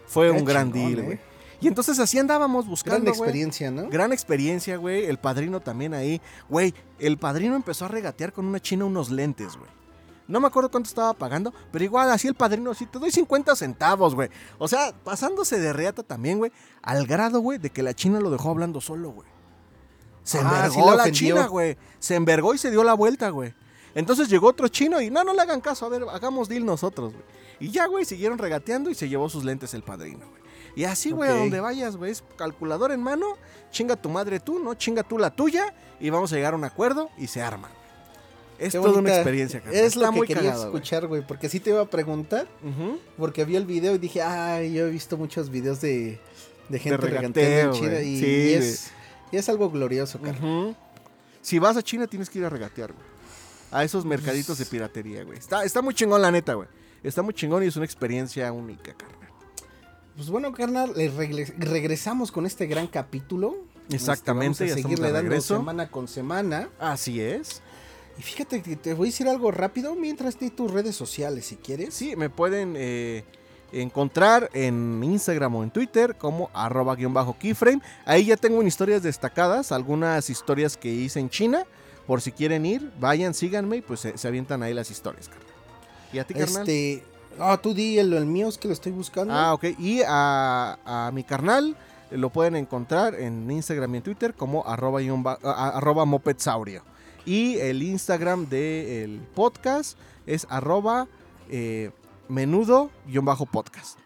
Fue 0.06 0.30
un 0.30 0.44
gran 0.44 0.72
deal, 0.72 0.98
¿eh? 0.98 1.02
güey. 1.02 1.30
Y 1.60 1.68
entonces 1.68 1.98
así 1.98 2.18
andábamos 2.18 2.66
buscando. 2.66 3.04
Gran 3.04 3.14
experiencia, 3.14 3.70
¿no? 3.70 3.88
Gran 3.88 4.12
experiencia, 4.12 4.76
güey. 4.76 5.04
El 5.04 5.18
padrino 5.18 5.60
también 5.60 5.92
ahí. 5.92 6.20
Güey, 6.48 6.74
el 6.98 7.18
padrino 7.18 7.54
empezó 7.54 7.84
a 7.84 7.88
regatear 7.88 8.32
con 8.32 8.46
una 8.46 8.60
china 8.60 8.86
unos 8.86 9.10
lentes, 9.10 9.56
güey. 9.56 9.70
No 10.30 10.38
me 10.38 10.46
acuerdo 10.46 10.70
cuánto 10.70 10.88
estaba 10.88 11.12
pagando, 11.12 11.52
pero 11.72 11.84
igual 11.84 12.08
así 12.08 12.28
el 12.28 12.36
padrino, 12.36 12.72
sí, 12.72 12.86
te 12.86 13.00
doy 13.00 13.10
50 13.10 13.56
centavos, 13.56 14.14
güey. 14.14 14.30
O 14.58 14.68
sea, 14.68 14.92
pasándose 14.92 15.58
de 15.58 15.72
reata 15.72 16.04
también, 16.04 16.38
güey. 16.38 16.52
Al 16.82 17.04
grado, 17.04 17.40
güey, 17.40 17.58
de 17.58 17.70
que 17.70 17.82
la 17.82 17.94
china 17.94 18.20
lo 18.20 18.30
dejó 18.30 18.50
hablando 18.50 18.80
solo, 18.80 19.10
güey. 19.10 19.28
Se 20.22 20.38
ah, 20.38 20.42
envergó 20.42 20.94
la 20.94 21.10
china, 21.10 21.48
güey. 21.48 21.76
Se 21.98 22.14
envergó 22.14 22.54
y 22.54 22.58
se 22.58 22.70
dio 22.70 22.84
la 22.84 22.94
vuelta, 22.94 23.30
güey. 23.30 23.52
Entonces 23.96 24.28
llegó 24.28 24.46
otro 24.46 24.68
chino 24.68 25.00
y 25.00 25.10
no, 25.10 25.24
no 25.24 25.34
le 25.34 25.42
hagan 25.42 25.60
caso, 25.60 25.84
a 25.86 25.88
ver, 25.88 26.04
hagamos 26.08 26.48
deal 26.48 26.64
nosotros, 26.64 27.12
güey. 27.12 27.24
Y 27.58 27.72
ya, 27.72 27.86
güey, 27.86 28.04
siguieron 28.04 28.38
regateando 28.38 28.88
y 28.88 28.94
se 28.94 29.08
llevó 29.08 29.28
sus 29.28 29.44
lentes 29.44 29.74
el 29.74 29.82
padrino, 29.82 30.28
güey. 30.28 30.40
Y 30.76 30.84
así, 30.84 31.10
güey, 31.10 31.28
a 31.28 31.34
donde 31.34 31.58
vayas, 31.58 31.96
güey, 31.96 32.12
es 32.12 32.22
calculador 32.36 32.92
en 32.92 33.02
mano, 33.02 33.36
chinga 33.72 33.96
tu 33.96 34.08
madre 34.08 34.38
tú, 34.38 34.60
¿no? 34.60 34.74
Chinga 34.74 35.02
tú 35.02 35.18
la 35.18 35.34
tuya 35.34 35.74
y 35.98 36.10
vamos 36.10 36.32
a 36.32 36.36
llegar 36.36 36.54
a 36.54 36.56
un 36.56 36.62
acuerdo 36.62 37.10
y 37.18 37.26
se 37.26 37.42
arma. 37.42 37.68
Es 38.60 38.74
toda 38.74 38.98
una 38.98 39.14
experiencia, 39.14 39.60
carnal. 39.60 39.82
Es 39.82 39.96
lo 39.96 40.12
que 40.12 40.20
quería 40.20 40.52
escuchar, 40.52 41.06
güey, 41.06 41.26
porque 41.26 41.48
sí 41.48 41.60
te 41.60 41.70
iba 41.70 41.80
a 41.80 41.88
preguntar, 41.88 42.46
porque 43.16 43.44
vi 43.44 43.56
el 43.56 43.64
video 43.64 43.94
y 43.94 43.98
dije, 43.98 44.22
ay, 44.22 44.74
yo 44.74 44.86
he 44.86 44.90
visto 44.90 45.16
muchos 45.16 45.48
videos 45.48 45.80
de, 45.80 46.20
de 46.68 46.78
gente 46.78 46.98
regateando 46.98 47.40
en 47.40 47.72
China 47.72 48.00
y, 48.02 48.52
es, 48.52 48.90
es, 49.32 49.48
algo 49.48 49.70
glorioso, 49.70 50.20
carnal. 50.20 50.76
Si 51.40 51.58
vas 51.58 51.76
a 51.76 51.82
China 51.82 52.06
tienes 52.06 52.28
que 52.28 52.38
ir 52.38 52.44
a 52.44 52.50
regatear, 52.50 52.92
güey. 52.92 53.10
A 53.72 53.84
esos 53.84 54.04
mercaditos 54.04 54.58
de 54.58 54.66
piratería, 54.66 55.24
güey. 55.24 55.38
Está, 55.38 55.64
está 55.64 55.80
muy 55.80 55.94
chingón, 55.94 56.20
la 56.20 56.30
neta, 56.30 56.54
güey. 56.54 56.68
Está 57.02 57.22
muy 57.22 57.32
chingón 57.32 57.62
y 57.62 57.66
es 57.68 57.76
una 57.76 57.84
experiencia 57.84 58.52
única, 58.52 58.92
carnal. 58.94 59.30
Pues 60.16 60.28
bueno, 60.28 60.52
carnal, 60.52 60.92
regresamos 61.56 62.30
con 62.30 62.44
este 62.44 62.66
gran 62.66 62.88
capítulo. 62.88 63.56
Exactamente. 63.90 64.64
Vamos 64.64 64.78
a 64.78 64.82
seguirle 64.82 65.12
dando 65.12 65.40
semana 65.40 65.90
con 65.90 66.08
semana. 66.08 66.68
Así 66.78 67.20
es. 67.20 67.62
Y 68.20 68.22
fíjate 68.22 68.60
que 68.60 68.76
te 68.76 68.92
voy 68.92 69.08
a 69.08 69.10
decir 69.10 69.28
algo 69.28 69.50
rápido 69.50 69.94
mientras 69.94 70.38
di 70.38 70.50
tus 70.50 70.70
redes 70.70 70.94
sociales, 70.94 71.46
si 71.46 71.56
quieres. 71.56 71.94
Sí, 71.94 72.16
me 72.16 72.28
pueden 72.28 72.74
eh, 72.76 73.24
encontrar 73.72 74.50
en 74.52 75.02
Instagram 75.02 75.56
o 75.56 75.62
en 75.62 75.70
Twitter 75.70 76.14
como 76.16 76.50
arroba 76.52 76.96
guion 76.96 77.14
bajo 77.14 77.38
keyframe. 77.38 77.80
Ahí 78.04 78.26
ya 78.26 78.36
tengo 78.36 78.62
historias 78.62 79.02
destacadas, 79.02 79.72
algunas 79.72 80.28
historias 80.28 80.76
que 80.76 80.90
hice 80.90 81.18
en 81.18 81.30
China. 81.30 81.64
Por 82.06 82.20
si 82.20 82.30
quieren 82.30 82.66
ir, 82.66 82.92
vayan, 83.00 83.32
síganme 83.32 83.78
y 83.78 83.80
pues 83.80 84.00
se, 84.00 84.28
avientan 84.28 84.62
ahí 84.62 84.74
las 84.74 84.90
historias, 84.90 85.30
carnal. 85.30 85.54
¿Y 86.12 86.18
a 86.18 86.24
ti, 86.24 86.34
carnal? 86.34 86.68
Este, 86.68 87.02
Ah, 87.38 87.58
tú 87.62 87.72
di 87.72 87.98
el, 87.98 88.26
mío, 88.26 88.48
es 88.48 88.58
que 88.58 88.68
lo 88.68 88.74
estoy 88.74 88.92
buscando. 88.92 89.32
Ah, 89.32 89.54
ok. 89.54 89.64
Y 89.78 90.02
a, 90.06 91.10
mi 91.14 91.24
carnal 91.24 91.74
lo 92.10 92.28
pueden 92.28 92.54
encontrar 92.54 93.14
en 93.14 93.50
Instagram 93.50 93.94
y 93.94 93.96
en 93.96 94.02
Twitter 94.02 94.34
como 94.34 94.66
arroba, 94.66 95.00
arroba 95.42 96.04
mopetsaurio. 96.04 96.82
Y 97.24 97.56
el 97.58 97.82
Instagram 97.82 98.48
del 98.48 99.20
podcast 99.34 99.98
es 100.26 100.46
arroba 100.50 101.08
eh, 101.48 101.90
menudo-podcast. 102.28 103.98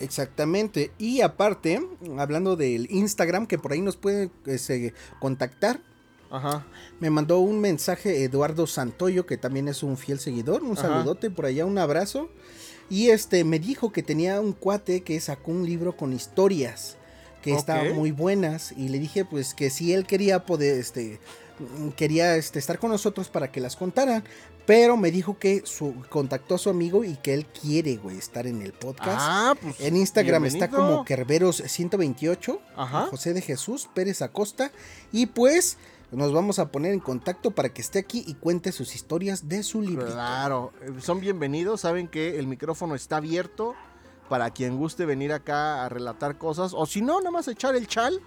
Exactamente. 0.00 0.92
Y 0.98 1.20
aparte, 1.20 1.86
hablando 2.18 2.56
del 2.56 2.90
Instagram, 2.90 3.46
que 3.46 3.58
por 3.58 3.72
ahí 3.72 3.80
nos 3.80 3.96
pueden 3.96 4.30
este, 4.46 4.94
contactar, 5.20 5.80
Ajá. 6.30 6.66
Me 6.98 7.10
mandó 7.10 7.38
un 7.38 7.60
mensaje 7.60 8.24
Eduardo 8.24 8.66
Santoyo, 8.66 9.24
que 9.24 9.36
también 9.36 9.68
es 9.68 9.84
un 9.84 9.96
fiel 9.96 10.18
seguidor. 10.18 10.64
Un 10.64 10.76
saludote 10.76 11.30
por 11.30 11.46
allá, 11.46 11.64
un 11.64 11.78
abrazo. 11.78 12.28
Y 12.90 13.10
este 13.10 13.44
me 13.44 13.60
dijo 13.60 13.92
que 13.92 14.02
tenía 14.02 14.40
un 14.40 14.52
cuate 14.52 15.02
que 15.02 15.20
sacó 15.20 15.52
un 15.52 15.64
libro 15.64 15.96
con 15.96 16.12
historias 16.12 16.96
que 17.40 17.52
estaban 17.52 17.94
muy 17.94 18.10
buenas. 18.10 18.72
Y 18.72 18.88
le 18.88 18.98
dije, 18.98 19.24
pues, 19.24 19.54
que 19.54 19.70
si 19.70 19.92
él 19.92 20.06
quería 20.06 20.44
poder, 20.44 20.78
este, 20.78 21.20
quería 21.96 22.36
este, 22.36 22.58
estar 22.58 22.78
con 22.78 22.90
nosotros 22.90 23.28
para 23.28 23.50
que 23.50 23.60
las 23.60 23.76
contaran. 23.76 24.24
Pero 24.66 24.96
me 24.96 25.10
dijo 25.10 25.38
que 25.38 25.62
su, 25.66 25.94
contactó 26.08 26.54
a 26.54 26.58
su 26.58 26.70
amigo 26.70 27.04
y 27.04 27.16
que 27.16 27.34
él 27.34 27.46
quiere, 27.46 27.96
güey, 27.96 28.16
estar 28.16 28.46
en 28.46 28.62
el 28.62 28.72
podcast. 28.72 29.20
Ah, 29.20 29.54
pues, 29.60 29.78
en 29.80 29.96
Instagram 29.96 30.46
está 30.46 30.70
como 30.70 31.04
Kerberos128, 31.04 32.58
José 33.10 33.34
de 33.34 33.42
Jesús 33.42 33.88
Pérez 33.92 34.22
Acosta. 34.22 34.72
Y 35.12 35.26
pues 35.26 35.76
nos 36.10 36.32
vamos 36.32 36.58
a 36.58 36.68
poner 36.68 36.92
en 36.92 37.00
contacto 37.00 37.50
para 37.50 37.68
que 37.70 37.82
esté 37.82 37.98
aquí 37.98 38.24
y 38.26 38.34
cuente 38.34 38.72
sus 38.72 38.94
historias 38.94 39.48
de 39.48 39.62
su 39.62 39.82
libro. 39.82 40.06
Claro, 40.06 40.72
eh, 40.80 40.92
son 41.00 41.20
bienvenidos, 41.20 41.82
saben 41.82 42.08
que 42.08 42.38
el 42.38 42.46
micrófono 42.46 42.94
está 42.94 43.16
abierto 43.16 43.74
para 44.28 44.50
quien 44.50 44.78
guste 44.78 45.04
venir 45.04 45.32
acá 45.32 45.84
a 45.84 45.88
relatar 45.88 46.38
cosas, 46.38 46.72
o 46.74 46.86
si 46.86 47.02
no, 47.02 47.18
nada 47.18 47.30
más 47.30 47.48
echar 47.48 47.74
el 47.74 47.86
chal, 47.86 48.20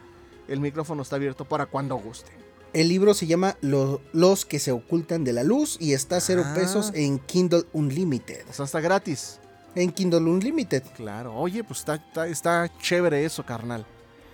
el 0.48 0.60
micrófono 0.60 1.02
está 1.02 1.16
abierto 1.16 1.46
para 1.46 1.66
cuando 1.66 1.96
guste. 1.96 2.32
El 2.74 2.90
libro 2.90 3.14
se 3.14 3.28
llama 3.28 3.58
Los 3.62 4.46
que 4.46 4.60
se 4.60 4.72
ocultan 4.72 5.24
de 5.24 5.34
la 5.34 5.44
luz 5.44 5.78
y 5.80 5.94
está 5.94 6.18
a 6.18 6.22
cero 6.22 6.44
ah. 6.46 6.54
pesos 6.54 6.92
en 6.94 7.20
Kindle 7.20 7.64
Unlimited. 7.74 8.46
O 8.50 8.54
sea, 8.54 8.66
está 8.66 8.82
gratis. 8.82 9.40
En 9.76 9.92
Kindle 9.92 10.20
Unlimited. 10.20 10.84
Claro, 10.96 11.36
oye, 11.36 11.64
pues 11.64 11.80
está, 11.80 12.02
está, 12.28 12.72
chévere 12.80 13.26
eso, 13.26 13.46
carnal. 13.46 13.86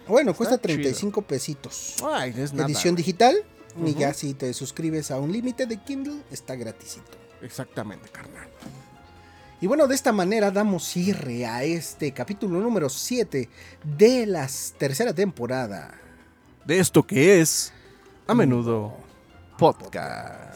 Bueno, 0.07 0.33
cuesta 0.33 0.57
35 0.57 1.21
pesitos. 1.21 1.95
Ay, 2.03 2.33
es 2.37 2.53
nada. 2.53 2.67
Edición 2.67 2.95
digital. 2.95 3.43
Y 3.83 3.95
ya 3.95 4.13
si 4.13 4.33
te 4.33 4.53
suscribes 4.53 5.09
a 5.09 5.19
un 5.19 5.31
límite 5.31 5.65
de 5.65 5.77
Kindle, 5.77 6.21
está 6.31 6.55
gratisito. 6.55 7.17
Exactamente, 7.41 8.09
carnal. 8.09 8.47
Y 9.63 9.67
bueno, 9.67 9.87
de 9.87 9.95
esta 9.95 10.11
manera 10.11 10.51
damos 10.51 10.83
cierre 10.83 11.45
a 11.45 11.63
este 11.63 12.11
capítulo 12.11 12.59
número 12.59 12.89
7 12.89 13.49
de 13.97 14.25
la 14.25 14.49
tercera 14.77 15.13
temporada. 15.13 15.99
De 16.65 16.79
esto 16.79 17.07
que 17.07 17.39
es, 17.39 17.71
a 18.27 18.33
menudo, 18.33 18.93
podcast. 19.57 20.52